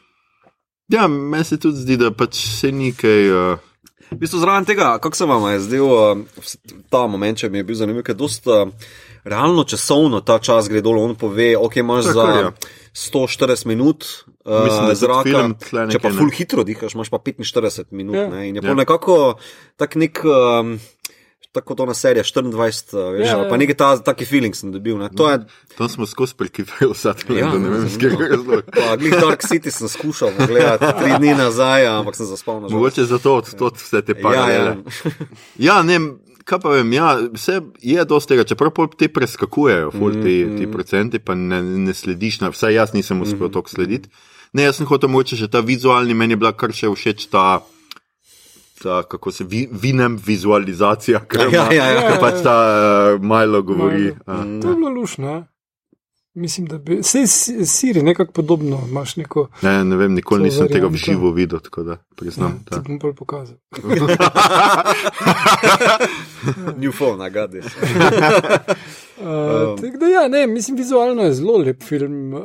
Ja, 0.90 1.08
meni 1.08 1.44
se 1.46 1.60
tudi 1.60 1.84
zdi, 1.84 1.98
da 2.00 2.12
pač 2.12 2.40
se 2.60 2.72
ni 2.72 2.94
kaj. 2.96 3.32
Uh, 3.32 3.66
V 4.10 4.18
bistvu 4.18 4.40
zraven 4.42 4.66
tega, 4.66 4.96
kako 4.98 5.16
se 5.16 5.26
vam 5.30 5.44
je 5.52 5.60
zdel 5.62 5.86
uh, 5.86 6.48
ta 6.90 7.04
moment, 7.08 7.38
če 7.38 7.50
mi 7.54 7.62
je 7.62 7.66
bil 7.68 7.78
zanimiv, 7.78 8.02
ker 8.08 8.18
dosta 8.18 8.64
uh, 8.66 8.88
realno 9.24 9.64
časovno 9.64 10.22
ta 10.22 10.40
čas 10.40 10.70
gre 10.70 10.82
dol. 10.82 11.00
On 11.02 11.16
pove, 11.16 11.54
ok, 11.58 11.78
imaš 11.84 12.10
Tako, 12.10 12.20
za 12.20 12.40
ja. 12.42 12.52
140 12.94 13.66
minut 13.70 14.06
Mislim, 14.46 14.88
da 14.88 14.96
zraka, 14.96 15.24
film 15.24 15.54
če 15.60 15.70
pa 15.70 15.86
nekaj, 15.86 16.12
ne. 16.12 16.18
full 16.18 16.32
hitro 16.34 16.64
dihaš, 16.66 16.96
imaš 16.98 17.12
pa 17.14 17.20
45 17.22 17.92
minut. 17.92 18.18
Ja. 18.18 18.30
Ne, 18.32 18.48
in 18.50 18.56
je 18.58 18.64
Ja. 18.64 18.70
ja. 18.70 18.80
nekako 18.82 19.38
tak 19.78 19.96
nek. 19.96 20.24
Um, 20.26 20.80
Tako 21.52 21.76
to 21.76 21.86
na 21.86 21.94
serija 21.94 22.24
24, 22.24 22.54
uh, 22.54 22.54
veš, 22.54 22.86
Ja, 23.20 23.26
ja, 23.28 23.38
ja. 23.38 23.50
pa 23.50 23.58
neki 23.58 23.74
ta, 23.74 23.98
taki 24.00 24.26
feeling 24.26 24.54
sem 24.54 24.70
dobil. 24.70 24.98
Ne. 24.98 25.10
To 25.12 25.30
je, 25.30 25.40
tam 25.74 25.90
smo 25.90 26.06
skozi 26.06 26.36
prekipeli 26.36 26.92
vsa 26.92 27.14
ta 27.16 27.34
Ja, 27.34 27.50
ne 27.52 27.70
vem, 27.70 27.86
iz 27.86 27.98
katerega 27.98 28.28
razloga. 28.30 28.62
pa 28.70 28.96
Glih 28.96 29.16
Dark 29.16 29.42
City 29.42 29.72
sem 29.72 29.88
skušal 29.88 30.30
pogledati 30.38 30.86
tri 31.00 31.18
dni 31.18 31.34
nazaj, 31.36 31.88
ampak 31.90 32.16
sem 32.16 32.26
zaspal 32.26 32.56
na 32.56 32.60
žalost. 32.62 32.74
Mogoče 32.76 33.04
zato 33.06 33.36
odtot 33.36 33.78
vse 33.78 34.02
te 34.02 34.12
Ja, 34.12 34.22
paralele. 34.22 34.76
ja. 35.58 35.74
Ja, 35.74 35.82
ne, 35.82 35.98
kaj 36.46 36.60
pa 36.60 36.70
vem, 36.72 36.94
ja, 36.94 37.18
vse 37.34 37.58
je 37.80 38.06
dosti 38.06 38.30
tega, 38.30 38.44
čeprav 38.44 38.70
te 38.94 39.10
preskakujejo, 39.10 39.90
ful, 39.92 40.12
ti, 40.14 40.46
Mm, 40.46 40.58
ti 40.58 40.68
procenti, 40.68 41.20
pa 41.20 41.34
ne, 41.34 41.62
ne 41.64 41.94
slediš, 41.94 42.40
na, 42.40 42.50
vsaj 42.50 42.74
jaz 42.74 42.94
nisem 42.94 43.22
uspel 43.22 43.50
toliko 43.50 43.70
slediti. 43.70 44.10
Ne, 44.54 44.64
jaz 44.64 44.78
sem 44.78 44.86
hotel 44.86 45.10
mogoče 45.10 45.36
še 45.36 45.48
ta 45.48 45.60
vizualni, 45.62 46.14
meni 46.14 46.34
je 46.34 46.38
bila 46.38 46.54
kar 46.54 46.70
še 46.70 46.90
všeč 46.90 47.26
ta. 47.30 47.62
Ta, 48.80 49.04
kako 49.04 49.32
se 49.32 49.44
vi, 49.44 49.70
vinem 49.74 50.18
vizualizacija, 50.18 51.20
ker 51.22 51.40
Ja, 51.52 51.74
ja, 51.74 51.86
ja. 51.86 52.18
pač 52.20 52.44
ta 52.44 52.56
uh, 53.12 53.22
Milo 53.22 53.62
govori. 53.64 53.98
Milo. 53.98 54.16
Uh, 54.28 54.62
To 54.62 54.70
je 54.70 54.76
bilo 54.76 54.90
lušno. 54.92 55.28
ja. 55.30 55.44
Mislim, 56.36 56.68
da 56.68 56.78
bi. 56.78 57.04
Sej 57.04 57.28
Siri 57.66 58.04
nekako 58.04 58.32
podobno, 58.34 58.82
imaš 58.90 59.16
neko. 59.16 59.48
ne, 59.62 59.84
ne 59.84 59.96
vem, 59.98 60.14
nikoli 60.14 60.40
To 60.40 60.44
nisem 60.46 60.68
tega 60.68 60.80
v 60.80 60.84
varianta. 60.86 60.98
živo 61.06 61.32
videl, 61.32 61.60
tako 61.60 61.84
da 61.84 61.92
Ja, 61.92 61.98
priznam. 62.16 62.60
ti 62.60 62.66
Ja, 62.72 62.80
bom 62.80 63.00
bolj 63.00 63.16
pokazal. 63.16 63.56
New 66.78 66.92
phone, 66.92 67.22
I 67.22 67.30
got 67.30 67.52
this. 67.52 67.66
Uh, 69.18 69.22
um. 69.22 70.00
da, 70.00 70.06
ja, 70.08 70.28
ne, 70.28 70.48
mislim, 70.48 70.78
vizualno 70.78 71.24
je 71.24 71.34
zelo 71.34 71.58
lep 71.58 71.84
film. 71.84 72.34
Uh, 72.34 72.42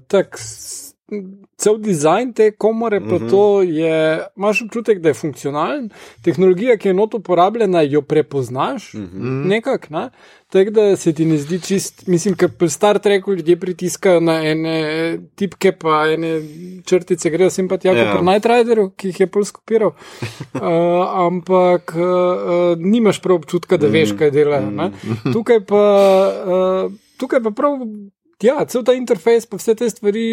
tak, 0.00 0.38
s- 0.38 0.81
cel 1.56 1.76
dizajn 1.78 2.32
te 2.32 2.50
komore, 2.52 3.00
pa 3.00 3.14
Mhm. 3.14 3.28
to 3.28 3.42
je, 3.62 3.96
imaš 4.36 4.62
občutek, 4.62 4.98
da 4.98 5.08
je 5.08 5.14
funkcionalen, 5.16 5.90
tehnologija, 6.22 6.76
ki 6.76 6.88
je 6.88 6.94
not 6.94 7.14
uporabljena, 7.14 7.80
jo 7.82 8.02
prepoznaš, 8.02 8.94
Mhm. 8.94 9.48
nekako, 9.48 9.86
ne? 9.90 10.10
tako 10.48 10.70
da 10.70 10.96
se 10.96 11.12
ti 11.12 11.24
ne 11.24 11.38
zdi 11.38 11.60
čist, 11.60 12.06
mislim, 12.06 12.34
ker 12.34 12.48
pri 12.50 12.68
Star 12.68 12.98
Treku 12.98 13.32
ljudje 13.32 13.56
pritiskajo 13.56 14.20
na 14.20 14.34
ene 14.42 14.76
tipke, 15.34 15.72
pa 15.74 16.06
ene 16.08 16.42
črtice, 16.84 17.30
grejo 17.30 17.50
sem 17.50 17.68
pa 17.68 17.76
tja, 17.76 17.92
Ja. 17.92 18.04
kot 18.04 18.12
pri 18.14 18.24
Night 18.24 18.46
Rideru, 18.46 18.90
ki 18.90 19.08
jih 19.08 19.20
je 19.20 19.26
pol 19.28 19.44
skopiral. 19.44 19.92
Uh, 20.54 20.60
ampak 21.26 21.94
uh, 21.94 22.02
nimaš 22.78 23.20
prav 23.20 23.36
občutka, 23.36 23.76
da 23.76 23.86
veš, 23.88 24.12
kaj 24.12 24.30
delajo. 24.30 24.70
ne. 24.72 24.90
Tukaj 25.32 25.60
pa, 25.62 25.82
uh, 26.86 26.92
tukaj 27.18 27.40
pa 27.40 27.50
prav. 27.52 27.78
Ja, 28.42 28.64
cel 28.66 28.82
ta 28.86 28.94
interfejs, 28.96 29.46
pa 29.46 29.58
vse 29.60 29.74
te 29.78 29.88
stvari, 29.90 30.24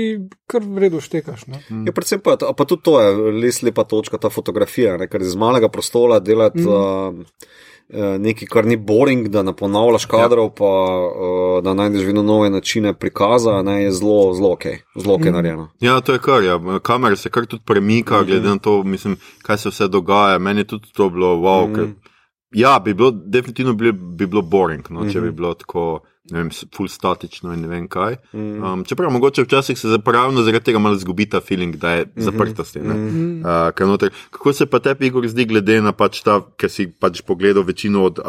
kar 0.49 0.65
v 0.65 0.81
redu 0.85 1.01
štekaš. 1.03 1.45
Ne? 1.51 1.61
Ja, 1.85 1.93
predvsem 1.93 2.21
pa, 2.25 2.35
pa 2.37 2.65
tudi 2.65 2.85
to 2.87 2.97
je 3.01 3.33
res 3.37 3.61
lepa 3.65 3.85
točka, 3.85 4.17
ta 4.21 4.31
fotografija, 4.33 4.97
ne, 4.97 5.07
ker 5.11 5.21
iz 5.21 5.37
malega 5.39 5.69
prostora 5.69 6.17
delati 6.23 6.63
mm. 6.65 7.21
uh, 7.21 8.17
nekaj, 8.25 8.49
kar 8.49 8.65
ni 8.69 8.79
boring, 8.81 9.29
da 9.29 9.43
ne 9.45 9.53
ponavljaš 9.53 10.09
kadrov, 10.09 10.49
ja. 10.49 10.55
pa 10.57 10.73
uh, 10.73 11.55
da 11.65 11.75
najdeš 11.77 12.09
vedno 12.09 12.25
nove 12.25 12.49
načine 12.49 12.95
prikaza, 12.97 13.61
ne, 13.65 13.83
je 13.83 13.95
zelo, 14.01 14.33
zelo 14.33 14.53
ok, 14.57 14.67
zelo 14.97 15.19
ok 15.19 15.29
mm. 15.29 15.37
narejeno. 15.37 15.69
Ja, 15.85 16.01
to 16.01 16.17
je 16.17 16.25
kar, 16.25 16.43
ja. 16.43 16.59
kamera 16.81 17.15
se 17.15 17.29
kar 17.29 17.45
tudi 17.45 17.63
premika, 17.65 18.23
glede 18.23 18.49
na 18.49 18.57
to, 18.57 18.81
mislim, 18.83 19.19
kaj 19.45 19.65
se 19.65 19.73
vse 19.75 19.87
dogaja. 19.87 20.39
Meni 20.39 20.65
je 20.65 20.71
tudi 20.75 20.93
to 20.93 21.09
bilo 21.13 21.35
wow. 21.37 21.67
Mm. 21.69 21.75
Ker, 21.75 22.15
ja, 22.57 22.79
bi 22.79 22.93
bilo, 22.93 23.11
definitivno 23.11 23.73
bi, 23.73 23.91
bi 23.91 24.25
bilo 24.25 24.41
boring, 24.41 24.89
no, 24.89 25.05
če 25.11 25.21
bi 25.21 25.31
bilo 25.31 25.53
tako. 25.53 25.99
Vem, 26.31 26.49
full 26.75 26.87
statično 26.89 27.53
in 27.53 27.61
ne 27.61 27.67
vem 27.67 27.87
kaj. 27.87 28.17
Um, 28.33 28.83
čeprav 28.85 29.11
mogoče 29.11 29.43
včasih 29.43 29.79
se 29.79 29.87
zapravno 29.89 30.43
zaradi 30.43 30.65
tega 30.65 30.79
malo 30.79 30.97
zgubi 30.97 31.25
ta 31.29 31.39
feeling, 31.41 31.75
da 31.75 31.91
je 31.91 32.05
zaprtosti. 32.15 32.79
ne. 32.79 32.95
Uh, 32.95 33.71
ker 33.75 33.87
noter- 33.87 34.11
kako 34.29 34.53
se 34.53 34.65
pa 34.65 34.79
tebi, 34.79 35.07
Igor, 35.07 35.27
zdi, 35.27 35.45
glede 35.45 35.81
na 35.81 35.91
pač 35.91 36.21
ta, 36.21 36.41
ker 36.57 36.69
si 36.69 36.87
pač 36.87 37.21
pogledal 37.21 37.63
večino 37.63 38.03
od 38.05 38.19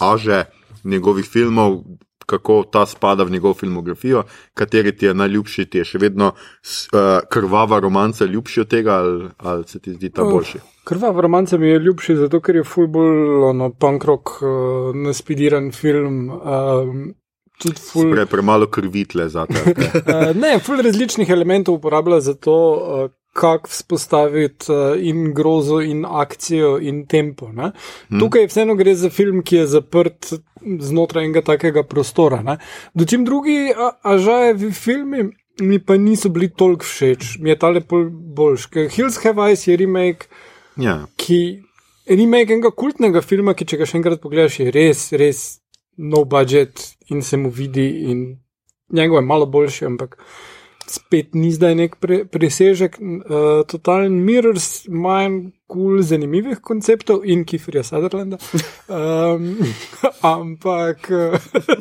Aže 0.00 0.44
njegovih 0.84 1.24
filmov, 1.24 1.82
kako 2.26 2.64
ta 2.72 2.86
spada 2.86 3.24
v 3.24 3.30
njegovo 3.30 3.54
filmografijo, 3.54 4.24
kateri 4.54 4.96
ti 4.96 5.06
je 5.06 5.14
najljubši, 5.14 5.64
ti 5.64 5.78
je 5.78 5.84
še 5.84 5.98
vedno 5.98 6.32
uh, 6.32 7.00
krvava 7.30 7.78
romanca 7.80 8.24
ljubši 8.24 8.60
od 8.60 8.68
tega, 8.68 8.98
ali, 9.02 9.28
ali 9.38 9.64
se 9.68 9.80
ti 9.80 9.94
zdi 9.94 10.10
ta 10.10 10.24
boljši? 10.24 10.58
Krvav 10.84 11.20
romance 11.20 11.58
mi 11.58 11.68
je 11.68 11.78
ljubši, 11.78 12.16
zato 12.16 12.40
ker 12.40 12.56
je 12.56 12.64
ful 12.64 12.86
bolj 12.90 13.48
ono, 13.52 13.70
punk 13.70 14.04
rock, 14.04 14.36
uh, 14.42 14.90
naspidiran 14.96 15.70
film. 15.72 16.30
Tudi 17.62 17.78
ful, 17.78 18.10
Pre, 18.10 18.26
premalo 18.26 18.66
krvitle 18.66 19.28
za. 19.28 19.46
Okay. 19.46 19.74
uh, 20.32 20.36
ne, 20.36 20.56
ful 20.58 20.82
različnih 20.82 21.30
elementov 21.30 21.78
uporablja 21.78 22.20
za 22.20 22.34
to, 22.34 22.56
uh, 22.72 23.10
kako 23.32 23.68
vzpostaviti 23.70 24.72
uh, 24.72 24.76
in 25.00 25.32
grozo, 25.34 25.80
in 25.80 26.04
akcijo, 26.04 26.78
in 26.80 27.06
tempo. 27.06 27.46
Hmm. 27.48 27.72
Tukaj 28.20 28.46
vseeno 28.46 28.74
gre 28.74 28.94
za 28.94 29.10
film, 29.10 29.42
ki 29.42 29.56
je 29.56 29.66
zaprt 29.66 30.32
znotraj 30.62 31.24
enega 31.24 31.42
takega 31.42 31.82
prostora. 31.82 32.42
Ne? 32.42 32.58
Dočim 32.94 33.24
drugi 33.24 33.72
a- 33.76 33.94
ažajevi 34.02 34.72
filmi. 34.72 35.30
Mi 35.60 35.76
pa 35.78 35.96
niso 36.00 36.28
bili 36.32 36.48
toliko 36.48 36.84
všeč, 36.84 37.36
mi 37.40 37.50
je 37.50 37.58
ta 37.58 37.68
lepo 37.68 37.98
boljši. 38.10 38.68
Ker 38.72 38.86
Hills 38.88 39.18
Have 39.24 39.42
Eyes 39.42 39.66
je 39.68 39.76
remake, 39.76 40.26
Ja. 40.80 40.94
ki 41.16 41.60
remake 42.08 42.52
enega 42.56 42.70
kultnega 42.70 43.20
filma, 43.20 43.52
ki 43.54 43.66
če 43.68 43.76
ga 43.76 43.86
še 43.86 43.98
enkrat 43.98 44.20
pogledaš, 44.22 44.56
je 44.60 44.70
res, 44.72 45.10
res 45.12 45.42
no 46.00 46.24
budget 46.24 46.80
in 47.12 47.20
se 47.22 47.36
mu 47.36 47.50
vidi, 47.52 47.84
in 48.08 48.38
njegov 48.92 49.20
je 49.20 49.26
malo 49.28 49.46
boljši, 49.46 49.84
ampak 49.86 50.16
spet 50.90 51.34
ni 51.34 51.52
zdaj 51.52 51.74
nek 51.78 51.96
pre, 52.00 52.22
presežek. 52.24 52.98
Uh, 53.00 53.62
Total 53.68 54.08
Mirrors 54.10 54.86
ima 54.86 55.22
en 55.26 55.36
kul 55.66 55.96
cool, 55.96 56.02
zanimivih 56.04 56.60
konceptov 56.60 57.22
in 57.24 57.44
Kifrija 57.48 57.82
Sutherlanda. 57.86 58.38
Um, 58.88 59.56
ampak. 60.34 61.08
Uh, 61.10 61.38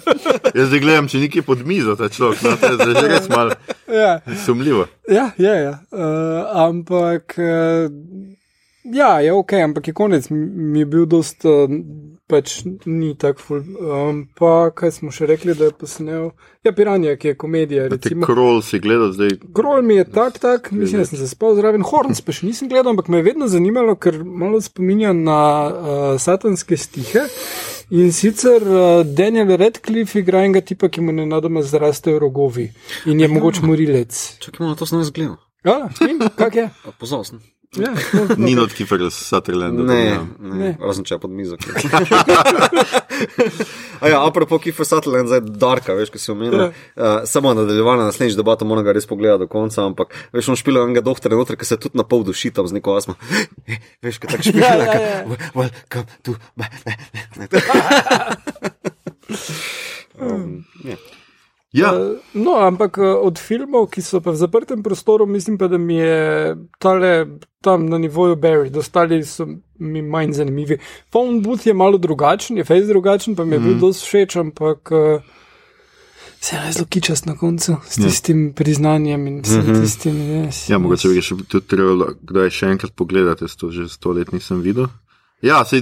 Jaz 0.58 0.70
zdaj 0.72 0.84
gledam, 0.84 1.10
če 1.12 1.24
nekje 1.26 1.44
pod 1.48 1.66
mizo 1.68 1.96
ta 2.00 2.10
človek, 2.10 2.44
no, 2.46 2.56
to 2.56 2.72
je 2.72 2.78
zdaj 2.80 2.94
že 2.96 3.08
res 3.12 3.32
malo 3.32 3.58
ja. 3.92 4.14
sumljivo. 4.46 4.88
Ja, 5.12 5.32
ja, 5.38 5.56
ja. 5.56 5.74
Uh, 5.92 6.46
ampak. 6.68 7.36
Uh, 7.40 7.90
Ja, 8.84 9.20
je 9.22 9.34
ok, 9.34 9.54
ampak 9.54 9.88
je 9.88 9.94
konec. 9.94 10.32
M- 10.32 10.72
Mi 10.72 10.80
je 10.80 10.86
bil 10.86 11.06
dost 11.06 11.46
uh, 11.46 11.70
pač 12.32 12.62
ni 12.88 13.12
tako 13.20 13.44
ful. 13.44 13.60
Um, 13.78 14.22
pa 14.38 14.72
kaj 14.76 14.96
smo 14.98 15.12
še 15.14 15.28
rekli, 15.30 15.56
da 15.58 15.68
je 15.68 15.76
posnel. 15.76 16.30
Ja, 16.64 16.72
Piranja, 16.78 17.18
ki 17.20 17.34
je 17.34 17.38
komedija. 17.44 17.88
Recimo. 17.92 18.28
krol 18.30 18.62
si 18.66 18.80
gledal 18.80 19.12
zdaj. 19.16 19.36
Grol 19.58 19.84
mi 19.86 20.00
je 20.00 20.08
tak, 20.08 20.40
tak, 20.40 20.72
mislim, 20.72 21.04
da 21.04 21.10
sem 21.10 21.20
se 21.20 21.28
spal 21.32 21.58
zraven. 21.60 21.84
Horns 21.88 22.24
pa 22.24 22.36
še 22.36 22.48
nisem 22.48 22.72
gledal, 22.72 22.94
ampak 22.94 23.12
me 23.12 23.20
je 23.20 23.28
vedno 23.32 23.52
zanimalo, 23.52 23.98
ker 24.00 24.22
malo 24.24 24.62
spominja 24.64 25.14
na 25.18 25.42
uh, 25.68 26.02
satanske 26.22 26.80
stihe. 26.80 27.28
In 27.92 28.14
sicer 28.16 28.64
uh, 28.64 29.04
Daniel 29.04 29.52
Radcliffe 29.60 30.22
igra 30.24 30.46
enega 30.48 30.64
tipa, 30.64 30.88
ki 30.88 31.04
mu 31.04 31.12
nenadoma 31.12 31.64
zrastejo 31.68 32.22
rogovi 32.24 32.70
in 33.12 33.20
je 33.20 33.28
mogoče 33.28 33.68
morilec. 33.68 34.22
Čakaj, 34.40 34.64
malo 34.64 34.80
to 34.80 34.88
sem 34.88 35.04
jaz 35.04 35.12
gledal. 35.12 35.42
Ja, 35.68 35.90
in 36.08 36.24
kak 36.40 36.56
je? 36.56 36.70
Pozval 37.02 37.28
sem. 37.28 37.42
Ja, 37.72 37.88
no. 38.14 38.36
Ni 38.38 38.52
not 38.56 38.74
Kiefer 38.76 39.00
Sutherland. 39.12 39.80
Ne, 39.80 40.06
ja. 40.06 40.26
ne, 40.40 40.56
Ne. 40.60 40.72
razen 40.76 41.06
če 41.08 41.14
je 41.16 41.20
pod 41.24 41.32
mizo. 41.32 41.56
A 44.02 44.10
ja, 44.10 44.18
apropo 44.28 44.60
Kiefer 44.60 44.84
Sutherland, 44.84 45.30
zdaj 45.32 45.40
Darka, 45.56 45.94
veš, 45.96 46.10
ki 46.12 46.20
si 46.20 46.32
omenil. 46.34 46.60
Uh, 46.66 46.74
samo 47.24 47.54
nadaljevanje 47.56 48.04
naslednjič 48.10 48.36
debato 48.36 48.66
moram 48.68 48.84
ga 48.84 48.92
res 48.92 49.08
pogledati 49.08 49.46
do 49.46 49.48
konca, 49.48 49.86
ampak 49.86 50.12
veš, 50.36 50.50
on 50.52 50.60
špila 50.60 50.84
enega 50.84 51.00
doktora 51.02 51.38
noter, 51.40 51.56
ki 51.56 51.64
se 51.66 51.78
tudi 51.80 51.96
na 51.96 52.04
pol 52.04 52.26
duši 52.28 52.52
tam 52.52 52.68
z 52.68 52.76
neko 52.76 52.92
asmo. 52.98 53.16
Veš, 54.04 54.20
kaj 54.20 54.36
tako 54.36 54.44
špila, 54.50 54.68
Ja, 54.68 54.76
ja, 54.76 54.84
ja. 54.92 55.24
"Wel- 55.24 55.40
welcome 55.56 56.12
to 56.28 56.36
um, 60.20 60.66
ja. 60.84 61.00
Ja. 61.74 61.92
Uh, 61.94 62.18
no, 62.34 62.56
ampak 62.60 62.98
uh, 62.98 63.16
od 63.22 63.40
filmov, 63.40 63.90
ki 63.90 64.02
so 64.02 64.22
pa 64.22 64.32
v 64.32 64.36
zaprtem 64.36 64.84
prostoru, 64.84 65.26
mislim 65.26 65.58
pa, 65.58 65.68
da 65.68 65.78
mi 65.78 65.96
je 65.96 66.56
tale 66.80 67.28
tam 67.62 67.86
na 67.86 67.98
nivoju 67.98 68.36
Barry, 68.36 68.72
ostali 68.78 69.24
so 69.26 69.48
mi 69.80 70.02
manj 70.02 70.32
zanimivi. 70.34 70.78
Phone 71.10 71.42
Booth 71.42 71.68
je 71.68 71.74
malo 71.74 71.98
drugačen, 71.98 72.58
je 72.58 72.64
face 72.64 72.88
drugačen, 72.88 73.36
pa 73.36 73.46
mi 73.46 73.56
je 73.56 73.60
bil 73.60 73.72
Mhm. 73.72 73.80
dosti 73.80 74.08
všeč, 74.08 74.36
ampak 74.36 74.92
uh, 74.92 75.22
se 76.42 76.56
je 76.56 76.72
zelo 76.72 76.86
kičast 76.90 77.26
na 77.26 77.36
koncu 77.38 77.78
s 77.86 77.96
tistim 77.96 78.54
priznanjem 78.54 79.28
in 79.28 79.42
vsem 79.42 79.66
tistim. 79.82 80.16
Yes, 80.16 80.72
Ja, 80.72 80.78
mogoče 80.78 81.10
bi 81.10 81.22
še 81.22 81.36
tudi 81.48 81.68
trebalo, 81.68 82.16
kdaj 82.22 82.50
še 82.50 82.66
enkrat 82.68 82.94
pogledati, 82.96 83.44
jaz 83.46 83.56
to 83.56 83.70
že 83.72 83.90
sto 83.90 84.12
let 84.12 84.32
nisem 84.34 84.62
videl. 84.62 84.88
Ja, 85.42 85.66
se, 85.66 85.82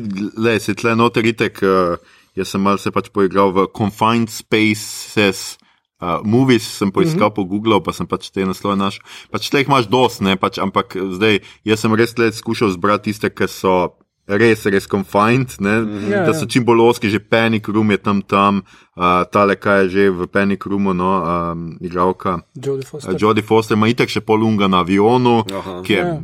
se 0.59 0.73
tle 0.75 0.95
noter 0.95 1.25
itek, 1.25 1.63
uh, 1.63 1.95
jaz 2.35 2.47
sem 2.51 2.61
malce 2.61 2.91
pač 2.91 3.07
poigral 3.11 3.51
v 3.51 3.67
Confined 3.75 4.29
Spaces. 4.29 5.58
Uh, 5.99 6.23
movies 6.23 6.63
sem 6.63 6.91
poiskal 6.91 7.27
mm 7.27 7.31
-hmm. 7.31 7.35
po 7.35 7.43
Googlu, 7.43 7.81
pa 7.83 7.91
sem 7.91 8.07
pač 8.07 8.29
te 8.31 8.45
naslove 8.45 8.75
našel. 8.75 9.03
Pač 9.31 9.49
te 9.49 9.57
jih 9.57 9.67
imaš 9.67 9.87
dost, 9.87 10.21
ne, 10.21 10.35
pač, 10.35 10.57
ampak 10.57 10.95
zdaj 10.95 11.39
jaz 11.63 11.79
sem 11.79 11.93
res 11.93 12.17
le 12.17 12.31
skušal 12.31 12.71
zbrati 12.71 13.03
tiste, 13.03 13.29
ki 13.29 13.47
so 13.47 13.99
res, 14.29 14.65
res 14.65 14.87
confined, 14.87 15.55
ne, 15.59 15.79
mm 15.79 15.87
-hmm. 15.87 16.09
Da 16.09 16.31
ja. 16.31 16.33
so 16.33 16.45
čim 16.45 16.65
bolj 16.65 16.89
oski, 16.89 17.09
že 17.09 17.19
Panic 17.19 17.67
Room 17.67 17.91
je 17.91 17.97
tam 17.97 18.21
tam, 18.21 18.61
uh, 18.95 19.23
tale 19.31 19.55
kaj 19.55 19.83
je 19.83 19.89
že 19.89 20.09
v 20.09 20.27
Panic 20.27 20.65
Roomu, 20.65 20.93
no, 20.93 21.23
um, 21.23 21.77
igralka. 21.81 22.39
Jodie 22.55 22.85
Foster. 22.85 23.15
Jodie 23.19 23.43
Foster 23.43 23.77
ima 23.77 23.87
itek 23.87 24.09
še 24.09 24.21
polunga 24.21 24.67
na 24.67 24.79
avionu, 24.79 25.43
Aha. 25.51 25.81
ki 25.83 25.93
je 25.93 25.99
Ja. 25.99 26.21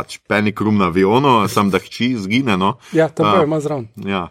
Pač 0.00 0.16
Panic 0.24 0.56
Room 0.58 0.78
na 0.78 0.86
avionu, 0.86 1.44
sam 1.46 1.68
da 1.68 1.78
hči 1.78 2.16
zgine. 2.16 2.56
No. 2.56 2.78
Ja, 2.90 3.08
tam 3.08 3.26
A. 3.26 3.30
pa 3.30 3.36
je 3.36 3.44
ima 3.44 3.60
zraven. 3.60 3.88
Ja, 3.98 4.22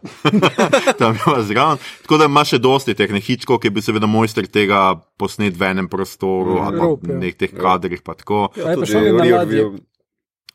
tam 0.99 1.13
je 1.13 1.43
zraven. 1.45 1.77
Tako 2.01 2.17
da 2.17 2.25
ima 2.25 2.41
še 2.43 2.57
dosti 2.59 2.93
teh 2.93 3.09
nehičkov, 3.09 3.59
ki 3.59 3.69
bil 3.69 3.81
seveda 3.81 4.07
mojster 4.07 4.47
tega 4.47 4.81
posnet 5.15 5.53
v 5.53 5.63
enem 5.67 5.87
prostoru, 5.87 6.55
mm, 6.55 6.63
ali 6.63 6.75
pa 6.75 6.85
ja. 6.85 6.95
v 7.13 7.19
nek 7.19 7.37
teh 7.37 7.51
kadrih. 7.51 8.01
Pa 8.01 8.13
tako. 8.15 8.49
Ja, 8.55 8.73
pa 8.73 8.81
Tudi 8.81 9.13
ladji. 9.13 9.45
view. 9.53 9.69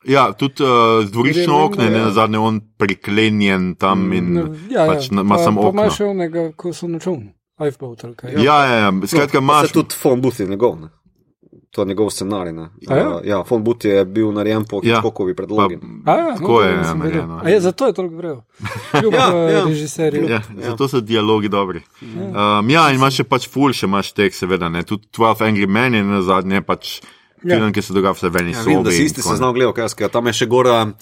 ja, 0.05 0.33
tudi 0.35 0.61
uh, 0.61 0.69
z 1.01 1.11
dvorišče 1.11 1.45
Gremo, 1.45 1.65
okne, 1.65 1.87
ne 1.87 1.97
ja. 1.97 2.05
na 2.05 2.11
zadnje 2.12 2.39
on 2.41 2.59
priklenjen 2.77 3.75
tam 3.75 4.12
in 4.12 4.35
Ja, 4.69 4.85
pač 4.87 5.07
ja. 5.07 5.17
ima 5.17 5.37
Pa- 5.37 5.43
samo 5.43 5.62
pa 5.62 5.69
okno. 5.69 5.81
ima 5.81 5.91
še 5.91 6.05
onega, 6.07 6.53
ko 6.53 6.73
so 6.73 6.87
na 6.87 6.99
čovnu. 6.99 7.31
Lifeboat 7.57 8.03
ali 8.03 8.15
kaj. 8.15 8.35
Ja, 8.37 8.59
ja, 8.65 8.77
ja. 8.81 8.91
skratka, 9.05 9.39
Pa 9.39 9.45
imaš. 9.45 9.69
se 9.69 9.75
tudi 9.75 9.95
Phone 9.95 10.19
Booth 10.19 10.41
je 10.41 10.47
njegov. 10.47 10.75
Ne? 10.77 10.89
To 11.75 11.83
je 11.83 11.87
njegov 11.87 12.11
scenarij. 12.11 12.53
Ne? 12.53 12.68
Ja? 12.81 13.20
Ja, 13.25 13.43
Phone 13.43 13.64
Booth 13.64 13.85
je 13.85 14.05
bil 14.07 14.31
narejen 14.31 14.64
po 14.64 14.79
Ja. 14.79 14.95
Hitchcockovi 14.95 15.35
Pa, 15.35 15.37
predlogi. 15.37 15.79
A, 16.07 16.12
ja, 16.12 16.35
tako 16.35 16.62
je 16.62 16.77
nisem 16.77 17.01
vedel. 17.01 17.27
narejeno. 17.27 17.41
A 17.45 17.49
je 17.49 17.61
zato 17.61 17.87
je 17.87 17.93
toliko. 17.93 18.43
Kljub 18.93 19.14
Ja, 19.14 19.27
ja, 19.27 19.37
ja. 19.37 19.51
ja. 19.51 19.64
režiserju. 19.66 20.29
Ja, 20.29 20.41
zato 20.62 20.89
so 20.89 21.01
dialogi 21.01 21.49
dobri. 21.49 21.83
Um, 22.03 22.70
ja, 22.70 22.87
in 22.91 22.97
imaš 22.97 23.14
še 23.14 23.25
pač 23.25 23.49
ful, 23.49 23.72
še 23.72 23.87
imaš 23.87 24.12
tek, 24.12 24.35
seveda, 24.35 24.68
ne. 24.68 24.83
Tudi 24.83 25.09
12 25.11 25.43
Angry 25.43 25.66
Men 25.66 25.95
je 25.95 26.05
na 26.05 26.22
zadnje 26.22 26.62
pač 26.62 27.01
Ja. 27.45 27.59
film, 27.59 27.72
ki 27.72 27.83
se 27.83 27.93
dogaja 27.93 28.14
vse 28.14 28.29
v 28.29 28.37
eni 28.37 28.51
Ja, 28.51 28.57
sobi. 28.57 28.70
vidim, 28.70 28.85
da 28.85 28.91
si 28.91 29.01
in 29.01 29.07
isti 29.07 29.22
seznam 29.22 29.53
gledal, 29.53 29.75
kaj 29.75 29.89
skaj. 29.89 30.09
Tam 30.09 30.27
je 30.27 30.33
še 30.33 30.47
gora 30.47 30.95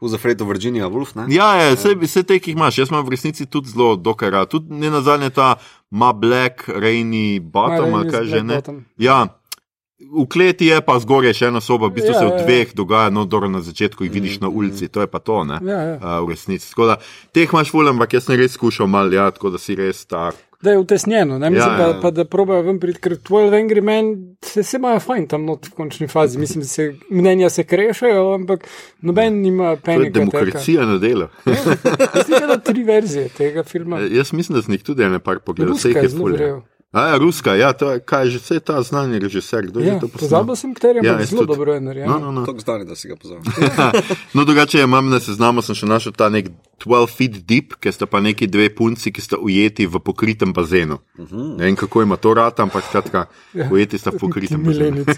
of 0.00 0.48
Virginia 0.48 0.88
Woolf. 0.88 1.14
Ne? 1.16 1.24
Ja, 1.28 1.54
ja, 1.56 1.72
vse, 1.72 1.94
vse 1.94 2.22
te, 2.22 2.38
ki 2.38 2.50
jih 2.50 2.56
imaš. 2.56 2.78
Jaz 2.78 2.90
imam 2.90 3.06
v 3.06 3.10
resnici 3.10 3.46
tudi 3.46 3.68
zelo 3.68 3.96
dokaj 3.96 4.30
rad. 4.30 4.50
Tudi 4.50 4.74
ne 4.74 4.90
na 4.90 5.00
zadnje 5.00 5.30
ta 5.30 5.56
Ma 5.90 6.12
Black, 6.12 6.68
Rainy 6.68 7.40
Bottom, 7.40 7.90
Ma 7.90 8.02
Rainy 8.02 8.10
kaj 8.10 8.24
že 8.24 8.42
ne. 8.42 8.54
Bottom. 8.54 8.84
Ja. 8.98 9.26
V 9.96 10.26
kleti 10.28 10.66
je 10.68 10.76
pa 10.84 10.98
zgoraj 11.00 11.32
še 11.32 11.46
ena 11.48 11.60
soba, 11.64 11.88
v 11.88 11.96
bistvu 11.96 12.12
Ja, 12.12 12.18
se 12.20 12.24
v 12.26 12.28
ja, 12.28 12.36
ja. 12.36 12.44
dveh 12.44 12.72
dogaja, 12.76 13.10
no, 13.10 13.24
dobro 13.24 13.48
na 13.48 13.62
začetku 13.64 14.04
jih 14.04 14.12
vidiš 14.12 14.40
na 14.44 14.50
ulici, 14.52 14.90
to 14.92 15.00
je 15.00 15.08
pa 15.08 15.18
to, 15.24 15.40
ne, 15.48 15.56
Ja, 15.64 15.78
ja. 15.80 15.94
Uh, 15.96 16.20
v 16.26 16.36
resnici. 16.36 16.68
Tako 16.68 16.90
da 16.92 16.96
teh 17.32 17.48
imaš 17.48 17.72
ful, 17.72 17.88
ampak 17.88 18.12
jaz 18.12 18.28
sem 18.28 18.36
res 18.36 18.52
skušal 18.60 18.90
mal, 18.92 19.08
ja, 19.08 19.30
tako 19.32 19.54
da 19.56 19.58
si 19.58 19.72
res 19.72 20.04
tak. 20.04 20.36
Da 20.60 20.70
je 20.70 20.78
utesnjeno, 20.78 21.38
ne 21.38 21.50
mislim, 21.50 21.72
Ja, 21.72 21.80
ja, 21.80 21.88
ja. 21.88 21.94
pa, 21.96 22.00
pa 22.02 22.10
da 22.10 22.24
probejo 22.28 22.62
ven 22.68 22.78
priti, 22.80 23.00
ker 23.00 23.16
12 23.16 23.56
Angry 23.56 23.80
Men 23.80 24.36
se, 24.44 24.62
se 24.62 24.76
imajo 24.76 25.00
fajn 25.00 25.26
tam 25.32 25.44
not 25.48 25.66
v 25.68 25.72
končni 25.76 26.08
fazi. 26.08 26.38
Mislim, 26.38 26.60
da 26.64 26.68
se 26.68 26.94
mnenja 27.10 27.50
se 27.50 27.64
krešajo, 27.64 28.34
ampak 28.34 28.68
noben 29.00 29.40
nima 29.42 29.76
penika. 29.76 30.18
demokracija 30.18 30.86
na 30.86 31.00
delu. 31.00 31.28
Mislim, 31.44 32.48
da 32.48 32.56
tri 32.60 32.84
verzije 32.84 33.28
tega 33.28 33.64
filma. 33.64 34.00
Jaz 34.18 34.32
mislim, 34.32 34.56
da 34.56 34.62
sem 34.62 34.76
jih 34.76 34.82
tudi 34.82 35.04
ene 35.04 35.18
par 35.18 35.40
pogledal, 35.44 35.76
vse 35.76 35.92
jih 35.92 35.96
je 35.96 36.08
je 36.44 36.56
zelo 36.96 37.02
ful. 37.02 37.02
ja. 37.02 37.06
A 37.06 37.08
ja, 37.12 37.18
ruska, 37.18 37.54
ja, 37.54 37.72
to 37.72 37.92
je, 37.92 38.00
kaj 38.00 38.24
je 38.24 38.30
že, 38.30 38.38
vse 38.38 38.60
ta 38.60 38.82
znani 38.82 39.18
režiser, 39.18 39.66
kdo 39.66 39.80
je 39.80 39.86
Ja, 39.86 39.94
že 39.94 40.00
to 40.00 40.08
posnel? 40.08 40.28
pozabil 40.28 40.56
sem, 40.56 40.74
kateri, 40.74 40.98
Ja, 41.04 41.12
ampak 41.12 41.20
jaz 41.20 41.30
zelo 41.30 41.40
tudi. 41.44 41.52
dobro 41.52 41.74
je 41.74 41.80
narejeno. 41.80 42.12
No, 42.12 42.18
no, 42.18 42.32
no. 42.32 42.46
Tako 42.46 42.60
zdani, 42.60 42.84
da 42.84 42.96
si 42.96 43.08
ga 43.08 43.16
pozval. 43.16 43.40
no, 44.34 44.44
drugače 44.44 44.80
imam 44.82 45.08
na 45.10 45.20
seznamu, 45.20 45.62
sem 45.62 45.74
še 45.74 45.86
našel 45.86 46.12
ta 46.12 46.28
nek 46.28 46.48
12 46.84 47.16
feet 47.16 47.46
deep, 47.48 47.74
ki 47.80 47.92
sta 47.92 48.06
pa 48.06 48.20
neki 48.20 48.46
dve 48.46 48.68
punci, 48.74 49.12
ki 49.12 49.20
sta 49.20 49.36
ujeti 49.36 49.86
v 49.86 49.98
pokritem 49.98 50.52
bazenu. 50.52 50.98
Uh 51.18 51.24
-huh. 51.28 51.56
Ne 51.58 51.64
vem, 51.64 51.76
kako 51.76 52.02
ima 52.02 52.16
to 52.16 52.34
rata, 52.34 52.62
ampak 52.62 52.84
skratka, 52.84 53.26
ujeti 53.70 53.98
sta 53.98 54.10
v 54.10 54.18
pokritem 54.18 54.62
bazenu. 54.64 55.04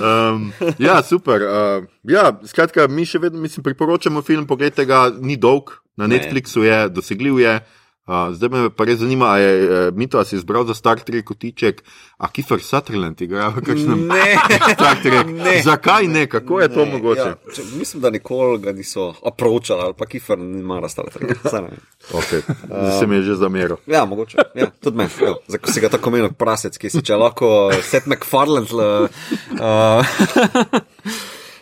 Um, 0.00 0.52
ja, 0.78 1.02
super. 1.02 1.40
Uh, 1.42 1.84
ja, 2.02 2.40
skratka, 2.46 2.86
mi 2.88 3.06
še 3.06 3.18
vedno 3.18 3.40
mislim, 3.40 3.64
priporočamo 3.64 4.22
film, 4.22 4.46
pogledajte 4.46 4.84
ga, 4.84 5.12
ni 5.20 5.36
dolg, 5.36 5.70
na 5.96 6.06
Netflixu 6.06 6.62
je, 6.62 6.88
dosegljiv 6.88 7.38
je. 7.40 7.60
Uh, 8.04 8.34
zdaj 8.36 8.50
me 8.52 8.68
pa 8.68 8.84
res 8.84 8.98
zanima, 9.00 9.30
a 9.32 9.38
je 9.40 9.52
uh, 9.64 9.94
Mito, 9.96 10.20
si 10.28 10.36
izbral 10.36 10.66
za 10.68 10.74
Star 10.76 11.00
Trek 11.00 11.24
kotiček, 11.24 11.80
a 12.20 12.28
Kiefer 12.28 12.60
Sutherland 12.60 13.16
igra 13.24 13.48
v 13.48 13.62
kakšnem 13.64 14.02
Ne. 14.10 14.36
Star 14.76 15.00
Trek. 15.00 15.30
Ne. 15.32 15.62
Zakaj 15.64 16.04
ne, 16.12 16.26
kako 16.28 16.60
je 16.60 16.68
to 16.68 16.84
mogoče? 16.84 17.28
Ja, 17.32 17.54
če, 17.56 17.64
mislim, 17.78 18.02
da 18.04 18.10
nikoli 18.12 18.60
ga 18.60 18.76
niso 18.76 19.14
approachali, 19.24 19.88
ali 19.88 19.96
pa 19.96 20.04
Kifr 20.04 20.36
ni 20.36 20.60
mara 20.60 20.90
Star 20.92 21.08
Trek. 21.08 21.32
Ne. 21.64 21.80
Okay. 22.12 22.42
Zdaj 22.68 22.98
se 23.00 23.06
mi 23.06 23.16
je 23.16 23.22
že 23.22 23.34
zameril. 23.40 23.80
Ja, 23.88 24.04
mogoče. 24.04 24.36
Ja, 24.52 24.68
tudi 24.84 25.00
meni. 25.00 25.10
evo, 25.24 25.38
Zdaj, 25.48 25.60
ko 25.64 25.72
si 25.72 25.80
ga 25.80 25.88
tako 25.88 26.12
menil, 26.12 26.28
prasec, 26.36 26.76
ki 26.76 26.90
si 26.92 27.00
če 27.00 27.16
lahko 27.16 27.72
Seth 27.80 28.10
MacFarlane. 28.10 28.68
Uh, 29.54 30.04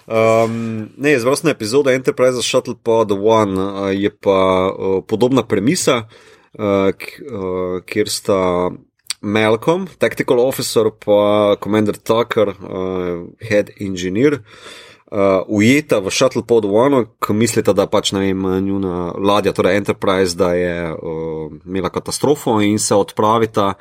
Um, 0.03 0.89
ne, 0.99 1.13
izvrstna 1.15 1.53
epizoda 1.55 1.93
Enterprise 1.95 2.43
Shuttle 2.43 2.75
Pod 2.75 3.13
One 3.15 3.55
uh, 3.55 3.87
je 3.95 4.11
pa 4.11 4.67
uh, 4.67 4.99
podobna 5.07 5.45
premisa, 5.47 6.03
uh, 6.03 6.32
uh, 6.59 7.81
kjer 7.87 8.09
sta 8.09 8.71
Malcolm, 9.23 9.87
tactical 9.99 10.41
officer, 10.43 10.91
pa 10.91 11.57
Commander 11.63 11.97
Tucker, 11.97 12.49
uh, 12.49 13.29
head 13.39 13.71
engineer, 13.81 14.43
uh, 15.13 15.45
ujeta 15.47 16.01
v 16.01 16.11
Shuttle 16.11 16.43
Pod 16.43 16.65
One, 16.65 17.07
ko 17.23 17.37
mislita, 17.37 17.71
da 17.77 17.87
pač 17.87 18.11
ne 18.17 18.27
vem, 18.27 18.43
njuna 18.65 19.13
ladja, 19.15 19.53
torej 19.55 19.79
Enterprise, 19.79 20.35
da 20.37 20.53
je 20.57 20.91
uh, 20.91 21.53
imela 21.67 21.91
katastrofo 21.93 22.59
in 22.61 22.79
se 22.79 22.95
odpravita 22.95 23.75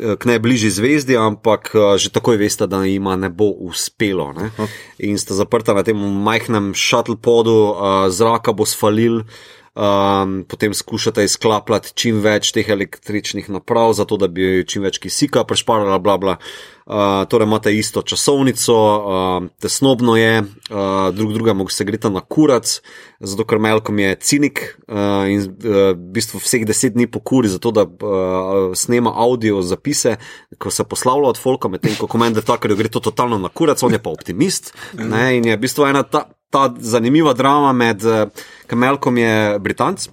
eh, 0.00 0.16
k 0.18 0.24
najbližji 0.26 0.70
zvezdi, 0.70 1.16
ampak 1.16 1.70
eh, 1.74 1.98
že 1.98 2.10
takoj 2.12 2.36
veste, 2.36 2.66
da 2.66 2.82
jima 2.84 3.16
ne 3.16 3.30
bo 3.30 3.48
uspelo. 3.54 4.32
Ne? 4.36 4.50
In 4.98 5.18
sta 5.18 5.34
zaprta 5.34 5.74
na 5.74 5.86
tem 5.86 5.96
majhnem 5.96 6.74
shuttle 6.74 7.16
podu, 7.16 7.56
uh, 7.72 8.06
zraka 8.10 8.52
bo 8.52 8.66
sfalil. 8.66 9.24
Um, 9.74 10.44
potem 10.48 10.74
skušate 10.74 11.24
izklapljati 11.26 11.90
čim 11.98 12.20
več 12.22 12.52
teh 12.54 12.68
električnih 12.70 13.48
naprav, 13.50 13.96
zato 13.98 14.16
da 14.16 14.28
bi 14.30 14.62
čim 14.70 14.84
več 14.86 15.00
kisika 15.02 15.42
prešparala, 15.44 15.98
bla, 15.98 16.14
bla. 16.18 16.36
Torej 17.28 17.46
imate 17.46 17.72
isto 17.72 18.02
časovnico, 18.02 18.74
uh, 18.76 19.46
tesnobno 19.60 20.16
je, 20.16 20.42
uh, 20.42 21.14
drug 21.14 21.32
drugemu 21.32 21.68
se 21.68 21.84
grita 21.84 22.10
na 22.12 22.20
kurac, 22.20 22.80
zato 23.20 23.44
ker 23.48 23.58
Melkom 23.58 23.98
je 23.98 24.16
cinik 24.20 24.60
uh, 24.88 25.24
in 25.24 25.40
uh, 25.40 25.96
v 25.96 26.12
bistvu 26.12 26.42
vseh 26.44 26.66
deset 26.68 26.92
dni 26.92 27.06
pokuri, 27.08 27.48
zato 27.48 27.72
da 27.72 27.86
uh, 27.88 28.76
snema 28.76 29.14
audio 29.16 29.62
zapise, 29.62 30.18
ko 30.58 30.70
se 30.70 30.84
poslavlja 30.84 31.32
od 31.32 31.40
Folka, 31.40 31.72
medtem 31.72 31.96
ko 31.96 32.06
komende 32.06 32.44
Tuckerju 32.44 32.76
gre 32.76 32.92
to 32.92 33.00
totalno 33.00 33.40
na 33.40 33.48
kurac, 33.48 33.82
on 33.82 33.96
je 33.96 34.02
pa 34.02 34.12
optimist. 34.12 34.74
Ne, 34.92 35.38
in 35.38 35.48
je 35.48 35.56
v 35.56 35.64
bistvu 35.64 35.88
ena 35.88 36.04
ta 36.04 36.28
ta 36.54 36.68
zanimiva 36.78 37.32
drama 37.34 37.72
med 37.72 38.04
uh, 38.04 38.28
Kamelkom 38.66 39.18
je 39.18 39.58
Britanc. 39.58 40.06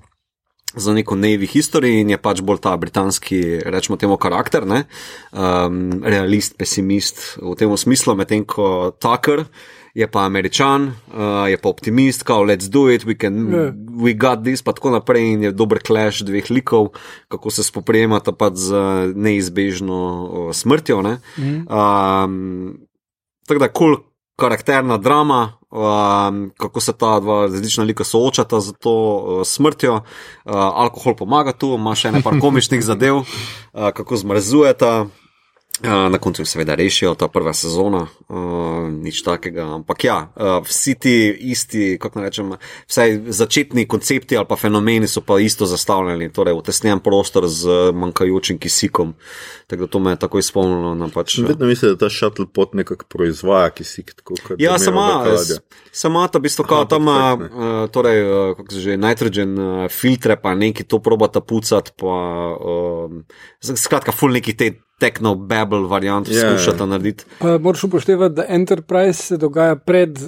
Za 0.75 0.93
neko 0.93 1.15
Navy 1.15 1.47
history 1.51 1.99
in 1.99 2.09
je 2.09 2.17
pač 2.17 2.39
bolj 2.41 2.61
ta 2.63 2.77
britanski, 2.77 3.59
rečemo 3.65 3.97
temu, 3.99 4.15
karakter, 4.17 4.63
um, 4.63 5.99
realist, 6.03 6.55
pesimist 6.57 7.37
v 7.41 7.55
tem 7.59 7.77
smislu, 7.77 8.15
medtem 8.15 8.45
ko 8.47 8.91
Tucker 8.95 9.45
je 9.93 10.07
pa 10.07 10.25
američan, 10.25 10.87
uh, 10.87 11.49
je 11.49 11.57
pa 11.57 11.69
optimist, 11.69 12.23
kao 12.23 12.43
let's 12.43 12.69
do 12.69 12.87
it, 12.89 13.03
we, 13.03 13.15
can, 13.15 13.51
yeah. 13.51 13.73
we 14.03 14.13
got 14.13 14.43
this, 14.43 14.61
pa 14.61 14.71
tako 14.71 14.89
naprej 14.95 15.33
in 15.33 15.43
je 15.43 15.51
dober 15.51 15.79
clash 15.83 16.23
dveh 16.23 16.51
likov, 16.51 16.93
kako 17.27 17.51
se 17.51 17.63
spoprijemata 17.63 18.31
pač 18.31 18.53
z 18.55 18.75
neizbežno 19.15 19.99
uh, 19.99 20.53
smrtjo. 20.55 21.01
Ne? 21.01 21.17
Mm. 21.37 21.67
Um, 21.67 22.87
tako 23.47 23.59
da, 23.59 23.67
kul 23.67 23.95
cool 23.95 24.03
karakterna 24.39 24.97
drama. 24.97 25.60
Um, 25.71 26.51
kako 26.57 26.79
se 26.79 26.93
ta 26.93 27.19
dva 27.19 27.41
različna 27.41 27.83
lika 27.83 28.03
soočata 28.03 28.59
z 28.59 28.73
to 28.79 28.91
uh, 28.91 29.41
smrtjo. 29.47 29.93
Uh, 29.93 30.01
alkohol 30.53 31.15
pomaga 31.15 31.53
tu, 31.55 31.75
ima 31.79 31.95
še 31.95 32.11
nekaj 32.11 32.39
komičnih 32.43 32.83
zadev, 32.83 33.21
uh, 33.23 33.25
kako 33.95 34.19
zmrzujeta, 34.19 35.05
na 35.83 36.17
koncu, 36.17 36.45
seveda, 36.45 36.75
rešijo 36.75 37.13
ta 37.15 37.27
prva 37.27 37.53
sezona, 37.53 38.05
uh, 38.29 38.37
nič 38.91 39.21
takega. 39.23 39.65
Ampak 39.75 40.03
ja, 40.03 40.17
uh, 40.35 40.59
vsi 40.65 40.95
ti 40.95 41.13
isti, 41.51 41.97
kako 42.01 42.19
naj 42.19 42.29
rečem, 42.29 42.51
vsaj 42.87 43.17
začetni 43.27 43.87
koncepti 43.87 44.37
ali 44.37 44.47
pa 44.49 44.55
fenomeni 44.55 45.07
so 45.07 45.21
pa 45.21 45.39
isto 45.39 45.65
zastavljeni, 45.65 46.31
torej 46.33 46.53
utesnjen 46.53 46.99
prostor 46.99 47.47
z 47.47 47.91
manjkajočim 47.93 48.59
kisikom. 48.59 49.15
Tako 49.67 49.87
da 49.87 49.87
to 49.87 49.99
me 49.99 50.11
je 50.11 50.19
takoj 50.19 50.43
spomnilo. 50.43 50.95
Na 50.95 51.07
pač, 51.13 51.37
Vedno 51.37 51.65
mislim, 51.65 51.95
da 51.95 52.05
ta 52.05 52.09
shuttle 52.09 52.45
pot 52.53 52.73
nekako 52.73 53.05
proizvaja 53.09 53.69
kisik. 53.69 54.13
Tako, 54.15 54.35
ja, 54.59 54.77
sama, 54.79 55.25
sama 55.91 56.27
ta 56.27 56.39
bistvo, 56.39 56.65
kao 56.65 56.85
tam, 56.85 57.07
uh, 57.07 57.89
torej, 57.91 58.23
uh, 58.23 58.57
kako 58.57 58.71
se 58.71 58.79
že, 58.79 58.97
nitrogen 58.97 59.59
uh, 59.59 59.89
filtre, 59.89 60.35
pa 60.41 60.55
neki 60.55 60.83
to 60.83 60.99
probata 60.99 61.41
pucati, 61.41 61.91
pa 61.97 62.15
uh, 62.59 63.11
skratka, 63.75 64.11
full 64.11 64.33
neki 64.33 64.57
te 64.57 64.71
techno-babble 65.01 65.87
variant 65.89 66.29
yeah. 66.29 66.43
Ja, 66.43 66.51
ja. 66.51 66.57
skušata 66.57 66.85
narediti. 66.85 67.25
Pa 67.39 67.57
moraš 67.57 67.83
upoštevati, 67.83 68.35
da 68.35 68.45
Enterprise 68.47 69.23
se 69.23 69.37
dogaja 69.37 69.75
pred 69.75 70.19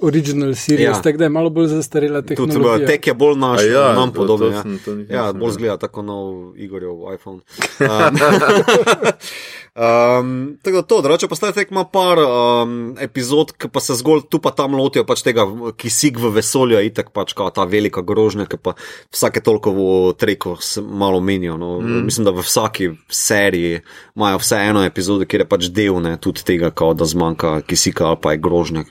original 0.00 0.54
series, 0.54 0.96
ja. 0.96 1.02
tako 1.02 1.18
da 1.18 1.24
je 1.24 1.28
malo 1.28 1.50
bolj 1.50 1.66
zastarela 1.66 2.22
tehnologija. 2.22 2.72
Tudi 2.72 2.86
tek 2.86 3.06
je 3.06 3.14
bolj 3.14 3.38
naš, 3.38 3.60
ja, 3.72 3.92
nam 3.92 4.12
podoben. 4.12 4.78
Ja, 5.08 5.16
ja 5.16 5.32
bolj 5.32 5.50
zgleda 5.50 5.76
tako 5.76 6.02
nov 6.02 6.52
Igorjev 6.56 7.14
iPhone. 7.14 7.40
Um, 7.80 8.16
Um, 9.74 10.58
tako 10.62 10.76
da 10.76 10.82
to, 10.82 11.00
drugače 11.00 11.28
pa 11.28 11.34
zdaj 11.34 11.64
ima 11.70 11.84
par 11.84 12.18
um, 12.18 12.96
epizod, 13.00 13.52
ki 13.52 13.68
pa 13.72 13.80
se 13.80 13.94
zgolj 13.94 14.20
tu 14.28 14.38
pa 14.38 14.50
tam 14.52 14.74
lotijo 14.76 15.06
pač 15.08 15.22
tega 15.24 15.46
kisik 15.80 16.18
v 16.20 16.28
vesolju, 16.34 16.76
in 16.84 16.92
tako 16.92 17.14
pač 17.16 17.32
kao 17.32 17.48
ta 17.50 17.64
velika 17.64 18.02
grožnja, 18.04 18.44
ki 18.44 18.58
pa 18.60 18.74
vsake 19.08 19.40
toliko 19.40 19.72
v 19.72 19.86
treko 20.20 20.58
malo 20.84 21.22
menijo. 21.24 21.56
No. 21.56 21.80
Mm. 21.80 22.04
Mislim, 22.04 22.28
da 22.28 22.34
v 22.36 22.44
vsaki 22.44 22.90
seriji 23.08 23.80
imajo 24.16 24.42
vse 24.42 24.58
eno 24.60 24.84
epizodo, 24.84 25.24
kjer 25.24 25.46
je 25.46 25.48
pač 25.48 25.70
del 25.72 26.02
ne, 26.04 26.18
tudi 26.20 26.44
tega, 26.44 26.68
kao, 26.68 26.92
da 26.92 27.08
zmanjka 27.08 27.62
kisika 27.64 28.10
ali 28.10 28.20
pa 28.20 28.36
je 28.36 28.42
grožnja, 28.44 28.84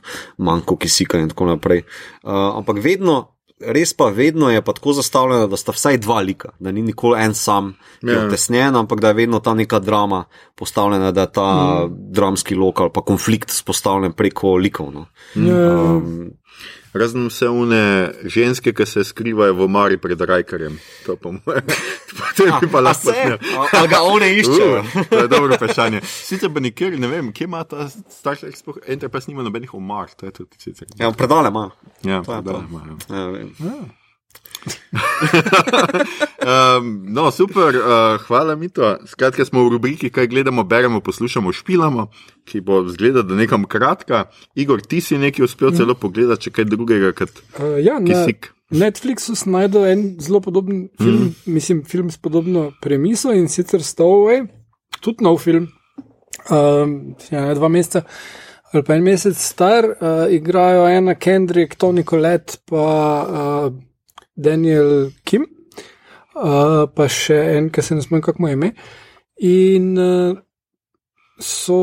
manjko 0.72 0.78
kisika 0.78 1.20
in 1.20 1.30
tako 1.30 1.46
naprej. 1.46 1.84
Uh, 2.24 2.58
ampak 2.58 2.78
vedno 2.84 3.28
res 3.62 3.94
pa 3.94 4.10
vedno 4.10 4.50
je 4.50 4.62
pa 4.62 4.74
tako 4.74 4.94
zastavljeno, 4.94 5.48
da 5.48 5.58
sta 5.58 5.72
vsaj 5.72 5.98
dva 5.98 6.22
lika, 6.22 6.50
da 6.60 6.72
ni 6.72 6.82
nikoli 6.82 7.20
en 7.22 7.34
sam, 7.36 7.76
ki 8.00 8.08
je 8.08 8.16
ja. 8.16 8.30
tesnjen, 8.30 8.76
ampak 8.76 9.00
da 9.00 9.08
je 9.08 9.14
vedno 9.14 9.40
ta 9.40 9.54
neka 9.54 9.80
drama 9.80 10.26
postavljena, 10.56 11.12
da 11.12 11.22
je 11.22 11.32
ta 11.32 11.86
mm. 11.86 12.12
dramski 12.12 12.56
lokal 12.56 12.90
pa 12.90 13.02
konflikt 13.02 13.52
spostavljen 13.52 14.14
preko 14.14 14.56
likov. 14.56 14.92
No. 14.92 15.06
Ja. 15.36 15.74
Um, 15.78 16.32
Razen 16.94 17.28
vse 17.30 17.48
une 17.48 18.12
ženske, 18.24 18.74
ki 18.76 18.86
se 18.86 19.04
skrivajo 19.08 19.56
v 19.56 19.68
Mari 19.72 19.98
pred 19.98 20.22
Rajkarjem. 20.22 20.76
To 21.06 21.16
pa 21.16 21.32
moje. 21.32 21.64
Potem 22.20 22.52
bi 22.62 22.68
pa 22.72 22.82
lahko. 22.84 23.14
Ali 23.72 23.88
ga 23.88 24.02
one 24.04 24.28
iščejo? 24.42 24.82
Uh, 24.82 25.08
to 25.10 25.24
je 25.24 25.32
dobro 25.32 25.56
vprašanje. 25.56 26.04
Sicer 26.04 26.52
pa 26.52 26.60
nikjer 26.60 27.00
ne 27.00 27.08
vem, 27.08 27.32
kje 27.32 27.48
ima 27.48 27.64
ta 27.64 27.88
starša 27.88 28.52
eksport. 28.52 28.84
Enterprise 28.92 29.32
nima 29.32 29.44
nobenih 29.48 29.74
omar. 29.74 30.12
To 30.20 30.28
je 30.28 30.36
tudi 30.42 30.60
sicer. 30.60 30.92
Ja, 31.00 31.12
predale 31.12 31.50
ima. 31.50 31.70
Ja, 32.04 32.22
predale 32.28 32.68
ima. 32.70 32.86
Ja. 33.10 33.26
Ja 33.64 34.01
um, 36.46 37.04
no, 37.08 37.32
super, 37.32 37.76
uh, 37.76 38.22
hvala 38.28 38.56
mi 38.56 38.70
to. 38.70 38.98
Skratka, 39.08 39.46
smo 39.46 39.64
v 39.66 39.76
rubriki, 39.76 40.10
kaj 40.14 40.28
gledamo, 40.28 40.64
beremo, 40.64 41.02
poslušamo, 41.02 41.52
špilamo, 41.52 42.08
ki 42.46 42.62
bo 42.62 42.84
zgleda, 42.90 43.22
da 43.22 43.36
nekam 43.36 43.66
kratka. 43.66 44.26
Igor, 44.56 44.82
ti 44.82 45.02
si 45.02 45.18
nekaj 45.18 45.46
uspel 45.46 45.74
celo 45.78 45.96
pogledati, 45.96 46.48
če 46.48 46.56
kaj 46.60 46.70
drugega 46.72 47.14
kot 47.18 47.30
uh, 47.60 47.78
ja, 47.82 48.00
kisik. 48.06 48.52
Na 48.72 48.86
Netflixu 48.86 49.36
sem 49.36 49.52
najdel 49.52 49.86
en 49.90 50.06
zelo 50.24 50.40
podoben 50.40 50.86
film, 51.00 51.32
mm. 51.32 51.54
mislim, 51.54 51.84
film 51.84 52.12
s 52.12 52.18
podobno 52.18 52.72
premiso 52.82 53.34
in 53.36 53.50
sicer 53.52 53.84
Stowaway, 53.84 54.46
tudi 55.02 55.26
nov 55.28 55.42
film, 55.44 55.68
um, 56.48 56.96
ja, 57.32 57.50
dva 57.58 57.68
meseca. 57.68 58.06
Ali 58.72 58.86
pa 58.88 58.96
en 58.96 59.04
mesec 59.04 59.36
star, 59.36 59.84
uh, 59.84 60.32
igrajo 60.32 60.86
ena 60.88 61.16
Kendrick, 61.20 61.76
Tony 61.76 62.06
Collette, 62.08 62.62
pa 62.72 62.86
uh, 63.28 63.74
Daniel 64.36 65.12
Kim, 65.24 65.46
uh, 66.36 66.88
pa 66.96 67.08
še 67.12 67.38
en, 67.58 67.70
ki 67.74 67.84
se 67.84 67.98
ne 67.98 68.06
spomnim, 68.06 68.24
kako 68.26 68.42
mu 68.42 68.52
je 68.52 68.58
ime. 68.60 68.72
In 69.48 69.92
uh, 69.98 70.38
so, 71.42 71.82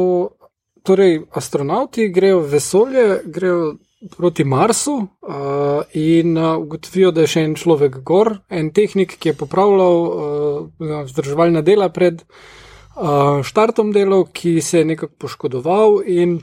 torej, 0.87 1.21
astronauti 1.37 2.09
grejo 2.15 2.41
v 2.45 2.53
vesolje, 2.57 3.07
grejo 3.27 3.77
proti 4.17 4.45
Marsu 4.45 4.95
uh, 4.95 5.83
in 5.93 6.39
uh, 6.39 6.57
ugotovijo, 6.59 7.11
da 7.11 7.25
je 7.25 7.33
še 7.35 7.43
en 7.49 7.57
človek 7.59 7.99
gor, 8.07 8.37
en 8.49 8.71
tehnik, 8.75 9.17
ki 9.19 9.33
je 9.33 9.39
popravljal 9.41 9.99
uh, 10.07 11.03
vzdrževalna 11.09 11.65
dela 11.67 11.91
pred 11.91 12.23
uh, 12.23 13.43
štartom 13.43 13.91
delov, 13.93 14.31
ki 14.33 14.61
se 14.63 14.85
je 14.85 14.93
nekako 14.95 15.27
poškodoval 15.27 16.01
in 16.07 16.39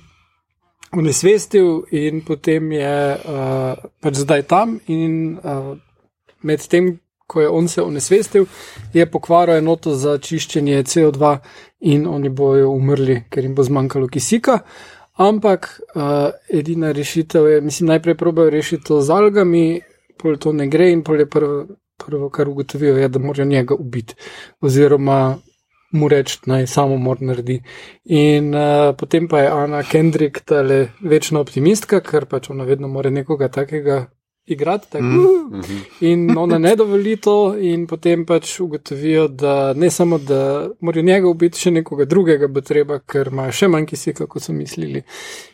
unesvestil, 0.95 1.85
in 1.95 2.21
potem 2.27 2.71
je 2.75 2.95
uh, 3.15 3.87
pač 4.03 4.19
zdaj 4.23 4.45
tam 4.51 4.77
in 4.91 5.39
uh, 5.39 5.75
medtem 6.45 6.93
ko 7.27 7.41
je 7.41 7.49
on 7.49 7.67
se 7.67 7.81
onesvestil, 7.81 8.45
je 8.93 9.05
pokvaril 9.11 9.57
enoto 9.57 9.95
za 9.95 10.17
čiščenje 10.17 10.83
CO2 10.83 11.37
in 11.79 12.07
oni 12.07 12.29
bojo 12.29 12.69
umrli, 12.69 13.23
ker 13.29 13.43
jim 13.43 13.55
bo 13.55 13.63
zmanjkalo 13.63 14.07
kisika. 14.07 14.59
Ampak 15.15 15.69
uh, 15.95 16.03
edina 16.51 16.91
rešitev 16.91 17.47
je, 17.47 17.61
mislim, 17.61 17.87
najprej 17.87 18.17
probejo 18.19 18.49
rešiti 18.49 18.83
to 18.83 19.01
z 19.01 19.09
algami, 19.09 19.81
pol 20.21 20.37
to 20.37 20.51
ne 20.53 20.67
gre 20.67 20.91
in 20.91 21.03
pol 21.03 21.19
je 21.19 21.29
prvo, 21.29 21.65
prvo 21.97 22.29
kar 22.29 22.49
ugotovijo, 22.49 22.97
je, 22.97 23.09
da 23.09 23.19
morajo 23.19 23.45
njega 23.45 23.75
ubiti 23.79 24.15
oziroma 24.61 25.37
mu 25.95 26.07
reči, 26.11 26.39
naj 26.45 26.67
samo 26.67 26.97
mor 26.97 27.21
naredi. 27.21 27.61
In 28.11 28.51
uh, 28.55 28.91
potem 28.97 29.29
pa 29.31 29.39
je 29.39 29.51
Ana 29.51 29.83
Kendrick, 29.83 30.43
ta 30.45 30.61
le 30.61 30.89
večna 31.01 31.39
optimistka, 31.39 32.01
ker 32.03 32.25
pač 32.27 32.49
ona 32.51 32.67
vedno 32.67 32.91
more 32.91 33.11
nekoga 33.11 33.47
takega 33.47 34.05
igrati. 34.45 34.89
Tako, 34.89 35.05
mm 35.05 35.61
-hmm. 35.61 35.79
In 35.99 36.37
ona 36.37 36.57
ne 36.57 36.75
dovoli 36.75 37.17
to, 37.17 37.55
in 37.59 37.87
potem 37.87 38.25
pač 38.25 38.59
ugotovijo, 38.59 39.27
da 39.27 39.73
ne 39.73 39.89
samo, 39.91 40.17
da 40.17 40.69
morajo 40.79 41.03
njega 41.03 41.27
ubiti, 41.27 41.59
še 41.59 41.71
nekoga 41.71 42.05
drugega 42.05 42.47
bo 42.47 42.61
treba, 42.61 42.99
ker 42.99 43.27
ima 43.31 43.51
še 43.51 43.67
manj 43.67 43.85
kisika, 43.85 44.27
kot 44.27 44.43
so 44.43 44.53
mislili. 44.53 45.01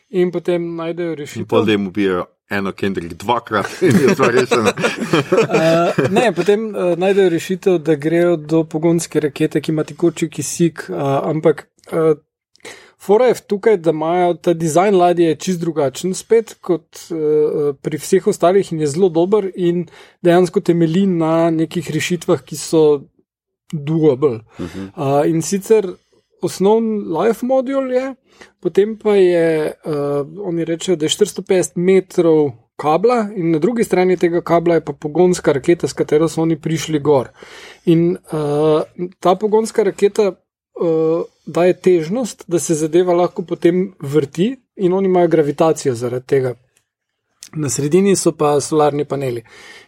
In 0.10 0.32
potem 0.32 0.76
najdejo 0.76 1.16
rešitev. 1.16 1.46
Pol 1.48 1.66
da 1.66 1.72
jim 1.72 1.88
ubijajo 1.88 2.26
eno 2.50 2.72
Kendrick 2.72 3.14
dvakrat 3.14 3.82
in 3.88 4.00
je 4.02 4.16
to 4.16 4.32
rešeno. 4.32 4.72
uh, 4.72 6.10
ne, 6.18 6.32
potem 6.36 6.76
uh, 6.76 6.98
najdejo 6.98 7.30
rešitev, 7.30 7.78
da 7.78 7.96
grejo 7.96 8.36
do 8.36 8.64
pogonske 8.64 9.20
rakete, 9.20 9.62
ki 9.62 9.72
ima 9.72 9.84
tekoči 9.84 10.30
kisik, 10.30 10.90
uh, 10.90 10.98
ampak. 11.30 11.68
Uh, 11.92 12.18
Fora 13.02 13.26
je 13.26 13.34
tukaj, 13.48 13.78
da 13.78 13.90
imajo 13.90 14.34
ta 14.34 14.54
dizajn 14.54 14.96
ladje 14.96 15.36
čist 15.36 15.60
drugačen 15.60 16.14
spet 16.14 16.54
kot 16.62 17.00
uh, 17.10 17.72
pri 17.82 17.98
vseh 17.98 18.28
ostalih 18.28 18.72
in 18.74 18.84
je 18.84 18.88
zelo 18.88 19.10
dober 19.10 19.48
in 19.56 19.88
dejansko 20.22 20.62
temelji 20.62 21.08
na 21.08 21.50
nekih 21.50 21.90
rešitvah, 21.92 22.44
ki 22.46 22.56
so 22.56 23.02
doable. 23.74 24.42
Uh 24.60 24.66
-huh. 24.66 24.88
uh, 24.96 25.30
in 25.30 25.42
sicer 25.42 25.88
osnovni 26.42 27.04
life 27.18 27.46
modul 27.46 27.92
je, 27.92 28.16
potem 28.60 28.98
pa 28.98 29.16
je, 29.16 29.74
uh, 29.86 30.28
oni 30.48 30.66
rečejo, 30.66 30.96
da 30.96 31.06
je 31.06 31.10
450 31.10 31.72
metrov 31.76 32.52
kabla 32.76 33.30
in 33.36 33.52
na 33.52 33.60
drugi 33.60 33.84
strani 33.84 34.18
tega 34.18 34.42
kabla 34.42 34.76
je 34.76 34.86
pa 34.86 34.94
pogonska 34.94 35.54
raketa, 35.54 35.88
s 35.88 35.94
katero 35.94 36.28
so 36.28 36.42
oni 36.42 36.62
prišli 36.62 37.00
gor. 37.00 37.30
In 37.86 38.18
uh, 38.34 38.82
ta 39.20 39.36
pogonska 39.36 39.84
raketa 39.84 40.32
uh, 40.82 41.24
daje 41.46 41.74
težnost, 41.74 42.44
da 42.48 42.60
se 42.60 42.76
zadeva 42.76 43.14
lahko 43.14 43.46
potem 43.46 43.94
vrti, 44.00 44.56
in 44.76 44.94
oni 44.94 45.08
imajo 45.08 45.28
gravitacijo 45.28 45.94
zaradi 45.96 46.26
tega. 46.28 46.56
Na 47.56 47.70
sredini 47.70 48.16
so 48.16 48.32
pa 48.32 48.62
solarni 48.62 49.06
paneli. 49.06 49.44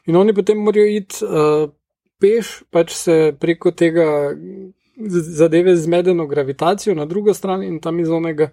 In 0.05 0.15
oni 0.15 0.33
potem 0.33 0.57
morajo 0.59 0.85
iti 0.85 1.25
uh, 1.25 1.69
peš, 2.19 2.63
pač 2.71 2.95
se 2.95 3.35
preko 3.39 3.71
tega 3.71 4.05
zadeve 5.09 5.75
z 5.75 5.87
medeno 5.87 6.27
gravitacijo 6.27 6.95
na 6.95 7.05
drugo 7.05 7.33
stran 7.33 7.63
in 7.63 7.79
tam 7.79 7.99
iz 7.99 8.09
onega 8.09 8.49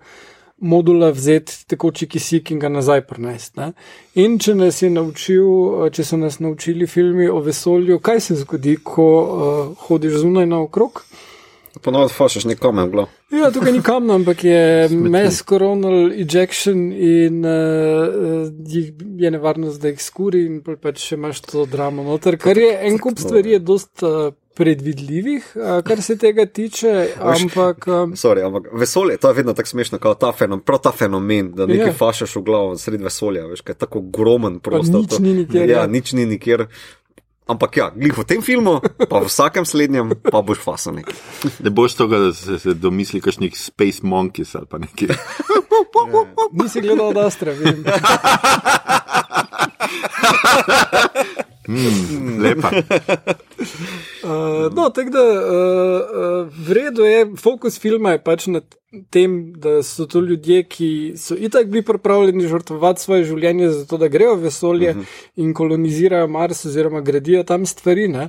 modula 0.61 1.11
vzeti 1.11 1.66
tekoči 1.66 2.07
kisik 2.09 2.51
in 2.51 2.59
ga 2.59 2.68
nazaj 2.68 3.01
prenesti. 3.07 3.61
ne. 3.61 3.72
In 4.14 4.38
če 4.38 4.55
nas 4.55 4.82
je 4.82 4.91
naučil, 4.91 5.47
eh, 5.86 5.91
če 5.91 6.05
so 6.05 6.16
nas 6.16 6.38
naučili 6.38 6.86
filmi 6.86 7.28
o 7.28 7.41
vesolju, 7.41 7.99
kaj 7.99 8.20
se 8.20 8.34
zgodi, 8.34 8.76
ko 8.84 9.07
uh, 9.20 9.76
hodiš 9.86 10.20
zunaj 10.20 10.47
naokrog. 10.47 11.05
Ponovno 11.79 12.09
fašiš 12.09 12.45
nekomu 12.45 12.83
v 12.83 12.91
glav. 12.91 13.07
Ja, 13.31 13.51
tukaj 13.51 13.73
ni 13.73 13.81
kamna, 13.81 14.14
ampak 14.14 14.45
je 14.45 14.89
mass 14.91 15.43
coronal 15.43 16.11
ejection 16.12 16.91
in 16.93 17.45
uh, 17.45 18.51
je 19.16 19.31
nevarnost, 19.31 19.81
da 19.81 19.89
jih 19.89 20.03
skuri 20.03 20.47
in 20.47 20.61
pol 20.62 20.77
pač 20.77 20.99
še 21.01 21.14
imaš 21.14 21.41
to 21.43 21.66
dramo 21.66 22.03
noter, 22.03 22.37
kar 22.37 22.59
je 22.59 22.73
en 22.83 22.99
kup 22.99 23.18
stvari, 23.18 23.51
je 23.51 23.59
dost 23.61 24.03
uh, 24.03 24.33
predvidljivih, 24.55 25.47
uh, 25.55 25.79
kar 25.83 26.03
se 26.03 26.18
tega 26.18 26.47
tiče, 26.47 26.91
ampak. 27.16 27.87
Um, 27.87 28.16
Sorry, 28.16 28.43
ampak 28.43 28.66
vesolje, 28.75 29.16
to 29.16 29.29
je 29.29 29.35
vedno 29.35 29.55
tako 29.55 29.68
smešno, 29.68 29.99
kot 29.99 30.21
ta 30.21 30.33
fenomen, 30.33 30.64
prav 30.64 30.81
ta 30.81 30.93
fenomen, 30.93 31.53
da 31.53 31.66
nekaj 31.66 31.87
Ja. 31.87 31.93
fašiš 31.95 32.37
v 32.37 32.43
glavo 32.43 32.77
sredi 32.77 33.05
vesolja, 33.05 33.47
veš, 33.47 33.62
kaj 33.62 33.73
je 33.73 33.79
tako 33.79 33.99
ogromen 34.01 34.59
prostor. 34.61 35.01
nič 35.01 35.11
to- 35.11 35.23
ni 35.23 35.35
nikjer, 35.35 35.71
Ja, 35.71 35.79
ja. 35.79 35.87
nič 35.87 36.12
ni 36.12 36.27
nikjer. 36.27 36.66
Ampak 37.51 37.76
ja, 37.76 37.88
glih 37.90 38.14
v 38.14 38.24
tem 38.28 38.42
filmu, 38.46 38.78
pa 39.11 39.18
v 39.18 39.26
vsakem 39.26 39.66
slednjem, 39.66 40.14
pa 40.22 40.38
boš 40.46 40.62
fasen. 40.62 41.03
Ne 41.59 41.70
boš 41.74 41.98
tega, 41.98 42.20
da 42.28 42.34
se, 42.36 42.61
se 42.62 42.74
domisli 42.78 43.18
kakšnih 43.18 43.57
Space 43.59 44.07
Monkeys 44.07 44.55
ali 44.55 44.70
pa 44.70 44.78
nekaj. 44.78 45.11
nisi 46.62 46.80
gledal 46.80 47.11
od 47.11 47.18
Astra, 47.26 47.53
vidim. 47.53 47.82
Mm, 51.70 52.42
lepa. 52.42 52.70
Uh, 54.22 54.74
no, 54.74 54.90
tako 54.90 55.11
da 55.11 55.22
uh, 55.22 55.40
uh, 55.40 56.66
v 56.66 56.72
redu 56.72 57.05
je, 57.05 57.26
fokus 57.38 57.78
filma 57.80 58.16
je 58.16 58.22
pač 58.24 58.46
na 58.46 58.61
tem, 59.11 59.53
da 59.55 59.82
so 59.86 60.07
to 60.11 60.20
ljudje, 60.20 60.64
ki 60.66 60.90
so 61.20 61.36
itak 61.38 61.68
bili 61.70 61.84
pripravljeni 61.86 62.48
žrtvovati 62.48 63.03
svoje 63.03 63.24
življenje 63.24 63.68
za 63.68 63.84
to, 63.86 64.01
da 64.03 64.09
grejo 64.09 64.34
v 64.34 64.48
vesolje 64.48 64.90
uh 64.90 64.96
-huh. 64.96 65.20
in 65.36 65.55
kolonizirajo 65.55 66.28
Mars 66.28 66.64
oziroma 66.64 67.01
gradijo 67.01 67.42
tam 67.42 67.66
stvari. 67.66 68.09
Ne? 68.09 68.28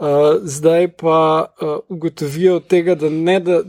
Uh, 0.00 0.38
zdaj 0.42 0.88
pa 0.88 1.46
uh, 1.60 1.78
ugotovijo 1.88 2.60
tega, 2.60 2.94
da 2.94 3.10
ne 3.10 3.40
da. 3.40 3.62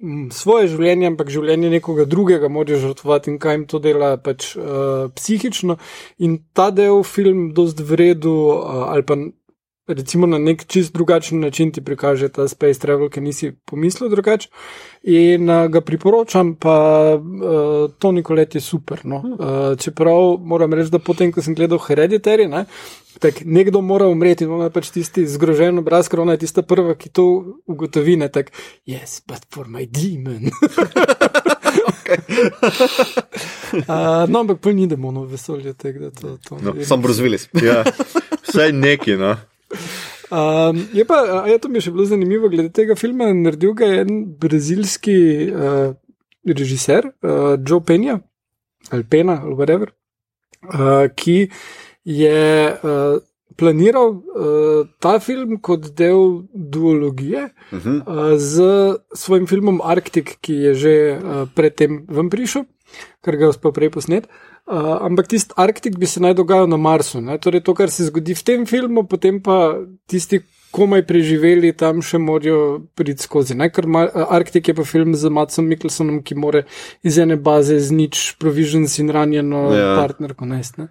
M, 0.00 0.26
m, 0.26 0.30
Svoje 0.34 0.68
življenje, 0.72 1.10
ampak 1.12 1.30
življenje 1.32 1.70
nekoga 1.76 2.06
drugega 2.08 2.48
morajo 2.48 2.80
žrtvovati 2.88 3.30
in 3.32 3.38
kaj 3.42 3.56
jim 3.56 3.66
to 3.70 3.80
dela 3.84 4.16
pač 4.16 4.54
uh, 4.56 5.10
psihično. 5.14 5.78
In 6.18 6.38
ta 6.52 6.70
del 6.70 7.02
film, 7.04 7.50
dost 7.54 7.80
vredu, 7.80 8.34
uh, 8.56 8.88
ali 8.90 9.06
pa 9.06 9.18
recimo 9.94 10.26
na 10.26 10.38
nek 10.38 10.64
čist 10.66 10.92
drugačen 10.94 11.40
način 11.40 11.72
ti 11.72 11.80
prikaže 11.84 12.28
ta 12.28 12.48
space 12.48 12.80
travel, 12.80 13.10
ki 13.10 13.20
nisi 13.20 13.52
pomislil 13.64 14.10
drugače. 14.10 14.48
In 15.02 15.50
uh, 15.50 15.66
ga 15.72 15.80
priporočam, 15.80 16.54
pa 16.60 16.76
uh, 17.16 17.90
Tony 17.98 18.22
Colette 18.22 18.58
je 18.58 18.62
super. 18.62 19.00
No. 19.04 19.16
Uh, 19.16 19.78
čeprav 19.78 20.38
moram 20.40 20.72
reči, 20.72 20.90
da 20.90 20.98
potem, 20.98 21.32
ko 21.32 21.42
sem 21.42 21.54
gledal 21.54 21.78
Hereditary, 21.80 22.48
ne, 22.48 22.64
tak 23.18 23.40
nekdo 23.44 23.80
mora 23.80 24.06
umreti 24.08 24.44
in 24.44 24.52
ona 24.52 24.64
je 24.68 24.74
pač 24.76 24.90
tisti 24.94 25.26
zgrožen 25.26 25.78
obraz, 25.78 26.08
ker 26.08 26.20
ona 26.20 26.32
je 26.36 26.44
tista 26.46 26.62
prva, 26.62 26.94
ki 26.94 27.08
to 27.08 27.24
ugotovi. 27.66 28.16
Ne, 28.20 28.28
tak, 28.28 28.52
yes, 28.86 29.20
but 29.26 29.44
for 29.50 29.68
my 29.68 29.86
demon. 29.86 30.50
uh, 33.88 34.26
no, 34.28 34.40
ampak 34.40 34.60
pol 34.60 34.74
ni 34.76 34.86
demonov 34.90 35.28
v 35.28 35.36
vesolju, 35.36 35.74
tako 35.74 35.98
da 35.98 36.10
to. 36.10 36.36
to 36.44 36.58
No, 36.62 36.74
Sam 36.84 37.02
Bruce 37.02 37.22
Willis. 37.22 37.48
Ja, 37.62 37.84
vsaj 38.48 38.72
neki, 38.72 39.16
no. 39.20 39.36
Um, 40.30 40.86
je 40.94 41.04
pa, 41.04 41.46
ja, 41.50 41.58
to 41.58 41.68
mi 41.68 41.78
je 41.78 41.88
še 41.88 41.94
bilo 41.94 42.06
zanimivo, 42.06 42.50
glede 42.50 42.70
tega 42.74 42.94
filma. 42.98 43.30
Naredil 43.34 43.74
ga 43.78 43.88
je 43.90 44.02
en 44.04 44.20
brazilski 44.38 45.16
uh, 45.50 45.94
režiser, 46.46 47.10
uh, 47.22 47.56
Joe 47.58 47.82
Pena 47.86 48.20
ali 48.90 49.04
Pena 49.04 49.40
ali 49.44 49.54
whatever, 49.54 49.90
uh, 50.66 51.06
ki 51.14 51.50
je 52.08 52.38
uh, 52.72 53.18
planiral 53.60 54.14
uh, 54.16 54.86
ta 55.02 55.18
film 55.20 55.58
kot 55.60 55.90
del 55.96 56.46
duologije 56.54 57.50
Uh 57.70 57.78
-huh. 57.78 57.98
uh, 58.06 58.38
z 58.38 58.62
svojim 59.14 59.46
filmom 59.46 59.80
Arctic, 59.84 60.38
ki 60.40 60.52
je 60.52 60.74
že 60.74 61.18
uh, 61.18 61.48
predtem 61.54 62.06
vam 62.08 62.30
prišel, 62.30 62.64
kar 63.20 63.36
ga 63.36 63.44
je 63.44 63.48
uspel 63.48 63.72
prej 63.72 63.90
posnet. 63.90 64.26
Uh, 64.26 64.49
ampak 64.66 65.26
tisti 65.28 65.54
Arktik 65.56 65.98
bi 65.98 66.06
se 66.06 66.20
naj 66.20 66.34
dogajal 66.34 66.68
na 66.68 66.76
Marsu. 66.76 67.20
Ne? 67.20 67.38
Torej, 67.38 67.60
to, 67.66 67.74
kar 67.74 67.90
se 67.90 68.04
zgodi 68.04 68.34
v 68.34 68.42
tem 68.42 68.66
filmu, 68.66 69.06
potem 69.08 69.40
pa 69.42 69.76
tisti, 70.06 70.40
komaj 70.70 71.02
preživeli, 71.02 71.72
tam 71.74 71.98
še 72.02 72.18
morajo 72.22 72.86
priti 72.94 73.22
skozi. 73.26 73.56
Ne? 73.58 73.70
Ker 73.74 73.86
Ma- 73.90 74.06
Arktik 74.30 74.68
je 74.70 74.74
pa 74.74 74.84
film 74.86 75.14
z 75.18 75.26
Matsom 75.28 75.66
Mikkelsonom, 75.66 76.22
ki 76.22 76.34
more 76.38 76.62
iz 77.02 77.18
ene 77.18 77.36
baze 77.36 77.80
z 77.80 77.90
nič, 77.90 78.36
provisions 78.38 78.98
in 79.02 79.10
ranjeno 79.10 79.70
Ja. 79.74 79.78
ja. 79.78 79.94
partnerko 79.98 80.46
nesti. 80.46 80.86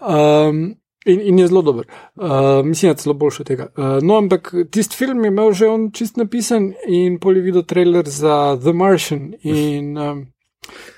Um, 0.00 0.74
In, 1.04 1.18
in 1.20 1.38
je 1.38 1.48
zelo 1.50 1.62
dober. 1.66 1.86
Uh, 2.14 2.62
mislim, 2.62 2.86
da 2.86 2.92
je 2.92 2.96
celo 3.02 3.14
boljši 3.18 3.42
od 3.42 3.46
tega. 3.46 3.64
Uh, 3.76 3.98
no, 4.06 4.20
ampak 4.22 4.52
tisti 4.70 4.94
film 4.96 5.24
je 5.24 5.32
imel 5.32 5.50
že 5.52 5.66
on 5.66 5.88
čist 5.90 6.14
napisan 6.16 6.68
in 6.86 7.16
pol 7.18 7.36
je 7.36 7.42
videl 7.42 7.64
trailer 7.66 8.06
za 8.06 8.54
The 8.62 8.70
Martian 8.72 9.32
in 9.42 9.98
um, 9.98 10.20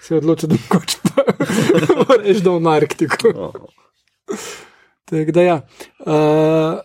se 0.00 0.14
je 0.14 0.18
odločil, 0.18 0.48
da 0.48 0.56
mogoče 0.56 0.98
pa 2.06 2.14
reči, 2.22 2.40
da 2.40 2.50
v 2.50 2.68
Arktiku. 2.68 3.28
Oh. 3.34 3.52
Tako 5.04 5.32
da 5.32 5.42
ja. 5.42 5.56
Uh, 5.98 6.80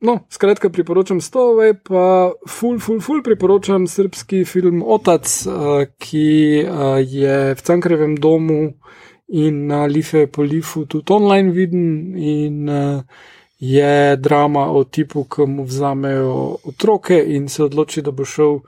no, 0.00 0.18
skratka, 0.30 0.70
priporočam 0.70 1.20
Stovej, 1.20 1.74
pa 1.84 2.32
ful, 2.48 2.78
ful, 2.78 3.00
ful 3.00 3.22
priporočam 3.22 3.86
srpski 3.86 4.44
film 4.44 4.82
Otac, 4.86 5.46
uh, 5.46 5.84
ki 5.98 6.64
uh, 6.66 6.98
je 7.02 7.54
v 7.54 7.62
Cankrevem 7.62 8.16
domu 8.16 8.74
in 9.28 9.66
na 9.66 9.84
Life 9.86 10.26
po 10.26 10.42
Lifu 10.42 10.84
tudi 10.84 11.12
online 11.12 11.50
viden 11.54 12.16
in 12.18 12.68
uh, 12.68 13.02
je 13.60 14.16
drama 14.16 14.70
o 14.72 14.84
tipu, 14.84 15.24
ki 15.24 15.46
mu 15.46 15.64
vzamejo 15.64 16.56
otroke 16.64 17.24
in 17.26 17.48
se 17.48 17.64
odloči, 17.64 18.02
da 18.02 18.10
bo 18.10 18.24
šel 18.24 18.60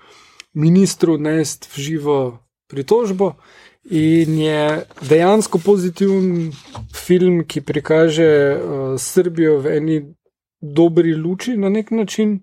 ministru 0.55 1.17
nest 1.19 1.67
v 1.73 1.81
živo 1.81 2.19
pritožbo. 2.73 3.35
In 3.91 4.39
je 4.39 4.85
dejansko 5.09 5.59
pozitiven 5.59 6.53
film, 6.95 7.43
ki 7.45 7.64
prikaže 7.66 8.29
uh, 8.55 8.95
Srbijo 8.99 9.59
v 9.61 9.77
eni 9.77 9.97
dobri 10.62 11.16
luči 11.18 11.57
na 11.59 11.68
nek 11.68 11.91
način, 11.91 12.39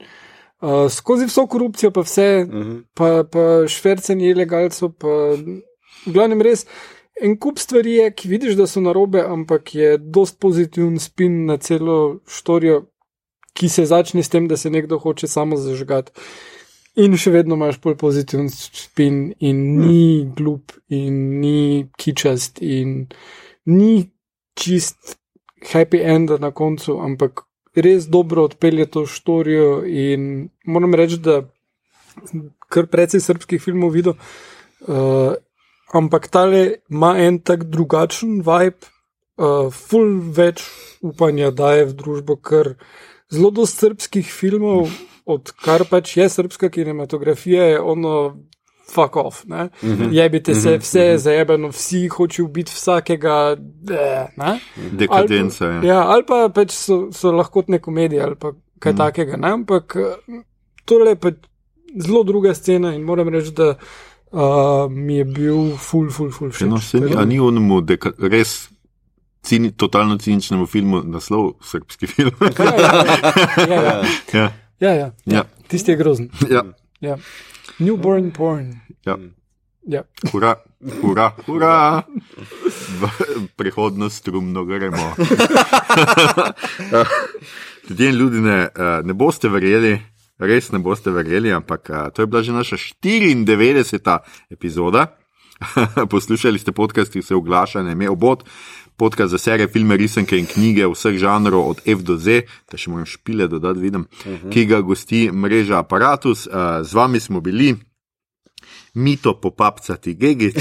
uh, 0.60 0.92
skozi 0.92 1.30
vso 1.30 1.48
korupcijo, 1.48 1.92
pa 1.92 2.04
vse, 2.04 2.46
Uh 2.48 2.54
-huh. 2.54 2.84
pa, 2.94 3.24
pa 3.24 3.68
švercanje 3.68 4.30
ilegalcev, 4.30 4.92
pa 5.00 5.08
v 6.06 6.12
glavnem 6.14 6.42
res. 6.42 6.66
En 7.22 7.36
kup 7.40 7.60
stvari 7.60 7.94
je, 7.94 8.12
ki 8.12 8.30
vidiš, 8.30 8.56
da 8.56 8.68
so 8.68 8.82
narobe, 8.82 9.24
ampak 9.28 9.76
je 9.76 9.98
dost 9.98 10.40
pozitiven 10.40 11.00
spin 11.00 11.46
na 11.46 11.58
celo 11.58 12.20
štorijo, 12.28 12.86
ki 13.54 13.70
se 13.70 13.86
začne 13.86 14.24
s 14.24 14.30
tem, 14.30 14.48
da 14.48 14.58
se 14.58 14.70
nekdo 14.70 15.00
hoče 15.00 15.28
samo 15.28 15.58
zažgati. 15.58 16.12
In 17.00 17.16
še 17.16 17.32
vedno 17.32 17.56
imaš 17.56 17.78
bolj 17.84 17.96
pozitiven 18.02 18.50
spin, 18.52 19.30
in 19.40 19.60
ni 19.80 20.26
glup, 20.36 20.74
in 20.92 21.40
ni 21.40 21.88
kičast, 22.00 22.60
in 22.60 23.06
ni 23.70 24.10
čist 24.60 25.16
happy 25.72 26.02
end 26.04 26.34
na 26.44 26.52
koncu, 26.52 26.98
ampak 27.00 27.46
res 27.76 28.08
dobro 28.12 28.44
odpelje 28.50 28.90
to 28.92 29.06
štorijo. 29.08 29.84
In 29.86 30.50
moram 30.66 30.96
reči, 30.96 31.22
da 31.24 31.42
kar 32.70 32.90
precej 32.92 33.24
srpskih 33.24 33.62
filmov 33.64 33.94
videl, 33.96 34.18
uh, 34.88 35.34
ampak 35.96 36.28
tale 36.34 36.64
ima 36.90 37.16
en 37.18 37.40
tak 37.40 37.68
drugačen 37.72 38.42
vibe, 38.46 38.92
uh, 39.40 39.70
full 39.74 40.20
več 40.36 40.66
upanja 41.06 41.52
daje 41.56 41.88
v 41.90 41.96
družbo, 42.02 42.36
ker 42.36 42.76
zelo 43.32 43.54
dosti 43.56 43.88
srpskih 43.88 44.28
filmov, 44.28 44.90
odkar 45.30 45.86
pač 45.90 46.18
je 46.18 46.30
srpska 46.30 46.70
kinematografija, 46.70 47.64
je 47.64 47.82
ono. 47.82 48.16
Fuck 48.90 49.16
off, 49.22 49.44
ne? 49.46 49.68
Jebite 50.12 50.56
se, 50.58 50.72
vse 50.82 51.00
je 51.02 51.18
zajebano, 51.22 51.68
vsi 51.70 52.08
hočejo 52.10 52.48
biti 52.50 52.72
vsakega, 52.74 53.36
ne? 54.38 54.56
Dekadenca. 54.98 55.66
Ali, 55.68 55.88
Ja. 55.88 55.94
ja, 55.94 56.00
ali 56.10 56.26
pa 56.26 56.40
pač 56.50 56.74
so, 56.74 56.98
so 57.14 57.30
lahkotne 57.32 57.78
komedije 57.80 58.24
ali 58.24 58.36
pa 58.36 58.50
kaj 58.82 58.94
mm. 58.94 58.98
takega. 58.98 59.38
Ne? 59.38 59.52
Ampak 59.52 59.94
tole 60.86 61.12
je 61.12 61.20
pa 61.22 61.32
zelo 62.02 62.24
druga 62.24 62.54
scena 62.58 62.96
in 62.96 63.02
moram 63.06 63.30
reči, 63.30 63.52
da 63.54 63.76
uh, 64.32 64.90
mi 64.90 65.16
je 65.20 65.26
bil 65.26 65.78
full, 65.78 66.10
full, 66.10 66.32
full 66.32 66.50
Ja, 66.62 66.68
No, 66.68 66.78
všeč. 66.82 66.90
se 66.90 67.00
ni, 67.00 67.26
ni 67.26 67.40
onemu 67.40 67.82
deka, 67.82 68.12
res 68.18 68.70
cini, 69.46 69.70
totalno 69.72 70.18
ciničnemu 70.18 70.66
filmu 70.66 71.04
naslov 71.06 71.54
srpski 71.62 72.08
film. 72.08 72.32
Ja, 72.42 72.66
ja, 72.66 73.04
ja, 73.70 73.82
ja, 73.84 74.02
ja, 74.34 74.50
ja, 74.80 74.92
ja. 74.94 75.12
ja, 75.26 75.44
Tisti 75.68 75.92
je 75.92 75.98
grozen. 75.98 76.30
ja, 76.56 76.64
Ja. 77.02 77.18
Newborn 77.80 78.32
porn. 78.32 78.74
ja. 79.06 79.18
Ja. 79.88 80.04
Hura, 80.32 80.56
hura, 81.02 81.32
hura. 81.46 82.04
V 83.00 83.10
prihodnost 83.56 84.18
strumno 84.18 84.66
gremo. 84.66 84.98
Ljudje 87.90 88.10
in 88.10 88.16
ljudje, 88.16 88.70
ne 89.04 89.14
boste 89.14 89.50
verjeli, 89.50 90.02
res 90.38 90.72
ne 90.72 90.80
boste 90.80 91.12
verjeli, 91.12 91.52
ampak 91.54 91.90
a, 91.90 92.10
to 92.14 92.22
je 92.22 92.28
bila 92.28 92.44
že 92.44 92.52
naša 92.54 92.76
94. 93.02 94.18
epizoda. 94.50 95.16
Poslušali 96.12 96.60
ste 96.60 96.72
podcast, 96.72 97.12
ki 97.12 97.22
se 97.22 97.36
oglaša 97.36 97.84
na 97.84 97.92
ime 97.92 98.10
Obod, 98.10 98.44
podcast 99.00 99.32
za 99.32 99.38
serije, 99.38 99.68
filme, 99.72 99.98
risanke 99.98 100.38
in 100.38 100.46
knjige 100.46 100.88
vseh 100.92 101.18
žanrov, 101.18 101.70
od 101.70 101.82
F 101.86 102.04
do 102.04 102.18
Z, 102.18 102.42
da 102.72 102.78
še 102.78 102.92
moram 102.92 103.08
špile 103.08 103.48
dodati, 103.48 103.80
vidim, 103.80 104.02
uh 104.02 104.26
-huh. 104.26 104.52
ki 104.54 104.66
ga 104.66 104.82
gosti 104.82 105.30
mreža 105.32 105.80
Apparatus. 105.80 106.48
Uh, 106.48 106.54
z 106.84 106.94
vami 106.94 107.20
smo 107.20 107.42
bili, 107.42 107.76
mito 108.94 109.34
popapcati 109.42 110.14
gegi. 110.16 110.54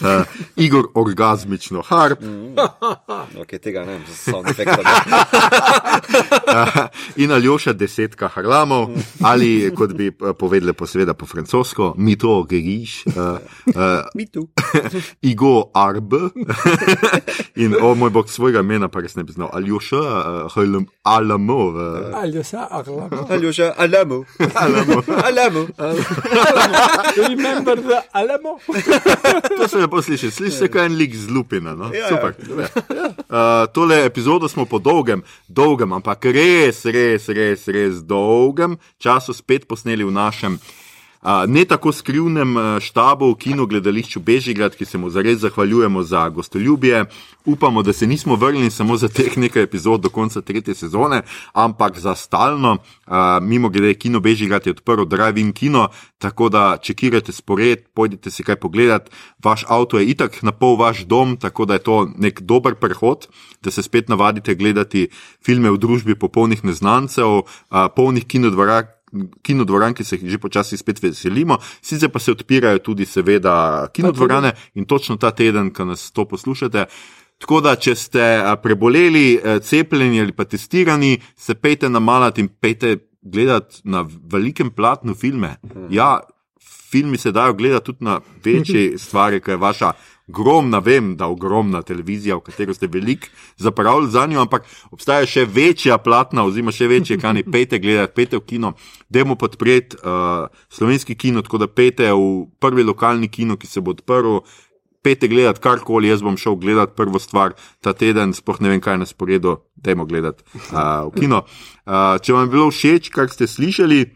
Uh, 0.00 0.24
Igor, 0.56 0.88
orgasmično 0.94 1.82
harp. 1.82 2.22
Mm. 2.22 2.54
Okay, 3.34 3.58
tega 3.58 3.84
ne, 3.84 3.98
samo 4.06 4.42
efekt. 4.48 4.70
In 7.16 7.32
Aljoša, 7.32 7.72
desetka 7.72 8.28
harlamov, 8.28 8.88
ali 9.22 9.70
kot 9.76 9.92
bi 9.92 10.10
povedali, 10.12 10.72
po 10.72 10.86
sveda 10.86 11.14
po 11.14 11.26
francosko, 11.26 11.94
mi 11.98 12.16
to 12.18 12.42
geriš. 12.48 13.04
Uh, 13.06 13.14
uh, 13.14 14.06
mi 14.14 14.26
tu. 14.26 14.48
Igo 15.32 15.70
arb. 15.74 16.14
In 17.62 17.74
o 17.82 17.94
moj 17.94 18.10
bog, 18.10 18.30
svojega 18.30 18.60
imena 18.60 18.88
pa 18.88 19.00
res 19.00 19.16
ne 19.16 19.24
bi 19.24 19.32
znal. 19.32 19.50
Aljoša, 19.52 20.00
uh, 20.00 20.50
alamo. 21.04 21.72
Aljoša, 22.14 22.66
alamo. 22.70 23.26
Aljoša, 23.30 23.74
alamo. 23.76 24.24
Alamo. 24.54 25.02
Alamo. 25.24 25.66
Remember 27.28 27.76
the 27.76 28.02
alamo? 28.12 28.58
to 29.58 29.68
se 29.68 29.78
lepo 29.78 30.02
sliši, 30.02 30.30
sliši 30.30 30.56
se 30.56 30.68
kot 30.68 30.80
en 30.80 30.96
lik 30.96 31.14
z 31.16 31.30
lupina. 31.30 31.74
No? 31.74 31.90
Ja, 31.94 32.08
Super. 32.08 32.34
Ja. 32.58 33.06
Uh, 33.16 33.72
tole 33.72 34.04
epizodo 34.04 34.48
smo 34.48 34.64
po 34.64 34.78
dolgem, 34.78 35.22
dolgem, 35.48 35.92
ampak 35.92 36.24
res, 36.24 36.84
res, 36.84 37.28
res, 37.28 37.68
res 37.68 38.00
dolgem 38.02 38.78
času 38.98 39.32
spet 39.32 39.68
posneli 39.68 40.04
v 40.04 40.12
našem. 40.12 40.58
Ne 41.24 41.64
tako 41.64 41.92
skrivnem 41.92 42.80
štabu 42.84 43.30
v 43.32 43.36
kinu 43.40 43.64
gledališču 43.66 44.20
Bežigrad, 44.20 44.74
ki 44.76 44.84
se 44.84 44.98
mu 44.98 45.10
zares 45.10 45.38
zahvaljujemo 45.40 46.02
za 46.02 46.28
gostoljubje. 46.28 47.04
Upamo, 47.44 47.82
da 47.82 47.92
se 47.92 48.06
nismo 48.06 48.36
vrnili 48.36 48.70
samo 48.70 48.96
za 48.96 49.08
teh 49.08 49.38
nekaj 49.38 49.62
epizod 49.62 50.00
do 50.00 50.08
konca 50.08 50.40
tretje 50.40 50.74
sezone, 50.74 51.22
ampak 51.52 51.98
za 51.98 52.14
stalno. 52.14 52.72
Uh, 53.06 53.14
mimo 53.42 53.68
grede, 53.68 53.94
kino 53.94 54.20
Bežigrad 54.20 54.66
je 54.66 54.70
odprl 54.70 55.04
Drive-in 55.04 55.52
kino, 55.52 55.88
tako 56.18 56.48
da 56.48 56.76
čekirate 56.82 57.32
spored, 57.32 57.88
pojdite 57.94 58.30
si 58.30 58.44
kaj 58.44 58.56
pogledat. 58.56 59.10
Vaš 59.44 59.64
avto 59.68 59.98
je 59.98 60.06
itak 60.06 60.42
na 60.42 60.52
pol 60.52 60.76
vaš 60.76 61.04
dom, 61.04 61.36
tako 61.36 61.64
da 61.64 61.74
je 61.74 61.84
to 61.88 62.08
nek 62.16 62.40
dober 62.40 62.74
prehod, 62.74 63.28
da 63.62 63.70
se 63.70 63.82
spet 63.82 64.08
navadite 64.08 64.54
gledati 64.54 65.08
filme 65.44 65.70
v 65.70 65.78
družbi 65.78 66.14
popolnih 66.14 66.64
neznancev, 66.64 67.28
uh, 67.28 67.44
polnih 67.96 68.24
kinodvorak 68.24 68.93
kinodvoran, 69.42 69.94
ki 69.94 70.04
se 70.04 70.16
jih 70.16 70.30
že 70.30 70.38
počasi 70.38 70.76
spet 70.76 71.02
veselimo, 71.02 71.58
sicer 71.82 72.10
pa 72.10 72.18
se 72.18 72.32
odpirajo 72.32 72.78
tudi, 72.78 73.06
seveda, 73.06 73.88
kinodvorane 73.94 74.52
in 74.74 74.84
točno 74.84 75.16
ta 75.16 75.30
teden, 75.30 75.70
ko 75.70 75.84
nas 75.84 76.10
to 76.12 76.24
poslušate. 76.28 76.86
Tako 77.38 77.60
da, 77.60 77.74
če 77.76 77.94
ste 77.98 78.26
preboleli, 78.62 79.40
cepljeni 79.62 80.20
ali 80.20 80.32
pa 80.32 80.44
testirani, 80.44 81.18
se 81.36 81.54
pejte 81.54 81.90
na 81.90 82.00
malat 82.00 82.38
in 82.38 82.48
pejte 82.48 82.96
gledati 83.22 83.80
na 83.84 84.04
velikem 84.32 84.70
platnu 84.70 85.14
filme. 85.14 85.56
Ja, 85.90 86.20
filmi 86.90 87.18
se 87.18 87.32
dajo 87.32 87.54
gledati 87.54 87.86
tudi 87.86 88.04
na 88.04 88.20
večje 88.44 88.98
stvari, 88.98 89.40
kot 89.40 89.48
je 89.48 89.56
vaša 89.56 89.92
ogromna, 90.28 90.78
vem, 90.78 91.16
da 91.16 91.28
ogromna 91.28 91.82
televizija, 91.82 92.36
v 92.36 92.44
katero 92.46 92.74
ste 92.74 92.88
veliko 92.88 93.28
zapravili 93.56 94.10
za 94.10 94.26
njo, 94.26 94.40
ampak 94.40 94.64
obstaja 94.90 95.26
še 95.26 95.44
večja 95.44 95.98
platna, 95.98 96.46
oziroma 96.48 96.72
še 96.72 96.88
večje, 96.88 97.18
kaj 97.20 97.34
ne 97.34 97.44
pete 97.54 97.78
gledati, 97.78 98.14
pete 98.16 98.40
v 98.40 98.44
kino, 98.48 98.74
demo 99.08 99.36
podpreti 99.36 100.00
uh, 100.00 100.48
slovenski 100.72 101.14
kino, 101.14 101.42
tako 101.44 101.64
da 101.64 101.68
pete 101.68 102.10
v 102.12 102.46
prvi 102.60 102.84
lokalni 102.84 103.28
kino, 103.28 103.56
ki 103.56 103.68
se 103.68 103.84
bo 103.84 103.96
odprl. 103.96 104.40
Pete 105.04 105.28
gledati 105.28 105.60
karkoli, 105.60 106.08
jaz 106.08 106.22
bom 106.24 106.38
šel 106.40 106.54
gledati 106.56 106.94
prvo 106.96 107.20
stvar 107.20 107.52
ta 107.84 107.92
teden, 107.92 108.32
sploh 108.32 108.56
ne 108.64 108.70
vem, 108.72 108.80
kaj 108.80 108.96
na 109.02 109.04
sporedu, 109.04 109.58
dajmo 109.76 110.06
gledati 110.08 110.40
uh, 110.72 111.10
v 111.10 111.20
kino. 111.20 111.42
Uh, 111.84 112.16
če 112.24 112.32
vam 112.32 112.46
je 112.46 112.52
bilo 112.54 112.70
všeč, 112.72 113.10
kar 113.12 113.28
ste 113.28 113.44
slišali, 113.44 114.06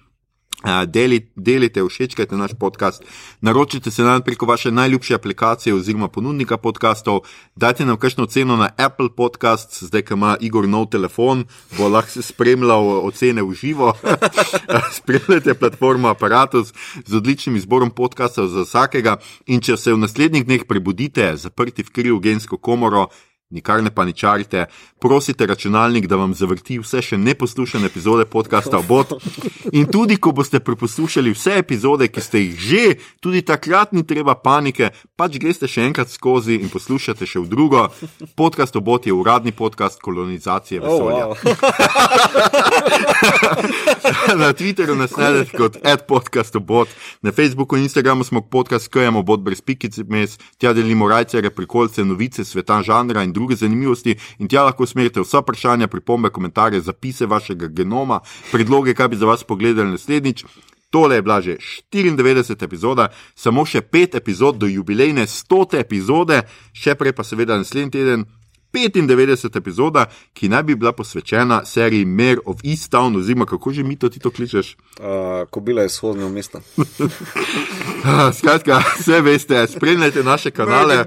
Delite, 0.87 1.31
delite, 1.37 1.83
všečkajte 1.87 2.37
naš 2.37 2.51
podcast, 2.59 3.03
naročite 3.41 3.91
se 3.91 4.03
nam 4.03 4.23
preko 4.23 4.47
vaše 4.47 4.71
najljubše 4.71 5.15
aplikacije 5.15 5.75
oziroma 5.75 6.09
ponudnika 6.09 6.57
podkastov, 6.57 7.21
dajte 7.57 7.87
nam 7.87 7.97
kakšno 7.97 8.27
ceno 8.27 8.57
na 8.57 8.71
Apple 8.77 9.09
Podcast, 9.17 9.85
zdaj, 9.85 10.03
ko 10.03 10.15
ima 10.15 10.37
Igor 10.41 10.69
nov 10.69 10.87
telefon, 10.91 11.45
bo 11.79 11.89
lahko 11.89 12.23
spremljal 12.23 13.07
ocene 13.07 13.43
v 13.43 13.55
živo. 13.55 13.95
Spremljate 14.99 15.55
platformo 15.55 16.09
Apparatus 16.09 16.75
z 17.07 17.17
odličnim 17.17 17.57
izborom 17.57 17.91
podkastov 17.91 18.49
za 18.49 18.67
vsakega. 18.67 19.17
In 19.47 19.61
če 19.61 19.77
se 19.77 19.95
v 19.95 20.03
naslednjih 20.03 20.47
dneh 20.47 20.67
prebudite, 20.67 21.37
zaprti 21.37 21.87
v 21.87 21.95
kriv 21.95 22.19
gensko 22.19 22.59
komoro, 22.59 23.07
Nikar 23.51 23.83
ne 23.83 23.91
paničarite, 23.91 24.67
prosite 25.01 25.47
računalnik, 25.47 26.07
da 26.07 26.17
vam 26.17 26.35
zavrti 26.35 26.79
vse 26.83 27.01
še 27.03 27.17
neposlušane 27.17 27.87
epizode 27.89 28.27
podcasta 28.29 28.83
Bot. 28.89 29.15
In 29.73 29.87
tudi, 29.89 30.19
ko 30.21 30.35
boste 30.37 30.61
preposlušali 30.61 31.33
vse 31.33 31.55
epizode, 31.57 32.09
ki 32.13 32.21
ste 32.21 32.43
jih 32.43 32.59
že, 32.61 32.83
tudi 33.25 33.41
takrat 33.41 33.93
ni 33.97 34.05
treba 34.05 34.35
panike, 34.37 34.91
pač 35.17 35.39
greste 35.41 35.65
še 35.65 35.87
enkrat 35.89 36.13
skozi 36.13 36.59
in 36.61 36.69
poslušate 36.69 37.25
še 37.25 37.41
v 37.41 37.49
drugo. 37.49 37.87
Podcast 38.37 38.77
Bot 38.85 39.09
je 39.09 39.17
uradni 39.17 39.57
podcast 39.57 39.97
kolonizacije 40.05 40.85
vesolja. 40.85 41.33
Oh, 41.33 41.37
wow. 41.41 41.49
na 44.43 44.53
Twitterju 44.53 44.93
nas 44.93 45.17
najdete 45.17 45.57
kot 45.57 45.81
adpodcastobot, 45.81 46.93
na 47.25 47.33
Facebooku 47.33 47.81
in 47.81 47.89
Instagramu 47.89 48.29
smo 48.29 48.45
podcast 48.45 48.93
Kajamo 48.93 49.25
Bot 49.25 49.41
brez 49.41 49.65
pikice 49.65 50.05
mes, 50.05 50.37
tja 50.61 50.77
delimo 50.77 51.09
rajcere, 51.09 51.49
prikolce, 51.49 52.05
novice, 52.05 52.45
sveta 52.45 52.83
žanra 52.85 53.25
in 53.25 53.38
druge 53.39 53.57
zanimivosti 53.57 54.17
in 54.39 54.51
tja 54.51 54.67
lahko 54.67 54.85
usmerite 54.85 55.23
vsa 55.23 55.45
vprašanja, 55.45 55.89
pripombe, 55.89 56.31
komentarje, 56.35 56.83
zapise 56.85 57.27
vašega 57.27 57.71
genoma, 57.71 58.21
predloge, 58.53 58.95
kaj 58.95 59.15
bi 59.15 59.23
za 59.23 59.31
vas 59.31 59.47
pogledali 59.47 59.95
naslednjič. 59.95 60.45
Tole 60.91 61.17
je 61.17 61.23
bila 61.23 61.41
že 61.41 61.57
94 61.93 62.65
epizoda, 62.65 63.09
samo 63.37 63.67
še 63.69 63.83
5 63.85 64.17
epizod 64.17 64.57
do 64.57 64.67
jubilejne 64.67 65.27
100 65.29 65.81
epizode, 65.81 66.43
še 66.73 66.97
prej 66.97 67.13
pa 67.13 67.25
seveda 67.25 67.61
naslednji 67.61 67.93
teden. 67.93 68.25
95 68.73 69.57
epizoda, 69.57 70.07
ki 70.37 70.49
naj 70.53 70.63
bi 70.63 70.77
bila 70.77 70.93
posvečena 70.93 71.63
seriji 71.65 72.05
Mare 72.05 72.43
of 72.45 72.61
Easttown, 72.65 73.17
oziroma 73.17 73.47
kako 73.47 73.73
že 73.73 73.83
mi 73.83 73.97
to 73.97 74.09
ti 74.09 74.21
to 74.21 74.31
kličeš? 74.31 74.77
Uh, 75.01 75.49
ko 75.51 75.61
bila 75.61 75.83
je 75.83 75.89
shodna 75.89 76.27
v 76.27 76.33
mestu. 76.33 76.61
Skratka, 78.39 78.83
vse 79.01 79.21
veste, 79.21 79.67
spremljajte 79.67 80.23
naše 80.23 80.51
kanale 80.51 81.05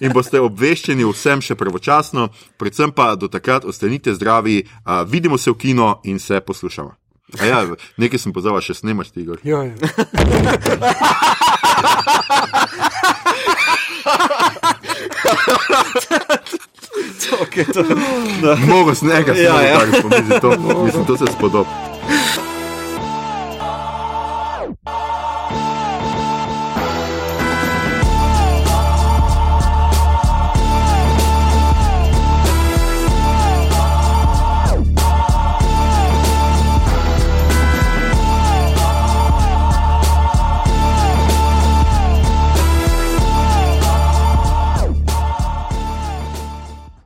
in 0.00 0.12
boste 0.12 0.40
obveščeni 0.40 1.04
vsem 1.08 1.42
še 1.44 1.54
pravočasno, 1.58 2.28
predvsem 2.60 2.92
pa 2.92 3.14
do 3.16 3.28
takrat 3.28 3.64
ostanite 3.64 4.14
zdravi, 4.14 4.62
uh, 4.64 5.02
vidimo 5.08 5.38
se 5.38 5.50
v 5.50 5.58
kino 5.58 6.00
in 6.04 6.18
se 6.18 6.40
poslušamo. 6.40 6.94
Ja, 7.42 7.64
nekaj 7.98 8.22
sem 8.22 8.32
pozval, 8.32 8.60
še 8.62 8.76
snemaš 8.78 9.10
ti, 9.10 9.26
Igor. 9.26 9.42
Ja, 9.42 9.64
ja. 9.66 9.74
Okay, 17.36 17.64
to, 17.72 17.82
Mogoče 18.66 19.04
nekaj, 19.04 19.42
ja, 19.42 19.60
ja. 19.62 19.80
to, 20.40 20.50
mislim, 20.84 21.04
to 21.04 21.16
se 21.16 21.26
spodobi. 21.32 21.68